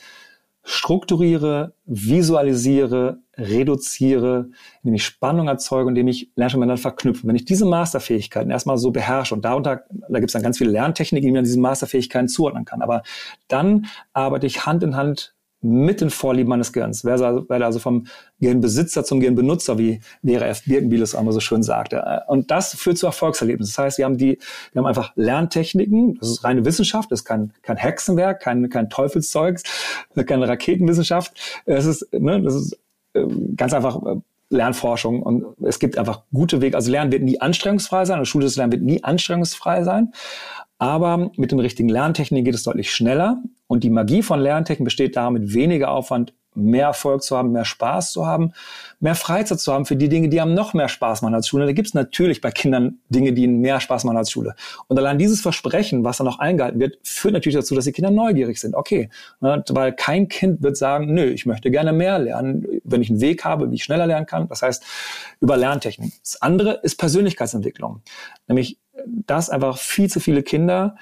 strukturiere, 0.63 1.73
visualisiere, 1.85 3.19
reduziere, 3.37 4.49
indem 4.81 4.95
ich 4.95 5.05
Spannung 5.05 5.49
erzeuge, 5.49 5.89
indem 5.89 6.07
ich 6.07 6.31
Lernstoff 6.35 6.59
miteinander 6.59 6.81
verknüpfe. 6.81 7.27
Wenn 7.27 7.35
ich 7.35 7.45
diese 7.45 7.65
Masterfähigkeiten 7.65 8.49
erstmal 8.49 8.79
so 8.79 8.89
beherrsche 8.89 9.35
und 9.35 9.45
darunter, 9.45 9.83
da 10.09 10.19
gibt 10.19 10.29
es 10.29 10.33
dann 10.33 10.41
ganz 10.41 10.57
viele 10.57 10.71
Lerntechniken, 10.71 11.27
die 11.27 11.33
man 11.33 11.43
diesen 11.43 11.61
Masterfähigkeiten 11.61 12.29
zuordnen 12.29 12.65
kann, 12.65 12.81
aber 12.81 13.03
dann 13.47 13.85
arbeite 14.13 14.47
ich 14.47 14.65
Hand 14.65 14.81
in 14.81 14.95
Hand 14.95 15.35
mit 15.63 16.01
den 16.01 16.09
Vorlieben 16.09 16.49
meines 16.49 16.73
Gehirns. 16.73 17.05
Werde 17.05 17.65
also 17.65 17.79
vom 17.79 18.07
Gehirnbesitzer 18.39 19.03
zum 19.03 19.19
Gehirnbenutzer, 19.19 19.77
wie 19.77 20.01
Vera 20.23 20.45
F. 20.45 20.63
Birkenbiel 20.65 21.01
es 21.01 21.15
einmal 21.15 21.33
so 21.33 21.39
schön 21.39 21.63
sagte. 21.63 22.23
Und 22.27 22.51
das 22.51 22.75
führt 22.75 22.97
zu 22.97 23.05
Erfolgserlebnissen. 23.05 23.73
Das 23.75 23.83
heißt, 23.83 23.97
wir 23.97 24.05
haben 24.05 24.17
die, 24.17 24.39
wir 24.71 24.81
haben 24.81 24.87
einfach 24.87 25.13
Lerntechniken. 25.15 26.17
Das 26.19 26.29
ist 26.29 26.43
reine 26.43 26.65
Wissenschaft. 26.65 27.11
Das 27.11 27.21
ist 27.21 27.25
kein, 27.25 27.53
kein 27.61 27.77
Hexenwerk, 27.77 28.41
kein, 28.41 28.69
kein 28.69 28.89
Teufelszeug, 28.89 29.59
keine 30.25 30.47
Raketenwissenschaft. 30.47 31.33
Es 31.65 31.85
ist, 31.85 32.11
ne, 32.13 32.41
das 32.41 32.55
ist 32.55 32.77
ähm, 33.15 33.55
ganz 33.55 33.73
einfach 33.73 34.01
äh, 34.05 34.15
Lernforschung 34.49 35.23
und 35.23 35.45
es 35.65 35.79
gibt 35.79 35.97
einfach 35.97 36.21
gute 36.31 36.61
Wege. 36.61 36.75
Also 36.75 36.91
Lernen 36.91 37.11
wird 37.11 37.23
nie 37.23 37.41
anstrengungsfrei 37.41 38.05
sein, 38.05 38.19
oder 38.19 38.25
schulisches 38.25 38.55
Lernen 38.55 38.71
wird 38.71 38.83
nie 38.83 39.03
anstrengungsfrei 39.03 39.83
sein. 39.83 40.13
Aber 40.83 41.31
mit 41.37 41.53
den 41.53 41.61
richtigen 41.61 41.87
Lerntechniken 41.87 42.43
geht 42.43 42.55
es 42.55 42.63
deutlich 42.63 42.93
schneller. 42.93 43.41
Und 43.67 43.85
die 43.85 43.89
Magie 43.89 44.21
von 44.21 44.41
Lerntechniken 44.41 44.83
besteht 44.83 45.15
darin, 45.15 45.31
mit 45.31 45.53
weniger 45.53 45.91
Aufwand 45.91 46.33
mehr 46.55 46.87
Erfolg 46.87 47.23
zu 47.23 47.37
haben, 47.37 47.53
mehr 47.53 47.63
Spaß 47.63 48.11
zu 48.11 48.27
haben, 48.27 48.51
mehr 48.99 49.15
Freizeit 49.15 49.61
zu 49.61 49.71
haben 49.71 49.85
für 49.85 49.95
die 49.95 50.09
Dinge, 50.09 50.27
die 50.27 50.41
haben 50.41 50.53
noch 50.53 50.73
mehr 50.73 50.89
Spaß 50.89 51.21
machen 51.21 51.35
als 51.35 51.47
Schule. 51.47 51.65
Da 51.65 51.71
gibt 51.71 51.87
es 51.87 51.93
natürlich 51.93 52.41
bei 52.41 52.51
Kindern 52.51 52.99
Dinge, 53.07 53.31
die 53.31 53.43
ihnen 53.43 53.61
mehr 53.61 53.79
Spaß 53.79 54.03
machen 54.03 54.17
als 54.17 54.29
Schule. 54.29 54.55
Und 54.87 54.99
allein 54.99 55.17
dieses 55.17 55.39
Versprechen, 55.39 56.03
was 56.03 56.17
dann 56.17 56.25
noch 56.25 56.39
eingehalten 56.39 56.81
wird, 56.81 56.97
führt 57.01 57.33
natürlich 57.33 57.55
dazu, 57.55 57.75
dass 57.75 57.85
die 57.85 57.93
Kinder 57.93 58.11
neugierig 58.11 58.59
sind. 58.59 58.75
Okay, 58.75 59.09
ne, 59.39 59.63
weil 59.69 59.93
kein 59.93 60.27
Kind 60.27 60.61
wird 60.63 60.75
sagen, 60.75 61.13
nö, 61.13 61.23
ich 61.23 61.45
möchte 61.45 61.71
gerne 61.71 61.93
mehr 61.93 62.19
lernen, 62.19 62.67
wenn 62.83 63.01
ich 63.01 63.09
einen 63.09 63.21
Weg 63.21 63.45
habe, 63.45 63.71
wie 63.71 63.75
ich 63.75 63.85
schneller 63.85 64.05
lernen 64.05 64.25
kann. 64.25 64.49
Das 64.49 64.61
heißt, 64.61 64.83
über 65.39 65.55
Lerntechnik. 65.55 66.11
Das 66.21 66.41
andere 66.41 66.81
ist 66.83 66.97
Persönlichkeitsentwicklung. 66.97 68.01
Nämlich, 68.47 68.79
dass 69.07 69.49
einfach 69.49 69.77
viel 69.77 70.09
zu 70.09 70.19
viele 70.19 70.43
Kinder 70.43 70.95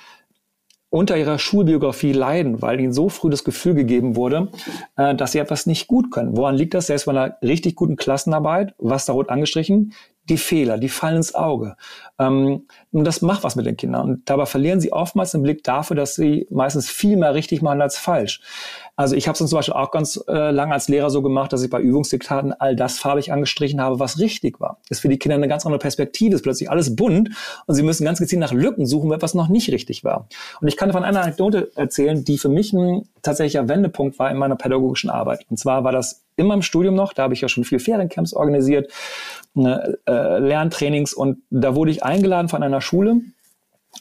unter 0.91 1.17
ihrer 1.17 1.39
Schulbiografie 1.39 2.11
leiden, 2.11 2.61
weil 2.61 2.79
ihnen 2.81 2.91
so 2.91 3.07
früh 3.07 3.29
das 3.29 3.45
Gefühl 3.45 3.75
gegeben 3.75 4.17
wurde, 4.17 4.49
äh, 4.97 5.15
dass 5.15 5.31
sie 5.31 5.39
etwas 5.39 5.65
nicht 5.65 5.87
gut 5.87 6.11
können. 6.11 6.35
Woran 6.35 6.55
liegt 6.55 6.73
das? 6.73 6.87
Selbst 6.87 7.05
bei 7.05 7.13
einer 7.13 7.37
richtig 7.41 7.75
guten 7.75 7.95
Klassenarbeit, 7.95 8.75
was 8.77 9.05
da 9.05 9.13
rot 9.13 9.29
angestrichen, 9.29 9.93
die 10.27 10.37
Fehler, 10.37 10.77
die 10.77 10.89
fallen 10.89 11.15
ins 11.15 11.33
Auge. 11.33 11.77
Ähm, 12.19 12.67
und 12.91 13.03
das 13.05 13.21
macht 13.21 13.45
was 13.45 13.55
mit 13.55 13.65
den 13.65 13.77
Kindern. 13.77 14.09
Und 14.09 14.29
dabei 14.29 14.45
verlieren 14.45 14.81
sie 14.81 14.91
oftmals 14.91 15.31
den 15.31 15.43
Blick 15.43 15.63
dafür, 15.63 15.95
dass 15.95 16.15
sie 16.15 16.45
meistens 16.51 16.89
viel 16.89 17.15
mehr 17.15 17.33
richtig 17.33 17.61
machen 17.61 17.81
als 17.81 17.97
falsch. 17.97 18.41
Also 19.01 19.15
ich 19.15 19.27
habe 19.27 19.33
es 19.33 19.49
zum 19.49 19.57
Beispiel 19.57 19.73
auch 19.73 19.89
ganz 19.89 20.23
äh, 20.27 20.51
lange 20.51 20.73
als 20.73 20.87
Lehrer 20.87 21.09
so 21.09 21.23
gemacht, 21.23 21.51
dass 21.51 21.63
ich 21.63 21.71
bei 21.71 21.81
Übungsdiktaten 21.81 22.53
all 22.53 22.75
das 22.75 22.99
farbig 22.99 23.33
angestrichen 23.33 23.81
habe, 23.81 23.99
was 23.99 24.19
richtig 24.19 24.59
war. 24.59 24.77
Ist 24.89 24.99
für 24.99 25.09
die 25.09 25.17
Kinder 25.17 25.37
eine 25.37 25.47
ganz 25.47 25.65
andere 25.65 25.79
Perspektive, 25.79 26.35
ist 26.35 26.43
plötzlich 26.43 26.69
alles 26.69 26.95
bunt 26.95 27.31
und 27.65 27.73
sie 27.73 27.81
müssen 27.81 28.05
ganz 28.05 28.19
gezielt 28.19 28.41
nach 28.41 28.53
Lücken 28.53 28.85
suchen, 28.85 29.09
was 29.09 29.33
noch 29.33 29.47
nicht 29.47 29.71
richtig 29.71 30.03
war. 30.03 30.27
Und 30.61 30.67
ich 30.67 30.77
kann 30.77 30.91
von 30.91 31.03
einer 31.03 31.23
Anekdote 31.23 31.71
erzählen, 31.75 32.23
die 32.23 32.37
für 32.37 32.49
mich 32.49 32.73
ein 32.73 33.09
tatsächlicher 33.23 33.67
Wendepunkt 33.67 34.19
war 34.19 34.29
in 34.29 34.37
meiner 34.37 34.55
pädagogischen 34.55 35.09
Arbeit. 35.09 35.47
Und 35.49 35.57
zwar 35.57 35.83
war 35.83 35.91
das 35.91 36.21
immer 36.35 36.53
im 36.53 36.61
Studium 36.61 36.93
noch, 36.93 37.13
da 37.13 37.23
habe 37.23 37.33
ich 37.33 37.41
ja 37.41 37.49
schon 37.49 37.63
viel 37.63 37.79
Feriencamps 37.79 38.35
organisiert, 38.35 38.91
äh, 39.57 39.93
äh, 40.05 40.37
Lerntrainings 40.37 41.15
und 41.15 41.39
da 41.49 41.73
wurde 41.73 41.89
ich 41.89 42.03
eingeladen 42.03 42.49
von 42.49 42.61
einer 42.61 42.81
Schule. 42.81 43.21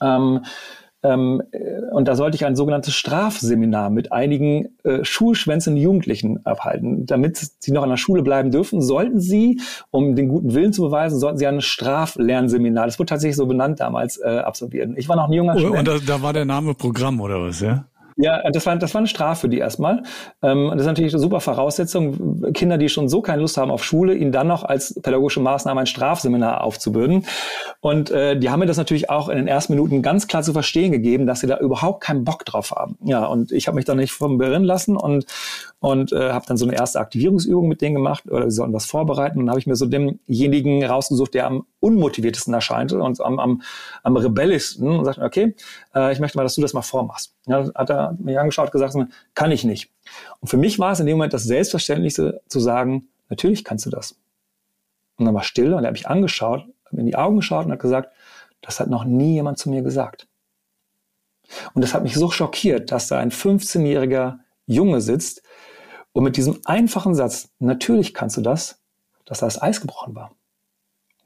Ähm, 0.03 0.45
ähm, 1.03 1.43
äh, 1.53 1.81
und 1.93 2.09
da 2.09 2.15
sollte 2.15 2.37
ich 2.37 2.45
ein 2.45 2.57
sogenanntes 2.57 2.95
Strafseminar 2.95 3.91
mit 3.91 4.13
einigen 4.13 4.77
äh, 4.85 5.03
schulschwänzenden 5.03 5.83
Jugendlichen 5.83 6.45
abhalten. 6.45 7.07
Damit 7.07 7.39
sie 7.59 7.73
noch 7.73 7.83
an 7.83 7.91
der 7.91 7.97
Schule 7.97 8.23
bleiben 8.23 8.51
dürfen, 8.51 8.83
sollten 8.83 9.21
sie, 9.21 9.61
um 9.91 10.15
den 10.15 10.29
guten 10.29 10.55
Willen 10.55 10.73
zu 10.73 10.83
beweisen, 10.83 11.19
sollten 11.19 11.39
sie 11.39 11.47
ein 11.47 11.61
Straflernseminar, 11.61 12.87
das 12.87 12.99
wurde 12.99 13.09
tatsächlich 13.09 13.37
so 13.37 13.47
benannt 13.47 13.81
damals, 13.81 14.19
äh, 14.19 14.39
absolvieren. 14.45 14.95
Ich 14.97 15.09
war 15.09 15.17
noch 15.17 15.29
ein 15.29 15.33
junger 15.33 15.59
Student. 15.59 15.89
Und 15.89 16.09
da, 16.09 16.17
da 16.17 16.23
war 16.23 16.33
der 16.33 16.45
Name 16.45 16.75
Programm 16.75 17.21
oder 17.21 17.43
was, 17.43 17.61
ja? 17.61 17.87
Ja, 18.21 18.51
das 18.51 18.67
war, 18.67 18.77
das 18.77 18.93
war 18.93 18.99
eine 19.01 19.09
Strafe 19.09 19.43
für 19.43 19.49
die 19.49 19.59
erstmal. 19.59 20.03
Ähm, 20.43 20.69
das 20.73 20.83
ist 20.83 20.87
natürlich 20.87 21.15
eine 21.15 21.21
super 21.21 21.41
Voraussetzung, 21.41 22.53
Kinder, 22.53 22.77
die 22.77 22.89
schon 22.89 23.09
so 23.09 23.23
keine 23.23 23.41
Lust 23.41 23.57
haben 23.57 23.71
auf 23.71 23.83
Schule, 23.83 24.15
ihnen 24.15 24.31
dann 24.31 24.47
noch 24.47 24.65
als 24.65 24.95
pädagogische 25.01 25.41
Maßnahme 25.41 25.81
ein 25.81 25.87
Strafseminar 25.87 26.63
aufzubürden. 26.63 27.25
Und 27.81 28.11
äh, 28.11 28.39
die 28.39 28.51
haben 28.51 28.61
mir 28.61 28.67
das 28.67 28.77
natürlich 28.77 29.09
auch 29.09 29.29
in 29.29 29.39
den 29.39 29.49
ersten 29.49 29.73
Minuten 29.73 30.03
ganz 30.03 30.29
klar 30.29 30.43
zu 30.43 30.53
verstehen 30.53 30.93
gegeben, 30.93 31.27
dass 31.27 31.41
sie 31.41 31.47
da 31.47 31.59
überhaupt 31.59 32.03
keinen 32.03 32.25
Bock 32.25 32.45
drauf 32.45 32.73
haben. 32.73 32.99
Ja, 33.05 33.25
und 33.25 33.53
ich 33.53 33.67
habe 33.67 33.77
mich 33.77 33.87
da 33.87 33.95
nicht 33.95 34.13
vom 34.13 34.37
Beirren 34.39 34.65
lassen 34.65 34.97
und 34.97 35.25
und 35.81 36.13
äh, 36.13 36.31
habe 36.31 36.45
dann 36.47 36.59
so 36.59 36.67
eine 36.67 36.77
erste 36.77 37.01
Aktivierungsübung 37.01 37.67
mit 37.67 37.81
denen 37.81 37.95
gemacht 37.95 38.25
oder 38.31 38.45
wir 38.45 38.51
sollten 38.51 38.75
was 38.75 38.85
vorbereiten. 38.85 39.39
Und 39.39 39.47
dann 39.47 39.51
habe 39.51 39.61
ich 39.61 39.67
mir 39.67 39.77
so 39.77 39.87
demjenigen 39.87 40.85
rausgesucht, 40.85 41.33
der 41.33 41.47
am 41.47 41.65
unmotiviertesten 41.81 42.55
erscheint 42.55 42.93
und 42.93 43.21
am, 43.21 43.39
am, 43.39 43.63
am 44.03 44.17
rebellischsten 44.17 44.89
und 44.89 45.05
sagte, 45.05 45.23
okay, 45.23 45.55
äh, 45.95 46.13
ich 46.13 46.21
möchte 46.21 46.37
mal, 46.37 46.45
dass 46.45 46.55
du 46.55 46.61
das 46.61 46.75
mal 46.75 46.83
vormachst. 46.83 47.35
Ja, 47.47 47.67
hat 47.75 47.91
er 47.91 48.17
mich 48.19 48.39
angeschaut 48.39 48.71
gesagt, 48.71 48.95
kann 49.35 49.51
ich 49.51 49.65
nicht. 49.65 49.91
Und 50.41 50.49
für 50.49 50.59
mich 50.59 50.79
war 50.79 50.93
es 50.93 51.01
in 51.01 51.07
dem 51.07 51.17
Moment 51.17 51.33
das 51.33 51.45
Selbstverständlichste 51.45 52.43
zu 52.47 52.61
sagen, 52.61 53.09
natürlich 53.29 53.65
kannst 53.65 53.87
du 53.87 53.91
das. 53.91 54.17
Und 55.17 55.25
dann 55.25 55.35
war 55.35 55.43
still 55.43 55.75
und 55.75 55.83
er 55.85 55.89
hat 55.89 55.93
mich 55.93 56.09
angeschaut, 56.09 56.67
hat 56.85 56.93
mir 56.93 57.01
in 57.01 57.07
die 57.07 57.17
Augen 57.17 57.37
geschaut 57.37 57.67
und 57.67 57.73
hat 57.73 57.81
gesagt, 57.81 58.13
das 58.61 58.79
hat 58.79 58.89
noch 58.89 59.05
nie 59.05 59.35
jemand 59.35 59.59
zu 59.59 59.71
mir 59.71 59.83
gesagt. 59.83 60.29
Und 61.75 61.83
das 61.83 61.95
hat 61.95 62.03
mich 62.03 62.15
so 62.15 62.31
schockiert, 62.31 62.93
dass 62.93 63.09
da 63.09 63.19
ein 63.19 63.33
15-jähriger 63.33 64.39
Junge 64.67 65.01
sitzt 65.01 65.43
und 66.13 66.25
mit 66.25 66.37
diesem 66.37 66.61
einfachen 66.65 67.15
Satz, 67.15 67.51
natürlich 67.59 68.15
kannst 68.15 68.37
du 68.37 68.41
das, 68.41 68.81
dass 69.25 69.41
da 69.41 69.47
das 69.47 69.61
Eis 69.61 69.81
gebrochen 69.81 70.15
war 70.15 70.33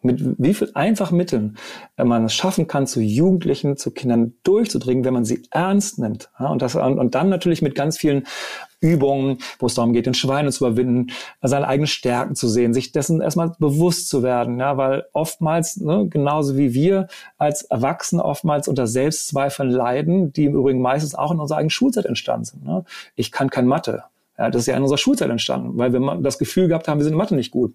mit 0.05 0.21
wie 0.39 0.55
viel 0.55 0.71
einfachen 0.75 1.17
Mitteln 1.17 1.57
man 1.97 2.27
es 2.27 2.35
schaffen 2.35 2.67
kann, 2.67 2.87
zu 2.87 3.01
Jugendlichen, 3.01 3.77
zu 3.77 3.91
Kindern 3.91 4.35
durchzudringen, 4.43 5.05
wenn 5.05 5.15
man 5.15 5.25
sie 5.25 5.43
ernst 5.51 5.99
nimmt. 5.99 6.31
Und, 6.39 6.63
das, 6.63 6.75
und 6.75 7.15
dann 7.15 7.29
natürlich 7.29 7.63
mit 7.63 7.75
ganz 7.75 7.99
vielen 7.99 8.25
Übungen, 8.81 9.39
wo 9.59 9.67
es 9.67 9.75
darum 9.75 9.95
geht, 9.95 10.07
den 10.07 10.15
Schweine 10.15 10.53
zu 10.53 10.67
überwinden, 10.67 11.07
seine 11.41 11.67
eigenen 11.67 11.87
Stärken 11.87 12.35
zu 12.35 12.49
sehen, 12.49 12.75
sich 12.75 12.93
dessen 12.93 13.23
erstmal 13.23 13.55
bewusst 13.59 14.09
zu 14.09 14.23
werden, 14.23 14.61
ja, 14.61 14.77
weil 14.77 15.07
oftmals, 15.15 15.79
ne, 15.79 16.07
genauso 16.09 16.59
wie 16.59 16.75
wir 16.75 17.09
als 17.39 17.63
Erwachsene 17.63 18.23
oftmals 18.23 18.69
unter 18.69 18.87
Selbstzweifeln 18.87 19.71
leiden, 19.71 20.33
die 20.33 20.45
im 20.45 20.55
Übrigen 20.55 20.83
meistens 20.83 21.15
auch 21.15 21.33
in 21.33 21.41
unserer 21.41 21.59
eigenen 21.59 21.71
Schulzeit 21.71 22.05
entstanden 22.05 22.45
sind. 22.45 22.65
Ne? 22.65 22.85
Ich 23.15 23.33
kann 23.33 23.49
kein 23.49 23.67
Mathe. 23.67 24.05
Ja, 24.37 24.51
das 24.51 24.63
ist 24.63 24.67
ja 24.67 24.77
in 24.77 24.83
unserer 24.83 24.99
Schulzeit 24.99 25.31
entstanden, 25.31 25.79
weil 25.79 25.93
wir 25.93 26.19
das 26.21 26.39
Gefühl 26.39 26.69
gehabt 26.69 26.89
haben, 26.89 26.99
wir 26.99 27.05
sind 27.05 27.13
in 27.13 27.19
Mathe 27.19 27.37
nicht 27.37 27.53
gut 27.53 27.75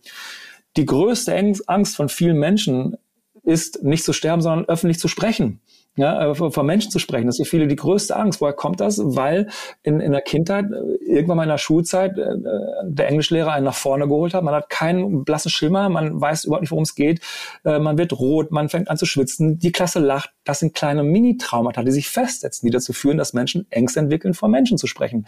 die 0.80 0.86
größte 0.86 1.36
Angst 1.68 1.98
von 1.98 2.08
vielen 2.08 2.40
Menschen 2.40 2.96
ist, 3.44 3.84
nicht 3.84 4.06
zu 4.06 4.14
sterben, 4.14 4.42
sondern 4.42 4.70
öffentlich 4.70 4.98
zu 4.98 5.10
sprechen. 5.10 5.60
Ja, 5.96 6.32
äh, 6.32 6.36
von 6.36 6.66
Menschen 6.66 6.92
zu 6.92 7.00
sprechen, 7.00 7.26
das 7.26 7.40
ist 7.40 7.48
für 7.48 7.58
viele 7.58 7.68
die 7.68 7.76
größte 7.76 8.16
Angst. 8.16 8.40
Woher 8.40 8.54
kommt 8.54 8.80
das? 8.80 9.02
Weil 9.04 9.50
in, 9.84 10.00
in 10.00 10.14
der 10.14 10.22
Kindheit, 10.22 10.66
äh, 10.72 11.04
irgendwann 11.06 11.38
mal 11.38 11.44
in 11.44 11.50
der 11.50 11.58
Schulzeit, 11.58 12.18
äh, 12.18 12.36
der 12.84 13.10
Englischlehrer 13.10 13.52
einen 13.52 13.66
nach 13.66 13.76
vorne 13.76 14.08
geholt 14.08 14.34
hat. 14.34 14.44
Man 14.44 14.54
hat 14.54 14.70
keinen 14.70 15.26
blassen 15.26 15.52
Schimmer, 15.52 15.90
man 15.90 16.22
weiß 16.22 16.46
überhaupt 16.46 16.62
nicht, 16.62 16.72
worum 16.72 16.84
es 16.84 16.96
geht. 16.96 17.22
Man 17.64 17.98
wird 17.98 18.14
rot, 18.14 18.52
man 18.52 18.70
fängt 18.70 18.90
an 18.90 18.98
zu 18.98 19.06
schwitzen, 19.06 19.60
die 19.60 19.72
Klasse 19.72 20.00
lacht. 20.00 20.32
Das 20.46 20.60
sind 20.60 20.74
kleine 20.74 21.04
Mini-Traumata, 21.04 21.84
die 21.84 21.92
sich 21.92 22.08
festsetzen, 22.08 22.66
die 22.66 22.72
dazu 22.72 22.94
führen, 22.94 23.18
dass 23.18 23.34
Menschen 23.34 23.68
Ängste 23.70 24.00
entwickeln, 24.00 24.34
vor 24.34 24.50
Menschen 24.50 24.78
zu 24.78 24.88
sprechen. 24.88 25.28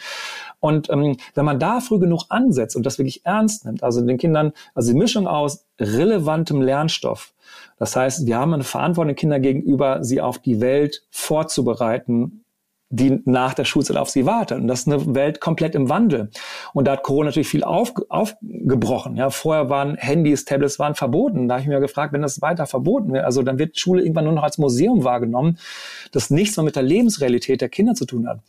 Und 0.60 0.90
ähm, 0.90 1.18
wenn 1.34 1.46
man 1.46 1.60
da 1.60 1.82
früh 1.82 2.00
genug 2.00 2.26
ansetzt 2.30 2.76
und 2.76 2.86
das 2.86 2.98
wirklich 2.98 3.26
ernst 3.26 3.66
nimmt, 3.66 3.84
also 3.84 4.02
den 4.02 4.18
Kindern, 4.18 4.54
also 4.74 4.92
die 4.92 4.98
Mischung 4.98 5.28
aus 5.28 5.66
relevantem 5.80 6.62
Lernstoff, 6.62 7.34
das 7.78 7.96
heißt, 7.96 8.26
wir 8.26 8.38
haben 8.38 8.54
eine 8.54 8.64
Verantwortung 8.64 9.10
den 9.10 9.16
Kindern 9.16 9.42
gegenüber, 9.42 10.04
sie 10.04 10.22
auf 10.22 10.40
die 10.40 10.62
Welt 10.62 11.04
vorzubereiten, 11.10 12.44
die 12.92 13.22
nach 13.26 13.54
der 13.54 13.66
Schulzeit 13.66 13.98
auf 13.98 14.10
sie 14.10 14.26
wartet. 14.26 14.60
Und 14.60 14.68
das 14.68 14.82
ist 14.82 14.88
eine 14.88 15.16
Welt 15.16 15.40
komplett 15.40 15.76
im 15.76 15.90
Wandel. 15.90 16.30
Und 16.74 16.86
da 16.86 16.92
hat 16.92 17.04
Corona 17.04 17.28
natürlich 17.28 17.48
viel 17.48 17.64
auf, 17.64 17.94
aufgebrochen. 18.10 19.16
Ja, 19.16 19.30
vorher 19.30 19.70
waren 19.70 19.96
Handys, 19.96 20.46
Tablets 20.46 20.78
waren 20.78 20.94
verboten. 20.94 21.48
Da 21.48 21.56
habe 21.56 21.62
ich 21.62 21.68
mir 21.70 21.80
gefragt, 21.80 22.12
wenn 22.14 22.22
das 22.22 22.42
weiter 22.42 22.68
verboten 22.68 23.14
wird, 23.14 23.24
also 23.24 23.44
dann 23.44 23.58
wird 23.58 23.80
Schule 23.80 24.02
irgendwann 24.02 24.26
nur 24.26 24.34
noch 24.34 24.44
als 24.44 24.58
Museum 24.58 25.04
wahrgenommen, 25.04 25.58
das 26.12 26.30
nichts 26.30 26.58
mehr 26.58 26.66
mit 26.66 26.76
der 26.76 26.84
Lebensrealität 26.84 27.62
der 27.62 27.70
Kinder 27.70 27.96
zu 27.96 28.06
tun 28.06 28.28
hat. 28.28 28.42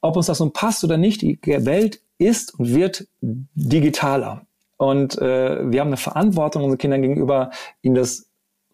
Ob 0.00 0.16
uns 0.16 0.26
das 0.26 0.40
nun 0.40 0.52
passt 0.52 0.82
oder 0.84 0.96
nicht, 0.96 1.22
die 1.22 1.38
Welt 1.44 2.00
ist 2.18 2.58
und 2.58 2.74
wird 2.74 3.06
digitaler. 3.20 4.42
Und 4.78 5.16
äh, 5.18 5.70
wir 5.70 5.80
haben 5.80 5.88
eine 5.88 5.96
Verantwortung 5.96 6.64
unseren 6.64 6.78
Kindern 6.78 7.02
gegenüber, 7.02 7.50
ihnen 7.82 7.94
das 7.94 8.25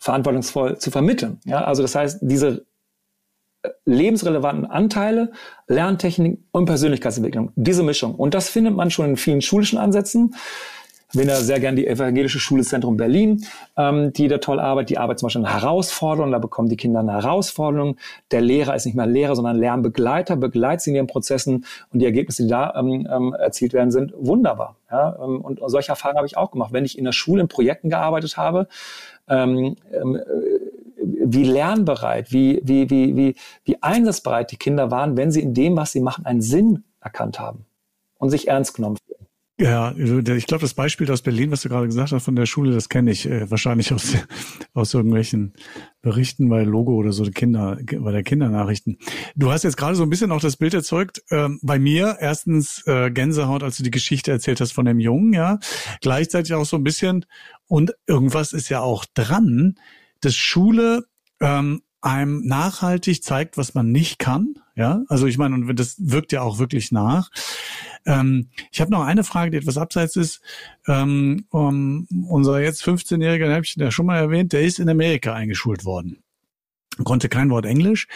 verantwortungsvoll 0.03 0.79
zu 0.79 0.91
vermitteln. 0.91 1.39
Ja, 1.45 1.63
also 1.63 1.81
das 1.81 1.95
heißt, 1.95 2.19
diese 2.23 2.67
äh, 3.63 3.69
lebensrelevanten 3.85 4.67
Anteile, 4.67 5.31
Lerntechnik 5.69 6.41
und 6.51 6.65
Persönlichkeitsentwicklung, 6.65 7.53
diese 7.55 7.85
Mischung. 7.85 8.17
Und 8.17 8.35
das 8.35 8.49
findet 8.49 8.75
man 8.75 8.91
schon 8.91 9.11
in 9.11 9.17
vielen 9.17 9.43
schulischen 9.43 9.79
Ansätzen. 9.79 10.35
Ich 11.13 11.19
bin 11.19 11.29
da 11.29 11.37
sehr 11.37 11.61
gern 11.61 11.77
die 11.77 11.87
Evangelische 11.87 12.41
Schule 12.41 12.65
Zentrum 12.65 12.97
Berlin, 12.97 13.45
ähm, 13.77 14.13
die 14.13 14.27
da 14.27 14.39
toll 14.39 14.59
arbeitet. 14.59 14.91
Die 14.91 14.99
arbeitet 14.99 15.21
zum 15.21 15.27
Beispiel 15.27 15.45
eine 15.45 15.55
Herausforderung, 15.55 16.33
da 16.33 16.39
bekommen 16.39 16.69
die 16.69 16.77
Kinder 16.77 17.01
eine 17.01 17.13
Herausforderung. 17.13 17.97
Der 18.33 18.41
Lehrer 18.41 18.75
ist 18.75 18.87
nicht 18.87 18.97
mehr 18.97 19.07
Lehrer, 19.07 19.37
sondern 19.37 19.57
Lernbegleiter, 19.59 20.37
begleitet 20.37 20.81
sie 20.81 20.91
in 20.91 20.97
ihren 20.97 21.07
Prozessen 21.07 21.67
und 21.93 22.01
die 22.01 22.07
Ergebnisse, 22.07 22.45
die 22.45 22.49
da 22.49 22.75
ähm, 22.75 23.07
ähm, 23.09 23.35
erzielt 23.35 23.73
werden, 23.73 23.93
sind 23.93 24.15
wunderbar. 24.17 24.75
Ja? 24.91 25.17
Ähm, 25.23 25.43
und 25.43 25.61
solche 25.67 25.91
Erfahrungen 25.91 26.17
habe 26.17 26.27
ich 26.27 26.37
auch 26.39 26.51
gemacht. 26.51 26.73
Wenn 26.73 26.87
ich 26.87 26.99
in 26.99 27.05
der 27.05 27.13
Schule 27.13 27.43
in 27.43 27.49
Projekten 27.49 27.91
gearbeitet 27.91 28.39
habe, 28.39 28.67
ähm, 29.29 29.77
ähm, 29.93 30.21
wie 31.25 31.45
lernbereit, 31.45 32.33
wie, 32.33 32.61
wie, 32.65 32.91
wie, 32.91 33.17
wie, 33.17 33.35
wie 33.65 33.83
einsatzbereit 33.83 34.51
die 34.51 34.57
Kinder 34.57 34.91
waren, 34.91 35.17
wenn 35.17 35.31
sie 35.31 35.43
in 35.43 35.55
dem, 35.55 35.77
was 35.77 35.93
sie 35.93 36.01
machen, 36.01 36.27
einen 36.27 36.43
Sinn 36.43 36.85
erkannt 37.01 37.41
haben 37.41 37.67
und 38.19 38.31
sich 38.31 38.49
ernst 38.49 38.75
genommen. 38.75 38.97
Ja, 39.61 39.89
also 39.89 40.19
ich 40.19 40.47
glaube, 40.47 40.63
das 40.63 40.75
Beispiel 40.75 41.11
aus 41.11 41.23
Berlin, 41.23 41.51
was 41.51 41.61
du 41.61 41.69
gerade 41.69 41.87
gesagt 41.87 42.11
hast 42.11 42.25
von 42.25 42.35
der 42.35 42.47
Schule, 42.47 42.73
das 42.73 42.89
kenne 42.89 43.11
ich 43.11 43.29
äh, 43.29 43.51
wahrscheinlich 43.51 43.93
aus, 43.93 44.15
aus 44.73 44.95
irgendwelchen 44.95 45.53
Berichten 46.01 46.49
bei 46.49 46.63
Logo 46.65 46.95
oder 46.95 47.13
so 47.13 47.23
Kinder, 47.25 47.79
bei 48.01 48.13
der 48.13 48.23
Kindernachrichten. 48.23 48.99
Du 49.37 49.53
hast 49.53 49.63
jetzt 49.63 49.77
gerade 49.77 49.95
so 49.95 50.03
ein 50.03 50.11
bisschen 50.11 50.33
auch 50.33 50.41
das 50.41 50.57
Bild 50.57 50.73
erzeugt. 50.73 51.23
Ähm, 51.31 51.61
bei 51.63 51.79
mir 51.79 52.17
erstens 52.19 52.83
äh, 52.87 53.11
Gänsehaut, 53.11 53.63
als 53.63 53.77
du 53.77 53.83
die 53.83 53.91
Geschichte 53.91 54.33
erzählt 54.33 54.61
hast 54.61 54.73
von 54.73 54.87
dem 54.87 54.99
Jungen, 54.99 55.35
ja. 55.35 55.59
Gleichzeitig 56.01 56.55
auch 56.55 56.65
so 56.65 56.77
ein 56.77 56.85
bisschen 56.85 57.27
und 57.67 57.93
irgendwas 58.07 58.53
ist 58.55 58.71
ja 58.71 58.81
auch 58.81 59.05
dran, 59.15 59.77
dass 60.23 60.35
Schule 60.35 61.05
ähm, 61.41 61.83
einem 62.01 62.45
nachhaltig 62.47 63.23
zeigt, 63.23 63.57
was 63.57 63.75
man 63.75 63.93
nicht 63.93 64.19
kann. 64.19 64.55
Ja, 64.75 65.03
also 65.09 65.27
ich 65.27 65.39
meine, 65.39 65.55
und 65.55 65.77
das 65.77 65.97
wirkt 65.99 66.33
ja 66.33 66.43
auch 66.43 66.59
wirklich 66.59 66.91
nach. 66.91 67.31
Ähm, 68.07 68.49
ich 68.71 68.81
habe 68.81 68.91
noch 68.91 69.05
eine 69.05 69.25
Frage, 69.25 69.51
die 69.51 69.57
etwas 69.57 69.79
abseits 69.79 70.17
ist. 70.17 70.41
Ähm, 70.87 71.47
um, 71.51 72.07
unser 72.29 72.61
jetzt 72.61 72.83
15-Jähriger, 72.85 73.45
den 73.45 73.53
habe 73.53 73.65
ich 73.65 73.77
ja 73.77 73.91
schon 73.91 74.07
mal 74.07 74.19
erwähnt, 74.19 74.53
der 74.53 74.63
ist 74.63 74.79
in 74.79 74.89
Amerika 74.89 75.35
eingeschult 75.35 75.85
worden. 75.85 76.23
Konnte 77.05 77.29
kein 77.29 77.51
Wort 77.51 77.65
Englisch 77.65 78.07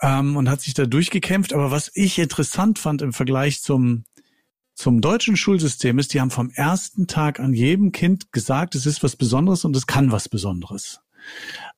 ähm, 0.00 0.36
und 0.36 0.48
hat 0.48 0.60
sich 0.60 0.74
da 0.74 0.86
durchgekämpft. 0.86 1.52
Aber 1.52 1.70
was 1.70 1.90
ich 1.94 2.18
interessant 2.18 2.78
fand 2.78 3.02
im 3.02 3.12
Vergleich 3.12 3.62
zum 3.62 4.04
zum 4.76 5.00
deutschen 5.00 5.38
Schulsystem 5.38 5.98
ist, 5.98 6.12
die 6.12 6.20
haben 6.20 6.30
vom 6.30 6.50
ersten 6.50 7.06
Tag 7.06 7.40
an 7.40 7.54
jedem 7.54 7.92
Kind 7.92 8.30
gesagt, 8.30 8.74
es 8.74 8.84
ist 8.84 9.02
was 9.02 9.16
Besonderes 9.16 9.64
und 9.64 9.74
es 9.74 9.86
kann 9.86 10.12
was 10.12 10.28
Besonderes. 10.28 11.00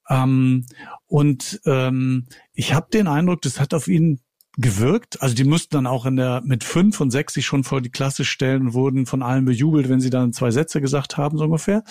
Ähm, 0.09 0.66
und 1.07 1.61
ähm, 1.64 2.27
ich 2.53 2.74
habe 2.74 2.88
den 2.92 3.07
Eindruck, 3.07 3.40
das 3.42 3.61
hat 3.61 3.72
auf 3.72 3.87
ihn 3.87 4.20
gewirkt. 4.59 5.23
Also 5.23 5.35
die 5.35 5.44
mussten 5.44 5.75
dann 5.75 5.87
auch 5.87 6.05
in 6.05 6.16
der 6.16 6.42
mit 6.44 6.64
fünf 6.64 7.01
und 7.01 7.11
sechs 7.11 7.35
sich 7.35 7.47
schon 7.47 7.64
vor 7.64 7.81
die 7.81 7.90
Klasse 7.90 8.25
stellen 8.25 8.68
und 8.68 8.75
wurden 8.75 9.07
von 9.07 9.23
allen 9.23 9.44
bejubelt, 9.44 9.88
wenn 9.88 10.01
sie 10.01 10.11
dann 10.11 10.33
zwei 10.33 10.51
Sätze 10.51 10.81
gesagt 10.81 11.16
haben, 11.16 11.38
so 11.38 11.44
ungefähr. 11.44 11.85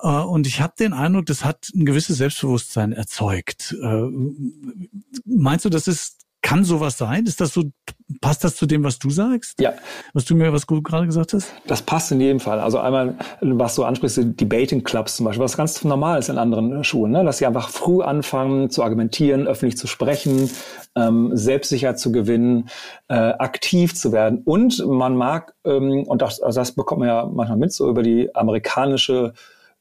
Äh, 0.00 0.06
und 0.06 0.46
ich 0.46 0.60
habe 0.60 0.74
den 0.78 0.92
Eindruck, 0.92 1.26
das 1.26 1.44
hat 1.44 1.68
ein 1.74 1.84
gewisses 1.84 2.18
Selbstbewusstsein 2.18 2.92
erzeugt. 2.92 3.76
Äh, 3.82 4.04
meinst 5.24 5.64
du, 5.64 5.68
das 5.68 5.88
ist 5.88 6.22
kann 6.42 6.64
sowas 6.64 6.98
sein? 6.98 7.24
Ist 7.24 7.40
das 7.40 7.54
so, 7.54 7.62
passt 8.20 8.44
das 8.44 8.56
zu 8.56 8.66
dem, 8.66 8.84
was 8.84 8.98
du 8.98 9.10
sagst? 9.10 9.60
Ja. 9.60 9.72
Was 10.12 10.24
du 10.24 10.34
mir, 10.34 10.52
was 10.52 10.66
du 10.66 10.82
gerade 10.82 11.06
gesagt 11.06 11.32
hast? 11.32 11.52
Das 11.66 11.82
passt 11.82 12.10
in 12.12 12.20
jedem 12.20 12.40
Fall. 12.40 12.60
Also 12.60 12.78
einmal, 12.78 13.16
was 13.40 13.76
du 13.76 13.84
ansprichst, 13.84 14.18
die 14.18 14.36
Debating 14.36 14.82
Clubs 14.82 15.16
zum 15.16 15.26
Beispiel, 15.26 15.44
was 15.44 15.56
ganz 15.56 15.82
normal 15.84 16.18
ist 16.18 16.28
in 16.28 16.38
anderen 16.38 16.84
Schulen, 16.84 17.12
ne? 17.12 17.24
dass 17.24 17.38
sie 17.38 17.46
einfach 17.46 17.68
früh 17.68 18.02
anfangen 18.02 18.70
zu 18.70 18.82
argumentieren, 18.82 19.46
öffentlich 19.46 19.78
zu 19.78 19.86
sprechen, 19.86 20.50
ähm, 20.96 21.30
Selbstsicherheit 21.32 21.98
zu 21.98 22.12
gewinnen, 22.12 22.68
äh, 23.08 23.14
aktiv 23.14 23.94
zu 23.94 24.12
werden. 24.12 24.42
Und 24.44 24.84
man 24.86 25.16
mag, 25.16 25.54
ähm, 25.64 26.02
und 26.04 26.22
das, 26.22 26.40
also 26.40 26.60
das 26.60 26.72
bekommt 26.72 27.00
man 27.00 27.08
ja 27.08 27.30
manchmal 27.32 27.58
mit, 27.58 27.72
so 27.72 27.88
über 27.88 28.02
die 28.02 28.34
amerikanische 28.34 29.32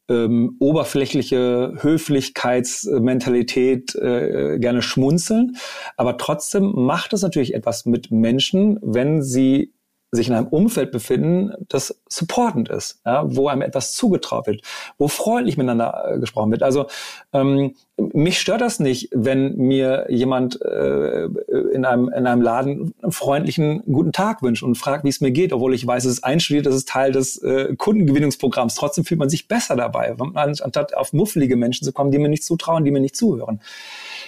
ähm, 0.10 0.58
oberflächliche 0.60 1.76
Höflichkeitsmentalität 1.78 3.96
äh, 3.96 4.58
gerne 4.60 4.82
schmunzeln. 4.82 5.56
Aber 5.98 6.18
trotzdem 6.18 6.74
macht 6.76 7.14
es 7.14 7.22
natürlich 7.22 7.54
etwas 7.54 7.86
mit 7.86 8.12
Menschen, 8.12 8.80
wenn 8.82 9.22
sie 9.22 9.72
sich 10.12 10.28
in 10.28 10.34
einem 10.34 10.47
Umfeld 10.47 10.91
befinden, 10.91 11.54
das 11.69 11.97
supportend 12.10 12.69
ist, 12.69 13.00
ja, 13.06 13.24
wo 13.34 13.47
einem 13.47 13.62
etwas 13.62 13.93
zugetraut 13.93 14.45
wird, 14.45 14.62
wo 14.97 15.08
freundlich 15.08 15.56
miteinander 15.56 16.15
äh, 16.15 16.19
gesprochen 16.19 16.52
wird. 16.52 16.63
Also 16.63 16.88
ähm, 17.32 17.76
mich 18.13 18.39
stört 18.39 18.60
das 18.62 18.80
nicht, 18.80 19.10
wenn 19.13 19.56
mir 19.56 20.08
jemand 20.10 20.62
äh, 20.62 21.26
in, 21.74 21.86
einem, 21.86 22.10
in 22.10 22.28
einem 22.28 22.41
Laden 22.41 22.93
einen 23.02 23.12
freundlichen 23.13 23.84
guten 23.86 24.12
Tag 24.12 24.41
wünscht 24.41 24.63
und 24.63 24.76
fragt, 24.76 25.06
wie 25.06 25.10
es 25.10 25.21
mir 25.21 25.32
geht, 25.32 25.54
obwohl 25.54 25.74
ich 25.74 25.88
weiß, 25.88 26.04
es 26.04 26.13
ist 26.13 26.24
einstudiert, 26.24 26.65
das 26.65 26.76
ist 26.76 26.89
Teil 26.89 27.13
des 27.13 27.38
äh, 27.38 27.74
Kundengewinnungsprogramms. 27.78 28.76
Trotzdem 28.76 29.06
fühlt 29.06 29.19
man 29.19 29.30
sich 29.30 29.47
besser 29.47 29.78
dabei, 29.78 30.15
anstatt 30.34 30.93
auf 30.93 31.13
muffelige 31.13 31.56
Menschen 31.56 31.86
zu 31.86 31.93
kommen, 31.93 32.12
die 32.12 32.17
mir 32.17 32.30
nicht 32.30 32.43
zutrauen, 32.43 32.84
die 32.84 32.91
mir 32.91 33.00
nicht 33.00 33.15
zuhören. 33.15 33.62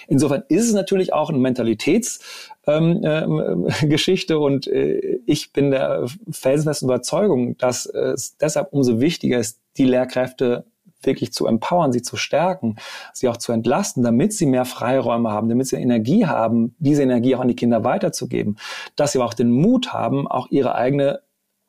Insofern 0.06 0.44
ist 0.48 0.66
es 0.66 0.72
natürlich 0.72 1.12
auch 1.12 1.28
eine 1.30 1.38
Mentalitätsgeschichte 1.38 2.53
ähm, 2.66 3.00
äh, 3.02 4.34
und 4.34 4.66
äh, 4.66 5.20
ich 5.26 5.52
bin 5.52 5.70
der 5.70 6.06
felsenfesten 6.30 6.88
Überzeugung, 6.88 7.56
dass 7.58 7.86
es 7.86 8.36
deshalb 8.36 8.72
umso 8.72 9.00
wichtiger 9.00 9.38
ist, 9.38 9.60
die 9.76 9.84
Lehrkräfte 9.84 10.64
wirklich 11.02 11.32
zu 11.32 11.46
empowern, 11.46 11.92
sie 11.92 12.02
zu 12.02 12.16
stärken, 12.16 12.76
sie 13.12 13.28
auch 13.28 13.36
zu 13.36 13.52
entlasten, 13.52 14.02
damit 14.02 14.32
sie 14.32 14.46
mehr 14.46 14.64
Freiräume 14.64 15.30
haben, 15.30 15.48
damit 15.48 15.66
sie 15.66 15.76
Energie 15.76 16.26
haben, 16.26 16.74
diese 16.78 17.02
Energie 17.02 17.34
auch 17.34 17.40
an 17.40 17.48
die 17.48 17.56
Kinder 17.56 17.84
weiterzugeben, 17.84 18.56
dass 18.96 19.12
sie 19.12 19.18
aber 19.18 19.26
auch 19.26 19.34
den 19.34 19.50
Mut 19.50 19.92
haben, 19.92 20.26
auch 20.26 20.48
ihre 20.50 20.74
eigene 20.74 21.20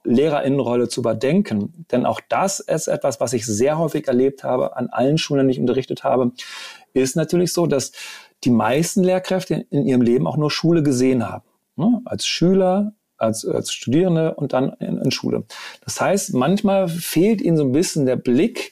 Lehrerinnenrolle 0.05 0.87
zu 0.87 1.01
überdenken. 1.01 1.85
Denn 1.91 2.05
auch 2.05 2.21
das 2.29 2.59
ist 2.59 2.87
etwas, 2.87 3.19
was 3.19 3.33
ich 3.33 3.45
sehr 3.45 3.77
häufig 3.77 4.07
erlebt 4.07 4.43
habe 4.43 4.77
an 4.77 4.87
allen 4.87 5.17
Schulen, 5.17 5.47
die 5.47 5.53
ich 5.53 5.59
unterrichtet 5.59 6.03
habe, 6.03 6.31
ist 6.93 7.15
natürlich 7.15 7.51
so, 7.51 7.65
dass 7.65 7.91
die 8.45 8.51
meisten 8.51 9.03
Lehrkräfte 9.03 9.65
in 9.69 9.85
ihrem 9.85 10.01
Leben 10.01 10.27
auch 10.27 10.37
nur 10.37 10.51
Schule 10.51 10.83
gesehen 10.83 11.27
haben. 11.27 11.43
Ne? 11.75 12.01
Als 12.05 12.25
Schüler, 12.25 12.93
als, 13.17 13.45
als 13.45 13.71
Studierende 13.71 14.35
und 14.35 14.53
dann 14.53 14.73
in, 14.79 14.97
in, 14.97 15.11
Schule. 15.11 15.43
Das 15.83 15.99
heißt, 15.99 16.33
manchmal 16.33 16.87
fehlt 16.87 17.41
ihnen 17.41 17.57
so 17.57 17.63
ein 17.63 17.71
bisschen 17.71 18.05
der 18.05 18.15
Blick 18.15 18.71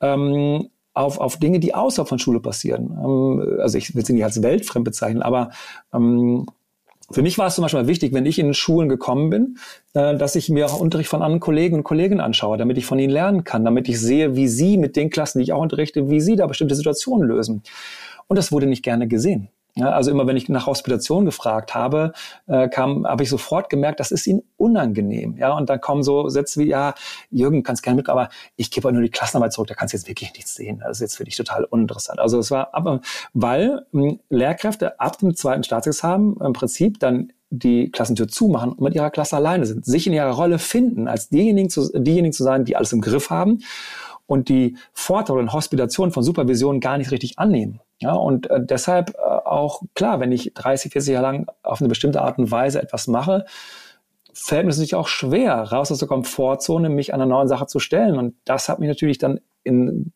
ähm, 0.00 0.68
auf, 0.94 1.18
auf 1.18 1.38
Dinge, 1.38 1.60
die 1.60 1.74
außerhalb 1.74 2.08
von 2.08 2.18
Schule 2.18 2.40
passieren. 2.40 2.98
Ähm, 2.98 3.58
also 3.60 3.78
ich 3.78 3.94
will 3.94 4.04
sie 4.04 4.14
nicht 4.14 4.24
als 4.24 4.42
weltfremd 4.42 4.84
bezeichnen, 4.84 5.22
aber 5.22 5.50
ähm, 5.92 6.46
für 7.10 7.22
mich 7.22 7.38
war 7.38 7.46
es 7.46 7.54
zum 7.54 7.62
Beispiel 7.62 7.86
wichtig, 7.86 8.12
wenn 8.12 8.26
ich 8.26 8.38
in 8.38 8.52
Schulen 8.52 8.88
gekommen 8.88 9.30
bin, 9.30 9.58
äh, 9.94 10.16
dass 10.16 10.34
ich 10.34 10.48
mir 10.48 10.66
auch 10.66 10.80
Unterricht 10.80 11.08
von 11.08 11.22
anderen 11.22 11.40
Kollegen 11.40 11.76
und 11.76 11.84
Kolleginnen 11.84 12.20
anschaue, 12.20 12.56
damit 12.56 12.78
ich 12.78 12.86
von 12.86 12.98
ihnen 12.98 13.12
lernen 13.12 13.44
kann, 13.44 13.64
damit 13.64 13.88
ich 13.88 14.00
sehe, 14.00 14.34
wie 14.34 14.48
sie 14.48 14.76
mit 14.76 14.96
den 14.96 15.10
Klassen, 15.10 15.38
die 15.38 15.44
ich 15.44 15.52
auch 15.52 15.62
unterrichte, 15.62 16.10
wie 16.10 16.20
sie 16.20 16.34
da 16.34 16.46
bestimmte 16.46 16.74
Situationen 16.74 17.28
lösen. 17.28 17.62
Und 18.28 18.36
das 18.36 18.52
wurde 18.52 18.66
nicht 18.66 18.82
gerne 18.82 19.08
gesehen. 19.08 19.50
Ja, 19.78 19.90
also 19.90 20.10
immer 20.10 20.26
wenn 20.26 20.38
ich 20.38 20.48
nach 20.48 20.66
Hospitation 20.66 21.26
gefragt 21.26 21.74
habe, 21.74 22.14
äh, 22.46 22.66
kam, 22.70 23.06
habe 23.06 23.22
ich 23.22 23.28
sofort 23.28 23.68
gemerkt, 23.68 24.00
das 24.00 24.10
ist 24.10 24.26
ihnen 24.26 24.42
unangenehm. 24.56 25.36
Ja, 25.36 25.54
und 25.54 25.68
dann 25.68 25.82
kommen 25.82 26.02
so 26.02 26.30
Sätze 26.30 26.60
wie, 26.60 26.68
ja, 26.68 26.94
Jürgen, 27.30 27.62
kannst 27.62 27.82
gerne 27.82 27.96
mit, 27.96 28.08
aber 28.08 28.30
ich 28.56 28.70
gebe 28.70 28.90
nur 28.90 29.02
die 29.02 29.10
Klassenarbeit 29.10 29.52
zurück, 29.52 29.68
da 29.68 29.74
kannst 29.74 29.92
du 29.92 29.98
jetzt 29.98 30.08
wirklich 30.08 30.32
nichts 30.32 30.54
sehen. 30.54 30.78
Das 30.78 30.96
ist 30.96 31.00
jetzt 31.02 31.16
für 31.18 31.24
dich 31.24 31.36
total 31.36 31.64
uninteressant. 31.64 32.20
Also 32.20 32.38
es 32.38 32.50
war, 32.50 32.72
aber 32.72 33.02
weil 33.34 33.84
mh, 33.92 34.02
hm, 34.02 34.20
Lehrkräfte 34.30 34.98
ab 34.98 35.18
dem 35.18 35.36
zweiten 35.36 35.62
Staatsexamen 35.62 36.38
im 36.40 36.54
Prinzip 36.54 36.98
dann 36.98 37.32
die 37.50 37.90
Klassentür 37.90 38.28
zumachen 38.28 38.72
und 38.72 38.80
mit 38.80 38.94
ihrer 38.94 39.10
Klasse 39.10 39.36
alleine 39.36 39.66
sind, 39.66 39.84
sich 39.84 40.06
in 40.06 40.14
ihrer 40.14 40.32
Rolle 40.32 40.58
finden, 40.58 41.06
als 41.06 41.28
diejenigen 41.28 41.68
zu, 41.68 41.92
diejenigen 41.92 42.32
zu 42.32 42.44
sein, 42.44 42.64
die 42.64 42.76
alles 42.76 42.94
im 42.94 43.02
Griff 43.02 43.28
haben 43.28 43.58
und 44.24 44.48
die 44.48 44.78
Vorteile 44.94 45.38
und 45.38 45.52
Hospitation 45.52 46.12
von 46.12 46.22
Supervision 46.22 46.80
gar 46.80 46.96
nicht 46.96 47.10
richtig 47.10 47.38
annehmen. 47.38 47.80
Ja, 48.00 48.12
und 48.12 48.50
äh, 48.50 48.64
deshalb 48.64 49.10
äh, 49.10 49.20
auch 49.22 49.82
klar, 49.94 50.20
wenn 50.20 50.32
ich 50.32 50.52
30, 50.54 50.92
40 50.92 51.12
Jahre 51.14 51.26
lang 51.26 51.46
auf 51.62 51.80
eine 51.80 51.88
bestimmte 51.88 52.20
Art 52.20 52.38
und 52.38 52.50
Weise 52.50 52.82
etwas 52.82 53.06
mache, 53.06 53.46
fällt 54.34 54.64
mir 54.64 54.70
es 54.70 54.76
natürlich 54.76 54.94
auch 54.94 55.08
schwer, 55.08 55.54
raus 55.72 55.90
aus 55.90 55.98
der 55.98 56.08
Komfortzone, 56.08 56.90
mich 56.90 57.14
einer 57.14 57.26
neuen 57.26 57.48
Sache 57.48 57.66
zu 57.66 57.78
stellen. 57.78 58.18
Und 58.18 58.34
das 58.44 58.68
hat 58.68 58.80
mich 58.80 58.88
natürlich 58.88 59.18
dann 59.18 59.40
in 59.64 60.12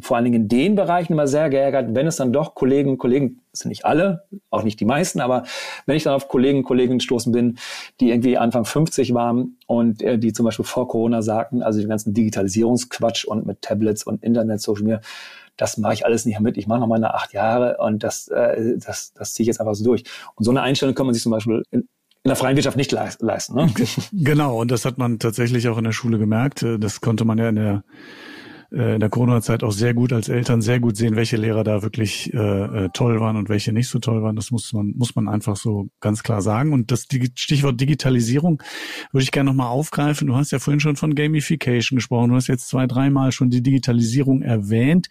vor 0.00 0.16
allen 0.16 0.24
Dingen 0.24 0.42
in 0.42 0.48
den 0.48 0.74
Bereichen 0.74 1.12
immer 1.12 1.28
sehr 1.28 1.48
geärgert, 1.50 1.94
wenn 1.94 2.06
es 2.06 2.16
dann 2.16 2.32
doch 2.32 2.54
Kollegen 2.54 2.90
und 2.90 2.98
Kollegen, 2.98 3.40
das 3.52 3.60
sind 3.60 3.68
nicht 3.68 3.84
alle, 3.84 4.24
auch 4.50 4.64
nicht 4.64 4.80
die 4.80 4.84
meisten, 4.84 5.20
aber 5.20 5.44
wenn 5.86 5.96
ich 5.96 6.02
dann 6.02 6.14
auf 6.14 6.26
Kollegen 6.26 6.58
und 6.58 6.64
Kolleginnen 6.64 6.98
gestoßen 6.98 7.32
bin, 7.32 7.58
die 8.00 8.10
irgendwie 8.10 8.36
Anfang 8.36 8.64
50 8.64 9.14
waren 9.14 9.56
und 9.66 10.02
äh, 10.02 10.18
die 10.18 10.32
zum 10.32 10.46
Beispiel 10.46 10.64
vor 10.64 10.88
Corona 10.88 11.22
sagten, 11.22 11.62
also 11.62 11.78
den 11.78 11.88
ganzen 11.88 12.12
Digitalisierungsquatsch 12.12 13.24
und 13.24 13.46
mit 13.46 13.62
Tablets 13.62 14.02
und 14.02 14.22
Internet, 14.24 14.60
Social 14.60 14.82
Media, 14.82 15.00
das 15.56 15.76
mache 15.76 15.94
ich 15.94 16.06
alles 16.06 16.24
nicht 16.24 16.40
mit, 16.40 16.56
ich 16.56 16.66
mache 16.66 16.80
noch 16.80 16.86
meine 16.86 17.14
acht 17.14 17.32
Jahre 17.32 17.76
und 17.78 18.02
das, 18.02 18.28
äh, 18.28 18.76
das, 18.78 19.12
das 19.12 19.34
ziehe 19.34 19.44
ich 19.44 19.48
jetzt 19.48 19.60
einfach 19.60 19.74
so 19.74 19.84
durch. 19.84 20.04
Und 20.34 20.44
so 20.44 20.50
eine 20.50 20.62
Einstellung 20.62 20.94
kann 20.94 21.06
man 21.06 21.14
sich 21.14 21.22
zum 21.22 21.32
Beispiel 21.32 21.62
in, 21.70 21.80
in 21.80 22.28
der 22.28 22.36
freien 22.36 22.56
Wirtschaft 22.56 22.76
nicht 22.76 22.92
leisten. 22.92 23.54
Ne? 23.54 23.70
Genau, 24.12 24.60
und 24.60 24.70
das 24.70 24.84
hat 24.84 24.98
man 24.98 25.18
tatsächlich 25.18 25.68
auch 25.68 25.78
in 25.78 25.84
der 25.84 25.92
Schule 25.92 26.18
gemerkt. 26.18 26.64
Das 26.78 27.00
konnte 27.00 27.24
man 27.24 27.38
ja 27.38 27.48
in 27.50 27.56
der 27.56 27.72
äh, 27.74 27.80
in 28.94 29.00
der 29.00 29.08
Corona-Zeit 29.08 29.62
auch 29.62 29.72
sehr 29.72 29.94
gut 29.94 30.12
als 30.12 30.28
Eltern 30.28 30.60
sehr 30.60 30.80
gut 30.80 30.96
sehen, 30.96 31.16
welche 31.16 31.36
Lehrer 31.36 31.62
da 31.62 31.82
wirklich 31.82 32.32
äh, 32.34 32.38
äh, 32.38 32.88
toll 32.92 33.20
waren 33.20 33.36
und 33.36 33.48
welche 33.48 33.72
nicht 33.72 33.88
so 33.88 33.98
toll 33.98 34.22
waren. 34.22 34.36
Das 34.36 34.50
muss 34.50 34.72
man 34.72 34.94
muss 34.96 35.14
man 35.14 35.28
einfach 35.28 35.56
so 35.56 35.88
ganz 36.00 36.22
klar 36.22 36.42
sagen. 36.42 36.72
Und 36.72 36.90
das 36.90 37.06
Stichwort 37.36 37.80
Digitalisierung 37.80 38.62
würde 39.12 39.22
ich 39.22 39.30
gerne 39.30 39.50
nochmal 39.50 39.68
aufgreifen. 39.68 40.26
Du 40.26 40.36
hast 40.36 40.50
ja 40.50 40.58
vorhin 40.58 40.80
schon 40.80 40.96
von 40.96 41.14
Gamification 41.14 41.96
gesprochen. 41.96 42.30
Du 42.30 42.36
hast 42.36 42.48
jetzt 42.48 42.68
zwei, 42.68 42.86
dreimal 42.86 43.32
schon 43.32 43.50
die 43.50 43.62
Digitalisierung 43.62 44.42
erwähnt 44.42 45.08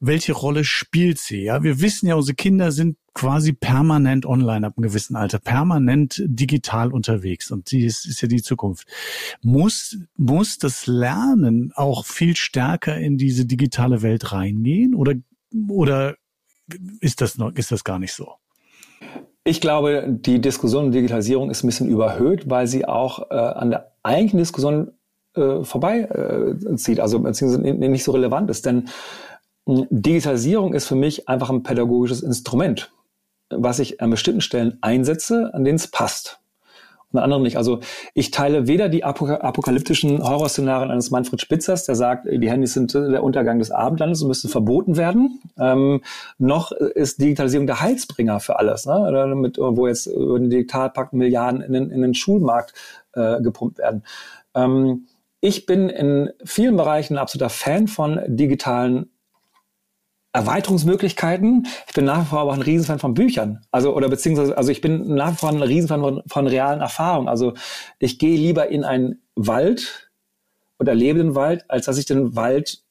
welche 0.00 0.32
Rolle 0.32 0.64
spielt 0.64 1.18
sie? 1.18 1.42
Ja, 1.42 1.62
wir 1.62 1.80
wissen 1.80 2.06
ja, 2.06 2.14
unsere 2.14 2.34
Kinder 2.34 2.72
sind 2.72 2.96
quasi 3.12 3.52
permanent 3.52 4.24
online 4.24 4.66
ab 4.66 4.74
einem 4.76 4.88
gewissen 4.88 5.14
Alter, 5.14 5.38
permanent 5.38 6.22
digital 6.24 6.92
unterwegs 6.92 7.50
und 7.50 7.70
die 7.70 7.84
ist, 7.84 8.06
ist 8.06 8.22
ja 8.22 8.28
die 8.28 8.42
Zukunft. 8.42 8.86
Muss, 9.42 9.98
muss 10.16 10.58
das 10.58 10.86
Lernen 10.86 11.72
auch 11.74 12.06
viel 12.06 12.34
stärker 12.36 12.96
in 12.96 13.18
diese 13.18 13.44
digitale 13.44 14.02
Welt 14.02 14.32
reingehen 14.32 14.94
oder, 14.94 15.14
oder 15.68 16.16
ist 17.00 17.20
das 17.20 17.36
noch, 17.36 17.52
ist 17.54 17.70
das 17.70 17.84
gar 17.84 17.98
nicht 17.98 18.14
so? 18.14 18.32
Ich 19.44 19.60
glaube, 19.60 20.06
die 20.08 20.40
Diskussion 20.40 20.86
um 20.86 20.92
Digitalisierung 20.92 21.50
ist 21.50 21.64
ein 21.64 21.66
bisschen 21.66 21.88
überhöht, 21.88 22.48
weil 22.48 22.66
sie 22.66 22.86
auch 22.86 23.30
äh, 23.30 23.34
an 23.34 23.70
der 23.70 23.92
eigentlichen 24.02 24.38
Diskussion 24.38 24.92
äh, 25.34 25.64
vorbei 25.64 26.00
äh, 26.00 26.76
zieht, 26.76 27.00
also 27.00 27.20
beziehungsweise 27.20 27.62
nicht 27.62 28.04
so 28.04 28.12
relevant 28.12 28.50
ist. 28.50 28.66
Denn 28.66 28.88
Digitalisierung 29.90 30.74
ist 30.74 30.86
für 30.86 30.96
mich 30.96 31.28
einfach 31.28 31.50
ein 31.50 31.62
pädagogisches 31.62 32.22
Instrument, 32.22 32.92
was 33.50 33.78
ich 33.78 34.00
an 34.00 34.10
bestimmten 34.10 34.40
Stellen 34.40 34.78
einsetze, 34.80 35.50
an 35.54 35.64
denen 35.64 35.76
es 35.76 35.88
passt. 35.88 36.40
Und 37.12 37.18
an 37.18 37.24
anderen 37.24 37.42
nicht. 37.42 37.56
Also 37.56 37.80
ich 38.14 38.30
teile 38.30 38.68
weder 38.68 38.88
die 38.88 39.02
apokalyptischen 39.02 40.22
Horrorszenarien 40.22 40.92
eines 40.92 41.10
Manfred 41.10 41.40
Spitzers, 41.40 41.84
der 41.84 41.96
sagt, 41.96 42.26
die 42.30 42.48
Handys 42.48 42.74
sind 42.74 42.94
der 42.94 43.24
Untergang 43.24 43.58
des 43.58 43.72
Abendlandes 43.72 44.22
und 44.22 44.28
müssen 44.28 44.48
verboten 44.48 44.96
werden, 44.96 45.40
ähm, 45.58 46.02
noch 46.38 46.70
ist 46.70 47.20
Digitalisierung 47.20 47.66
der 47.66 47.80
Heilsbringer 47.80 48.38
für 48.38 48.60
alles, 48.60 48.86
ne? 48.86 49.34
Mit, 49.34 49.58
wo 49.58 49.88
jetzt 49.88 50.06
über 50.06 50.38
den 50.38 50.50
Digitalpakt 50.50 51.12
Milliarden 51.12 51.62
in 51.62 51.72
den, 51.72 51.90
in 51.90 52.02
den 52.02 52.14
Schulmarkt 52.14 52.74
äh, 53.14 53.40
gepumpt 53.42 53.78
werden. 53.78 54.04
Ähm, 54.54 55.06
ich 55.40 55.66
bin 55.66 55.88
in 55.88 56.30
vielen 56.44 56.76
Bereichen 56.76 57.14
ein 57.14 57.18
absoluter 57.18 57.50
Fan 57.50 57.88
von 57.88 58.20
digitalen 58.28 59.10
Erweiterungsmöglichkeiten. 60.32 61.66
Ich 61.88 61.94
bin 61.94 62.04
nach 62.04 62.22
wie 62.22 62.26
vor 62.26 62.40
aber 62.40 62.50
auch 62.50 62.56
ein 62.56 62.62
Riesenfan 62.62 62.98
von 62.98 63.14
Büchern. 63.14 63.64
Also, 63.70 63.94
oder 63.94 64.08
beziehungsweise, 64.08 64.56
also 64.56 64.70
ich 64.70 64.80
bin 64.80 65.14
nach 65.14 65.32
wie 65.32 65.36
vor 65.36 65.48
ein 65.48 65.62
Riesenfan 65.62 66.00
von, 66.00 66.22
von 66.26 66.46
realen 66.46 66.80
Erfahrungen. 66.80 67.28
Also 67.28 67.54
ich 67.98 68.18
gehe 68.18 68.36
lieber 68.36 68.68
in 68.68 68.84
einen 68.84 69.22
Wald 69.34 70.10
oder 70.78 70.94
lebe 70.94 71.18
den 71.18 71.34
Wald, 71.34 71.64
als 71.68 71.86
dass 71.86 71.98
ich 71.98 72.06
den 72.06 72.36
Wald 72.36 72.82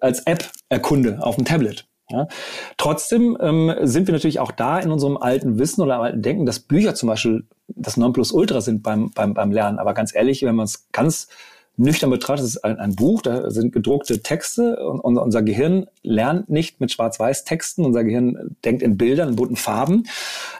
als 0.00 0.20
App 0.26 0.50
erkunde 0.68 1.18
auf 1.22 1.36
dem 1.36 1.44
Tablet. 1.44 1.86
Ja. 2.10 2.28
Trotzdem 2.76 3.38
ähm, 3.40 3.74
sind 3.82 4.06
wir 4.06 4.12
natürlich 4.12 4.38
auch 4.38 4.52
da 4.52 4.78
in 4.78 4.90
unserem 4.90 5.16
alten 5.16 5.58
Wissen 5.58 5.80
oder 5.80 6.00
alten 6.00 6.20
Denken, 6.20 6.46
dass 6.46 6.60
Bücher 6.60 6.94
zum 6.94 7.08
Beispiel 7.08 7.46
das 7.68 7.96
Nonplusultra 7.96 8.60
sind 8.60 8.82
beim, 8.82 9.10
beim, 9.12 9.32
beim 9.32 9.50
Lernen. 9.50 9.78
Aber 9.78 9.94
ganz 9.94 10.14
ehrlich, 10.14 10.42
wenn 10.42 10.54
man 10.54 10.64
es 10.64 10.88
ganz 10.92 11.28
nüchtern 11.76 12.10
betrachtet, 12.10 12.46
ist 12.46 12.64
ein, 12.64 12.78
ein 12.78 12.94
Buch, 12.94 13.22
da 13.22 13.50
sind 13.50 13.72
gedruckte 13.72 14.22
Texte 14.22 14.76
und, 14.84 15.00
und 15.00 15.18
unser 15.18 15.42
Gehirn 15.42 15.86
lernt 16.02 16.50
nicht 16.50 16.80
mit 16.80 16.92
Schwarz-Weiß-Texten, 16.92 17.84
unser 17.84 18.04
Gehirn 18.04 18.56
denkt 18.64 18.82
in 18.82 18.96
Bildern, 18.96 19.30
in 19.30 19.36
bunten 19.36 19.56
Farben. 19.56 20.04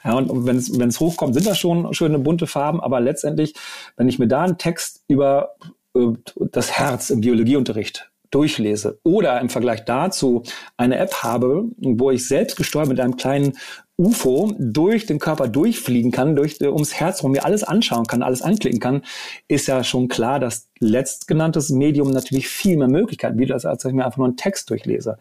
Ja, 0.04 0.14
und 0.14 0.46
wenn 0.46 0.56
es, 0.56 0.78
wenn 0.78 0.88
es 0.88 1.00
hochkommt, 1.00 1.34
sind 1.34 1.46
das 1.46 1.58
schon 1.58 1.92
schöne 1.94 2.18
bunte 2.18 2.46
Farben, 2.46 2.80
aber 2.80 3.00
letztendlich, 3.00 3.54
wenn 3.96 4.08
ich 4.08 4.18
mir 4.18 4.28
da 4.28 4.42
einen 4.42 4.58
Text 4.58 5.02
über 5.08 5.56
äh, 5.94 6.08
das 6.50 6.72
Herz 6.72 7.10
im 7.10 7.20
Biologieunterricht 7.20 8.11
durchlese 8.32 8.98
oder 9.04 9.40
im 9.40 9.48
Vergleich 9.48 9.84
dazu 9.84 10.42
eine 10.76 10.98
App 10.98 11.22
habe, 11.22 11.66
wo 11.76 12.10
ich 12.10 12.26
selbst 12.26 12.56
gesteuert 12.56 12.88
mit 12.88 12.98
einem 12.98 13.16
kleinen 13.16 13.52
UFO 13.98 14.52
durch 14.58 15.06
den 15.06 15.18
Körper 15.18 15.48
durchfliegen 15.48 16.10
kann, 16.10 16.34
durch, 16.34 16.60
ums 16.60 16.94
Herz 16.94 17.22
rum 17.22 17.32
mir 17.32 17.44
alles 17.44 17.62
anschauen 17.62 18.06
kann, 18.06 18.22
alles 18.22 18.42
anklicken 18.42 18.80
kann, 18.80 19.02
ist 19.48 19.68
ja 19.68 19.84
schon 19.84 20.08
klar, 20.08 20.40
dass 20.40 20.68
letztgenanntes 20.80 21.70
Medium 21.70 22.10
natürlich 22.10 22.48
viel 22.48 22.76
mehr 22.76 22.88
Möglichkeiten 22.88 23.36
bietet, 23.36 23.64
als, 23.64 23.84
wenn 23.84 23.90
ich 23.90 23.96
mir 23.96 24.04
einfach 24.04 24.18
nur 24.18 24.26
einen 24.26 24.36
Text 24.36 24.70
durchlese. 24.70 25.18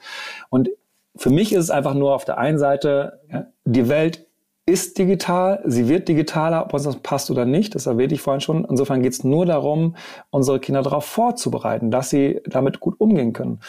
Und 0.49 0.69
für 1.15 1.29
mich 1.29 1.51
ist 1.51 1.65
es 1.65 1.69
einfach 1.69 1.93
nur 1.93 2.15
auf 2.15 2.25
der 2.25 2.37
einen 2.37 2.57
Seite, 2.57 3.19
die 3.65 3.89
Welt 3.89 4.25
ist 4.65 4.97
digital, 4.97 5.61
sie 5.65 5.89
wird 5.89 6.07
digitaler, 6.07 6.65
ob 6.65 6.73
uns 6.73 6.83
das 6.83 6.97
passt 6.97 7.31
oder 7.31 7.45
nicht, 7.45 7.73
das 7.75 7.87
erwähnte 7.87 8.15
ich 8.15 8.21
vorhin 8.21 8.41
schon. 8.41 8.65
Insofern 8.65 9.01
geht 9.01 9.13
es 9.13 9.23
nur 9.23 9.45
darum, 9.45 9.95
unsere 10.29 10.59
Kinder 10.59 10.83
darauf 10.83 11.05
vorzubereiten, 11.05 11.91
dass 11.91 12.09
sie 12.09 12.41
damit 12.45 12.79
gut 12.79 12.99
umgehen 12.99 13.33
können. 13.33 13.59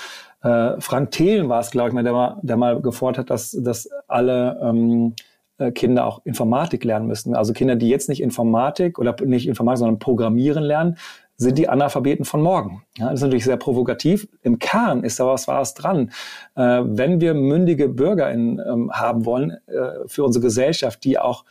Äh, 0.43 0.81
Frank 0.81 1.11
Thelen 1.13 1.49
war 1.49 1.61
es, 1.61 1.71
glaube 1.71 1.89
ich, 1.89 1.95
mal, 1.95 2.05
der, 2.05 2.13
mal, 2.13 2.39
der 2.43 2.57
mal 2.57 2.81
gefordert 2.81 3.19
hat, 3.19 3.31
dass, 3.31 3.53
dass 3.53 3.89
alle 4.07 4.61
ähm, 4.63 5.15
äh, 5.59 5.73
Kinder 5.73 6.07
auch 6.07 6.21
Informatik 6.25 6.85
lernen 6.85 7.07
müssen. 7.07 7.35
Also 7.35 7.53
Kinder, 7.53 7.77
die 7.77 7.89
jetzt 7.89 8.09
nicht 8.09 8.23
Informatik 8.23 8.99
oder 8.99 9.17
nicht 9.25 9.49
Informatik, 9.49 9.79
sondern 9.79 9.99
Programmieren 9.99 10.63
lernen, 10.63 10.99
sind 11.43 11.59
die 11.59 11.69
Analphabeten 11.69 12.25
von 12.25 12.43
morgen. 12.43 12.83
Ja, 12.97 13.07
das 13.07 13.15
ist 13.15 13.23
natürlich 13.23 13.45
sehr 13.45 13.57
provokativ. 13.57 14.29
Im 14.43 14.59
Kern 14.59 15.05
ist 15.05 15.21
da 15.21 15.27
was 15.27 15.49
Wahres 15.49 15.75
dran. 15.75 16.11
Äh, 16.55 16.83
wenn 16.85 17.21
wir 17.21 17.35
mündige 17.35 17.89
Bürger 17.89 18.31
in, 18.31 18.59
ähm, 18.59 18.91
haben 18.93 19.25
wollen 19.25 19.51
äh, 19.67 20.07
für 20.07 20.25
unsere 20.25 20.43
Gesellschaft, 20.43 21.05
die 21.05 21.19
auch 21.19 21.45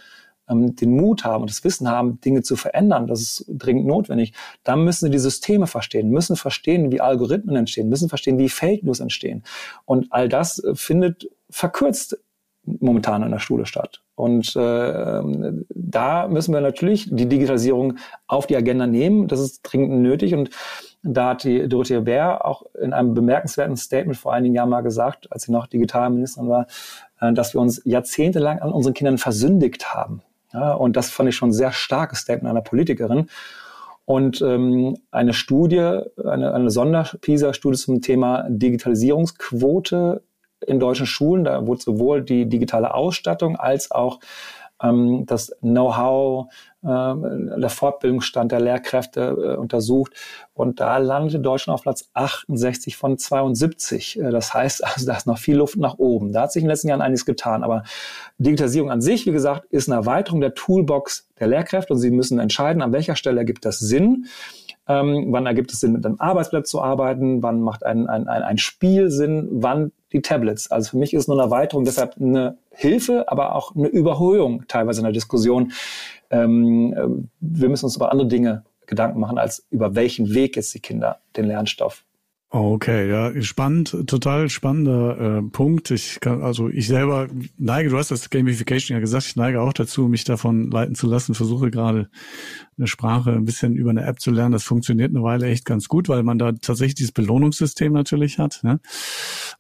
ähm, 0.50 0.76
den 0.76 0.96
Mut 0.96 1.24
haben 1.24 1.42
und 1.42 1.50
das 1.50 1.64
Wissen 1.64 1.90
haben, 1.90 2.20
Dinge 2.22 2.42
zu 2.42 2.56
verändern, 2.56 3.08
das 3.08 3.22
ist 3.22 3.46
dringend 3.48 3.86
notwendig, 3.86 4.34
dann 4.64 4.84
müssen 4.84 5.06
sie 5.06 5.12
die 5.12 5.20
Systeme 5.20 5.68
verstehen, 5.68 6.10
müssen 6.10 6.36
verstehen, 6.36 6.92
wie 6.92 7.02
Algorithmen 7.02 7.56
entstehen, 7.56 7.90
müssen 7.90 8.10
verstehen, 8.10 8.38
wie 8.38 8.50
Fake 8.50 8.84
News 8.84 9.00
entstehen. 9.00 9.44
Und 9.86 10.08
all 10.12 10.30
das 10.30 10.64
äh, 10.64 10.76
findet 10.76 11.30
verkürzt 11.50 12.18
momentan 12.64 13.24
in 13.24 13.32
der 13.32 13.40
Schule 13.40 13.66
statt. 13.66 14.02
Und 14.16 14.56
äh, 14.56 15.22
da 15.70 16.28
müssen 16.28 16.54
wir 16.54 16.62
natürlich 16.62 17.10
die 17.12 17.28
Digitalisierung 17.28 17.96
auf 18.28 18.46
die 18.48 18.56
Agenda 18.56 18.86
nehmen. 18.88 19.28
Das 19.28 19.40
ist 19.40 19.62
dringend 19.64 20.02
nötig. 20.02 20.36
Und 20.36 20.52
Da 21.04 21.30
hat 21.30 21.44
die 21.44 21.68
Dorothea 21.68 22.00
Bär 22.02 22.46
auch 22.46 22.64
in 22.80 22.94
einem 22.94 23.14
bemerkenswerten 23.14 23.76
Statement 23.76 24.18
vor 24.18 24.34
einigen 24.34 24.54
Jahren 24.54 24.70
mal 24.70 24.82
gesagt, 24.82 25.32
als 25.32 25.44
sie 25.44 25.52
noch 25.52 25.66
Digitalministerin 25.66 26.50
war, 26.50 26.68
äh, 27.20 27.34
dass 27.34 27.54
wir 27.54 27.62
uns 27.62 27.82
jahrzehntelang 27.86 28.60
an 28.60 28.72
unseren 28.72 28.94
Kindern 28.94 29.18
versündigt 29.18 29.94
haben. 29.94 30.22
Ja, 30.54 30.74
und 30.74 30.96
das 30.96 31.10
fand 31.10 31.30
ich 31.30 31.36
schon 31.36 31.50
ein 31.50 31.54
sehr 31.54 31.72
starkes 31.72 32.20
Statement 32.20 32.52
einer 32.52 32.62
Politikerin. 32.62 33.28
Und 34.06 34.42
ähm, 34.42 34.98
eine 35.10 35.34
Studie, 35.34 36.02
eine, 36.24 36.54
eine 36.54 36.70
Sonder-PISA-Studie 36.70 37.78
zum 37.78 38.02
Thema 38.02 38.46
Digitalisierungsquote 38.50 40.24
in 40.66 40.80
deutschen 40.80 41.06
Schulen, 41.06 41.44
da 41.44 41.66
wurde 41.66 41.82
sowohl 41.82 42.22
die 42.22 42.48
digitale 42.48 42.94
Ausstattung 42.94 43.56
als 43.56 43.92
auch 43.92 44.20
ähm, 44.82 45.26
das 45.26 45.56
Know-how, 45.62 46.48
äh, 46.84 46.88
der 46.88 47.70
Fortbildungsstand 47.70 48.52
der 48.52 48.60
Lehrkräfte 48.60 49.22
äh, 49.22 49.56
untersucht. 49.56 50.14
Und 50.54 50.80
da 50.80 50.98
landete 50.98 51.40
Deutschland 51.40 51.76
auf 51.76 51.84
Platz 51.84 52.10
68 52.14 52.98
von 52.98 53.18
72. 53.18 54.20
Äh, 54.20 54.32
das 54.32 54.54
heißt, 54.54 54.84
also 54.86 55.06
da 55.06 55.16
ist 55.16 55.28
noch 55.28 55.38
viel 55.38 55.58
Luft 55.58 55.78
nach 55.78 55.98
oben. 55.98 56.34
Da 56.34 56.44
hat 56.44 56.52
sich 56.52 56.62
in 56.62 56.68
den 56.68 56.72
letzten 56.72 56.90
Jahren 56.90 57.02
einiges 57.02 57.26
getan. 57.26 57.64
Aber 57.64 57.84
Digitalisierung 58.38 58.92
an 58.92 59.02
sich, 59.02 59.26
wie 59.26 59.32
gesagt, 59.32 59.66
ist 59.72 59.90
eine 59.90 59.98
Erweiterung 59.98 60.42
der 60.42 60.54
Toolbox 60.54 61.30
der 61.40 61.48
Lehrkräfte 61.48 61.94
und 61.94 62.00
sie 62.00 62.12
müssen 62.12 62.40
entscheiden, 62.40 62.82
an 62.82 62.94
welcher 62.94 63.16
Stelle 63.16 63.40
ergibt 63.40 63.66
das 63.66 63.80
Sinn. 63.80 64.26
Ähm, 64.88 65.28
wann 65.30 65.46
ergibt 65.46 65.72
es 65.72 65.80
Sinn, 65.80 65.94
mit 65.94 66.06
einem 66.06 66.20
Arbeitsplatz 66.20 66.70
zu 66.70 66.82
arbeiten? 66.82 67.44
Wann 67.44 67.62
macht 67.62 67.86
ein, 67.86 68.08
ein, 68.08 68.28
ein, 68.28 68.42
ein 68.42 68.58
Spiel 68.58 69.12
Sinn? 69.12 69.48
Wann 69.52 69.92
die 70.14 70.22
Tablets? 70.22 70.70
Also 70.70 70.92
für 70.92 70.98
mich 70.98 71.14
ist 71.14 71.28
nur 71.28 71.38
eine 71.38 71.46
Erweiterung 71.46 71.86
deshalb 71.86 72.16
eine 72.20 72.58
Hilfe, 72.72 73.26
aber 73.28 73.56
auch 73.56 73.76
eine 73.76 73.88
Überhöhung 73.88 74.66
teilweise 74.68 75.02
in 75.02 75.06
der 75.06 75.14
Diskussion. 75.14 75.72
Ähm, 76.30 76.94
äh, 76.94 77.08
wir 77.40 77.70
müssen 77.70 77.86
uns 77.86 77.96
über 77.96 78.12
andere 78.12 78.28
Dinge 78.28 78.64
Gedanken 78.86 79.20
machen, 79.20 79.38
als 79.38 79.66
über 79.70 79.96
welchen 79.96 80.34
Weg 80.34 80.56
jetzt 80.58 80.74
die 80.74 80.82
Kinder 80.82 81.20
den 81.38 81.46
Lernstoff 81.46 82.04
Okay, 82.54 83.10
ja, 83.10 83.42
spannend, 83.44 83.96
total 84.08 84.50
spannender 84.50 85.38
äh, 85.38 85.42
Punkt. 85.42 85.90
Ich 85.90 86.20
kann, 86.20 86.44
also 86.44 86.68
ich 86.68 86.86
selber 86.86 87.30
neige, 87.58 87.88
du 87.92 87.98
hast 87.98 88.12
das 88.12 88.30
Gamification 88.30 88.94
ja 88.94 89.00
gesagt, 89.00 89.26
ich 89.26 89.38
neige 89.38 89.62
auch 89.62 89.72
dazu, 89.72 90.10
mich 90.10 90.26
davon 90.26 90.70
leiten 90.70 90.94
zu 90.94 91.08
lassen, 91.08 91.34
versuche 91.34 91.72
gerade 91.72 92.10
eine 92.78 92.88
Sprache 92.88 93.32
ein 93.32 93.46
bisschen 93.46 93.74
über 93.78 93.92
eine 93.92 94.04
App 94.04 94.20
zu 94.20 94.32
lernen. 94.32 94.52
Das 94.52 94.66
funktioniert 94.66 95.12
eine 95.12 95.24
Weile 95.24 95.48
echt 95.48 95.64
ganz 95.64 95.88
gut, 95.88 96.10
weil 96.10 96.24
man 96.24 96.40
da 96.40 96.52
tatsächlich 96.52 96.96
dieses 96.96 97.14
Belohnungssystem 97.14 97.94
natürlich 97.94 98.38
hat. 98.38 98.60
Ne? 98.64 98.82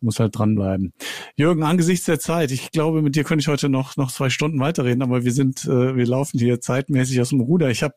Muss 0.02 0.20
halt 0.20 0.38
dranbleiben. 0.38 0.92
Jürgen, 1.38 1.64
angesichts 1.64 2.08
der 2.08 2.20
Zeit, 2.20 2.52
ich 2.52 2.72
glaube, 2.72 3.02
mit 3.02 3.16
dir 3.16 3.24
könnte 3.24 3.42
ich 3.42 3.48
heute 3.48 3.70
noch, 3.70 3.96
noch 3.96 4.12
zwei 4.12 4.30
Stunden 4.30 4.60
weiterreden, 4.60 5.02
aber 5.02 5.24
wir 5.24 5.32
sind, 5.32 5.64
äh, 5.64 5.96
wir 5.96 6.08
laufen 6.08 6.40
hier 6.40 6.60
zeitmäßig 6.60 7.22
aus 7.22 7.30
dem 7.30 7.40
Ruder. 7.40 7.70
Ich 7.70 7.84
habe 7.84 7.96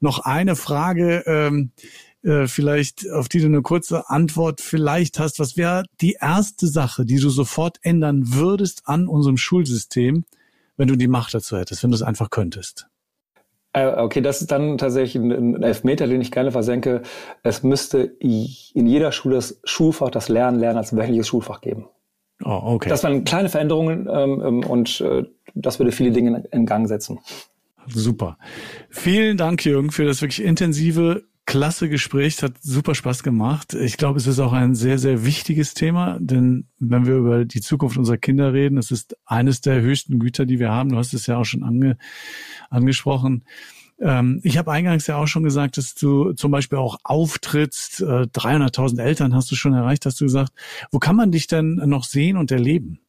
noch 0.00 0.20
eine 0.20 0.56
Frage. 0.56 1.22
Ähm, 1.26 1.72
äh, 2.22 2.46
vielleicht, 2.46 3.10
auf 3.10 3.28
die 3.28 3.40
du 3.40 3.46
eine 3.46 3.62
kurze 3.62 4.08
Antwort 4.08 4.60
vielleicht 4.60 5.18
hast. 5.18 5.38
Was 5.38 5.56
wäre 5.56 5.84
die 6.00 6.16
erste 6.20 6.66
Sache, 6.66 7.04
die 7.04 7.18
du 7.18 7.30
sofort 7.30 7.78
ändern 7.82 8.34
würdest 8.34 8.82
an 8.84 9.08
unserem 9.08 9.36
Schulsystem, 9.36 10.24
wenn 10.76 10.88
du 10.88 10.96
die 10.96 11.08
Macht 11.08 11.34
dazu 11.34 11.56
hättest, 11.56 11.82
wenn 11.82 11.90
du 11.90 11.96
es 11.96 12.02
einfach 12.02 12.30
könntest? 12.30 12.88
Äh, 13.72 13.86
okay, 13.86 14.20
das 14.20 14.42
ist 14.42 14.52
dann 14.52 14.78
tatsächlich 14.78 15.22
ein 15.22 15.62
Elfmeter, 15.62 16.06
den 16.06 16.20
ich 16.20 16.30
gerne 16.30 16.52
versenke. 16.52 17.02
Es 17.42 17.62
müsste 17.62 18.00
in 18.20 18.86
jeder 18.86 19.12
Schule 19.12 19.36
das 19.36 19.60
Schulfach, 19.64 20.10
das 20.10 20.28
Lernen, 20.28 20.60
Lernen 20.60 20.78
als 20.78 20.94
wöchentliches 20.94 21.28
Schulfach 21.28 21.60
geben. 21.60 21.88
Oh, 22.44 22.60
okay. 22.64 22.88
Das 22.88 23.02
waren 23.04 23.24
kleine 23.24 23.48
Veränderungen 23.48 24.08
ähm, 24.12 24.42
ähm 24.44 24.64
und 24.64 25.00
äh, 25.00 25.24
das 25.54 25.78
würde 25.78 25.92
viele 25.92 26.10
Dinge 26.10 26.44
in 26.50 26.66
Gang 26.66 26.88
setzen. 26.88 27.20
Super. 27.86 28.38
Vielen 28.90 29.36
Dank, 29.36 29.64
Jürgen, 29.64 29.90
für 29.90 30.04
das 30.04 30.22
wirklich 30.22 30.42
intensive 30.42 31.24
klasse 31.46 31.88
Gespräch, 31.88 32.42
hat 32.42 32.54
super 32.62 32.94
Spaß 32.94 33.22
gemacht. 33.22 33.74
Ich 33.74 33.96
glaube, 33.96 34.18
es 34.18 34.26
ist 34.26 34.38
auch 34.38 34.52
ein 34.52 34.74
sehr, 34.74 34.98
sehr 34.98 35.24
wichtiges 35.24 35.74
Thema, 35.74 36.18
denn 36.20 36.68
wenn 36.78 37.06
wir 37.06 37.16
über 37.16 37.44
die 37.44 37.60
Zukunft 37.60 37.96
unserer 37.98 38.16
Kinder 38.16 38.52
reden, 38.52 38.78
es 38.78 38.90
ist 38.90 39.16
eines 39.26 39.60
der 39.60 39.80
höchsten 39.80 40.18
Güter, 40.18 40.46
die 40.46 40.58
wir 40.58 40.70
haben. 40.70 40.90
Du 40.90 40.96
hast 40.96 41.14
es 41.14 41.26
ja 41.26 41.36
auch 41.38 41.44
schon 41.44 41.62
ange, 41.62 41.98
angesprochen. 42.70 43.44
Ähm, 44.00 44.40
ich 44.42 44.58
habe 44.58 44.72
eingangs 44.72 45.06
ja 45.06 45.16
auch 45.16 45.26
schon 45.26 45.42
gesagt, 45.42 45.76
dass 45.76 45.94
du 45.94 46.32
zum 46.32 46.50
Beispiel 46.50 46.78
auch 46.78 46.98
auftrittst. 47.04 48.00
Äh, 48.00 48.26
300.000 48.32 49.00
Eltern 49.00 49.34
hast 49.34 49.50
du 49.50 49.54
schon 49.54 49.74
erreicht, 49.74 50.06
hast 50.06 50.20
du 50.20 50.24
gesagt. 50.24 50.52
Wo 50.90 50.98
kann 50.98 51.16
man 51.16 51.30
dich 51.32 51.46
denn 51.48 51.74
noch 51.74 52.04
sehen 52.04 52.36
und 52.36 52.50
erleben? 52.50 53.01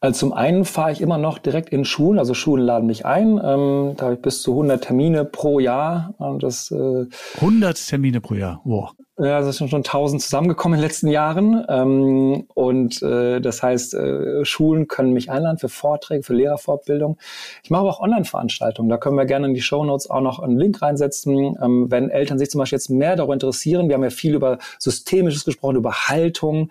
Also 0.00 0.26
zum 0.26 0.32
einen 0.32 0.64
fahre 0.64 0.92
ich 0.92 1.00
immer 1.00 1.18
noch 1.18 1.38
direkt 1.38 1.70
in 1.70 1.84
Schulen, 1.84 2.18
also 2.18 2.34
Schulen 2.34 2.64
laden 2.66 2.86
mich 2.86 3.06
ein. 3.06 3.40
Ähm, 3.42 3.94
da 3.96 4.06
habe 4.06 4.14
ich 4.14 4.20
bis 4.20 4.42
zu 4.42 4.52
100 4.52 4.84
Termine 4.84 5.24
pro 5.24 5.60
Jahr. 5.60 6.14
Und 6.18 6.42
das, 6.42 6.70
äh, 6.70 7.06
100 7.36 7.88
Termine 7.88 8.20
pro 8.20 8.34
Jahr, 8.34 8.60
wow. 8.64 8.92
Ja, 9.16 9.40
das 9.40 9.58
sind 9.58 9.70
schon 9.70 9.84
1000 9.84 10.20
zusammengekommen 10.22 10.76
in 10.76 10.80
den 10.82 10.88
letzten 10.88 11.06
Jahren. 11.06 11.64
Ähm, 11.68 12.46
und 12.52 13.00
äh, 13.00 13.40
das 13.40 13.62
heißt, 13.62 13.94
äh, 13.94 14.44
Schulen 14.44 14.88
können 14.88 15.12
mich 15.12 15.30
einladen 15.30 15.56
für 15.56 15.68
Vorträge, 15.68 16.24
für 16.24 16.34
Lehrerfortbildung. 16.34 17.16
Ich 17.62 17.70
mache 17.70 17.82
aber 17.82 17.90
auch 17.90 18.00
Online-Veranstaltungen. 18.00 18.88
Da 18.88 18.96
können 18.96 19.16
wir 19.16 19.24
gerne 19.24 19.46
in 19.46 19.54
die 19.54 19.62
Show 19.62 19.84
Notes 19.84 20.10
auch 20.10 20.20
noch 20.20 20.40
einen 20.40 20.58
Link 20.58 20.82
reinsetzen. 20.82 21.56
Ähm, 21.62 21.92
wenn 21.92 22.10
Eltern 22.10 22.40
sich 22.40 22.50
zum 22.50 22.58
Beispiel 22.58 22.76
jetzt 22.76 22.90
mehr 22.90 23.14
darüber 23.14 23.34
interessieren, 23.34 23.86
wir 23.86 23.94
haben 23.94 24.02
ja 24.02 24.10
viel 24.10 24.34
über 24.34 24.58
Systemisches 24.80 25.44
gesprochen, 25.44 25.76
über 25.76 25.92
Haltung, 25.92 26.70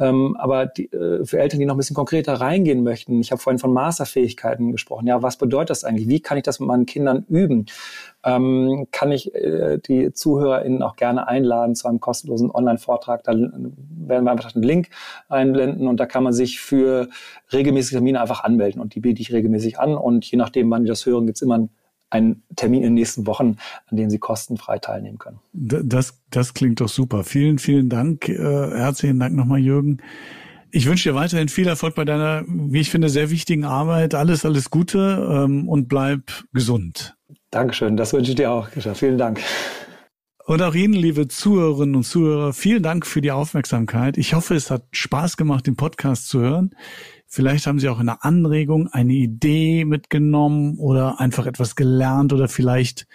ähm, 0.00 0.36
aber 0.36 0.66
die, 0.66 0.92
äh, 0.92 1.24
für 1.24 1.38
Eltern, 1.38 1.60
die 1.60 1.66
noch 1.66 1.76
ein 1.76 1.78
bisschen 1.78 1.94
konkreter 1.94 2.34
reingehen 2.34 2.82
möchten, 2.82 3.20
ich 3.20 3.30
habe 3.30 3.40
vorhin 3.40 3.60
von 3.60 3.72
Masterfähigkeiten 3.72 4.72
gesprochen. 4.72 5.06
Ja, 5.06 5.22
was 5.22 5.36
bedeutet 5.36 5.70
das 5.70 5.84
eigentlich? 5.84 6.08
Wie 6.08 6.18
kann 6.18 6.38
ich 6.38 6.42
das 6.42 6.58
mit 6.58 6.66
meinen 6.66 6.86
Kindern 6.86 7.24
üben? 7.28 7.66
Ähm, 8.24 8.88
kann 8.90 9.12
ich 9.12 9.34
äh, 9.34 9.78
die 9.78 10.12
ZuhörerInnen 10.12 10.82
auch 10.82 10.96
gerne 10.96 11.28
einladen 11.28 11.74
zu 11.74 11.88
einem 11.88 12.00
kostenlosen 12.00 12.50
Online-Vortrag. 12.50 13.22
Da 13.24 13.32
werden 13.32 14.24
wir 14.24 14.30
einfach 14.30 14.54
einen 14.54 14.64
Link 14.64 14.88
einblenden 15.28 15.86
und 15.86 16.00
da 16.00 16.06
kann 16.06 16.24
man 16.24 16.32
sich 16.32 16.60
für 16.60 17.08
regelmäßige 17.52 17.92
Termine 17.92 18.20
einfach 18.20 18.42
anmelden 18.42 18.80
und 18.80 18.94
die 18.94 19.00
biete 19.00 19.20
ich 19.20 19.32
regelmäßig 19.32 19.78
an 19.78 19.94
und 19.94 20.24
je 20.24 20.38
nachdem, 20.38 20.70
wann 20.70 20.84
die 20.84 20.88
das 20.88 21.04
hören, 21.06 21.26
gibt 21.26 21.36
es 21.36 21.42
immer 21.42 21.68
einen 22.10 22.42
Termin 22.56 22.80
in 22.80 22.88
den 22.88 22.94
nächsten 22.94 23.26
Wochen, 23.26 23.56
an 23.86 23.96
dem 23.96 24.08
Sie 24.08 24.18
kostenfrei 24.18 24.78
teilnehmen 24.78 25.18
können. 25.18 25.40
Das, 25.52 26.22
das 26.30 26.54
klingt 26.54 26.80
doch 26.80 26.88
super. 26.88 27.24
Vielen, 27.24 27.58
vielen 27.58 27.88
Dank. 27.88 28.28
Äh, 28.28 28.38
herzlichen 28.38 29.18
Dank 29.18 29.34
nochmal, 29.34 29.58
Jürgen. 29.58 29.98
Ich 30.70 30.86
wünsche 30.86 31.10
dir 31.10 31.14
weiterhin 31.14 31.48
viel 31.48 31.68
Erfolg 31.68 31.94
bei 31.94 32.04
deiner, 32.04 32.44
wie 32.46 32.80
ich 32.80 32.90
finde, 32.90 33.08
sehr 33.08 33.30
wichtigen 33.30 33.64
Arbeit. 33.64 34.14
Alles, 34.14 34.44
alles 34.44 34.70
Gute 34.70 35.44
ähm, 35.44 35.68
und 35.68 35.88
bleib 35.88 36.44
gesund. 36.52 37.13
Dankeschön, 37.54 37.96
das 37.96 38.12
wünsche 38.12 38.32
ich 38.32 38.36
dir 38.36 38.50
auch. 38.50 38.68
Vielen 38.94 39.16
Dank. 39.16 39.40
Und 40.44 40.60
auch 40.60 40.74
Ihnen, 40.74 40.92
liebe 40.92 41.28
Zuhörerinnen 41.28 41.94
und 41.94 42.02
Zuhörer, 42.02 42.52
vielen 42.52 42.82
Dank 42.82 43.06
für 43.06 43.20
die 43.20 43.30
Aufmerksamkeit. 43.30 44.18
Ich 44.18 44.34
hoffe, 44.34 44.56
es 44.56 44.72
hat 44.72 44.84
Spaß 44.90 45.36
gemacht, 45.36 45.66
den 45.68 45.76
Podcast 45.76 46.28
zu 46.28 46.40
hören. 46.40 46.74
Vielleicht 47.28 47.66
haben 47.68 47.78
Sie 47.78 47.88
auch 47.88 48.00
eine 48.00 48.24
Anregung, 48.24 48.88
eine 48.88 49.12
Idee 49.12 49.84
mitgenommen 49.84 50.78
oder 50.78 51.20
einfach 51.20 51.46
etwas 51.46 51.76
gelernt 51.76 52.32
oder 52.32 52.48
vielleicht 52.48 53.06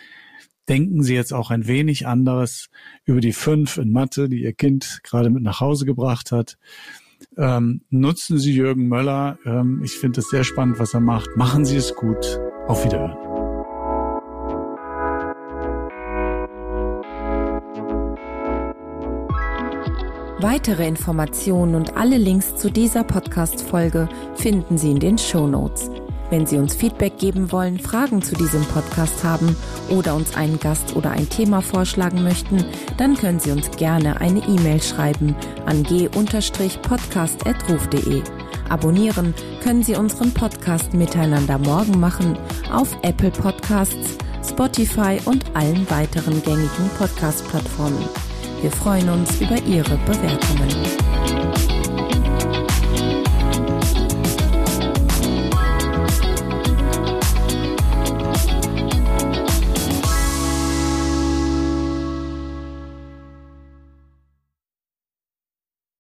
denken 0.70 1.04
Sie 1.04 1.16
jetzt 1.16 1.34
auch 1.34 1.52
ein 1.52 1.68
wenig 1.68 2.08
anderes 2.08 2.70
über 3.04 3.20
die 3.20 3.34
fünf 3.34 3.78
in 3.78 3.92
Mathe, 3.92 4.30
die 4.30 4.42
Ihr 4.42 4.54
Kind 4.54 5.02
gerade 5.04 5.30
mit 5.30 5.44
nach 5.44 5.60
Hause 5.60 5.86
gebracht 5.86 6.32
hat. 6.32 6.58
Ähm, 7.38 7.82
nutzen 7.90 8.40
Sie 8.40 8.54
Jürgen 8.54 8.88
Möller. 8.88 9.38
Ähm, 9.46 9.82
ich 9.84 9.92
finde 9.92 10.22
es 10.22 10.30
sehr 10.30 10.46
spannend, 10.46 10.80
was 10.80 10.94
er 10.94 11.02
macht. 11.02 11.36
Machen 11.36 11.66
Sie 11.66 11.76
es 11.76 11.94
gut. 11.94 12.40
Auf 12.68 12.86
Wiederhören. 12.86 13.29
Weitere 20.42 20.88
Informationen 20.88 21.76
und 21.76 21.98
alle 21.98 22.18
Links 22.18 22.56
zu 22.56 22.72
dieser 22.72 23.04
Podcast-Folge 23.04 24.08
finden 24.36 24.78
Sie 24.78 24.92
in 24.92 25.02
den 25.02 25.18
Show 25.18 25.48
Notes. 25.48 25.92
Wenn 26.30 26.46
Sie 26.46 26.58
uns 26.58 26.76
Feedback 26.76 27.18
geben 27.18 27.52
wollen, 27.52 27.78
Fragen 27.78 28.22
zu 28.22 28.36
diesem 28.36 28.64
Podcast 28.64 29.26
haben 29.26 29.58
oder 29.90 30.16
uns 30.16 30.38
einen 30.38 30.58
Gast 30.58 30.96
oder 30.96 31.12
ein 31.12 31.28
Thema 31.28 31.62
vorschlagen 31.62 32.24
möchten, 32.24 32.64
dann 32.96 33.18
können 33.18 33.42
Sie 33.42 33.52
uns 33.52 33.70
gerne 33.72 34.22
eine 34.22 34.40
E-Mail 34.48 34.82
schreiben 34.82 35.36
an 35.66 35.84
g-podcast.ruf.de. 35.84 38.22
Abonnieren 38.70 39.34
können 39.62 39.84
Sie 39.84 39.96
unseren 39.96 40.34
Podcast 40.34 40.94
Miteinander 40.94 41.58
morgen 41.58 42.00
machen 42.00 42.38
auf 42.72 42.96
Apple 43.02 43.32
Podcasts, 43.32 44.18
Spotify 44.50 45.20
und 45.26 45.54
allen 45.54 45.86
weiteren 45.90 46.42
gängigen 46.44 46.90
Podcast-Plattformen. 46.98 48.29
Wir 48.62 48.72
freuen 48.72 49.08
uns 49.10 49.40
über 49.40 49.58
Ihre 49.66 49.98
Bewertungen. 50.06 51.19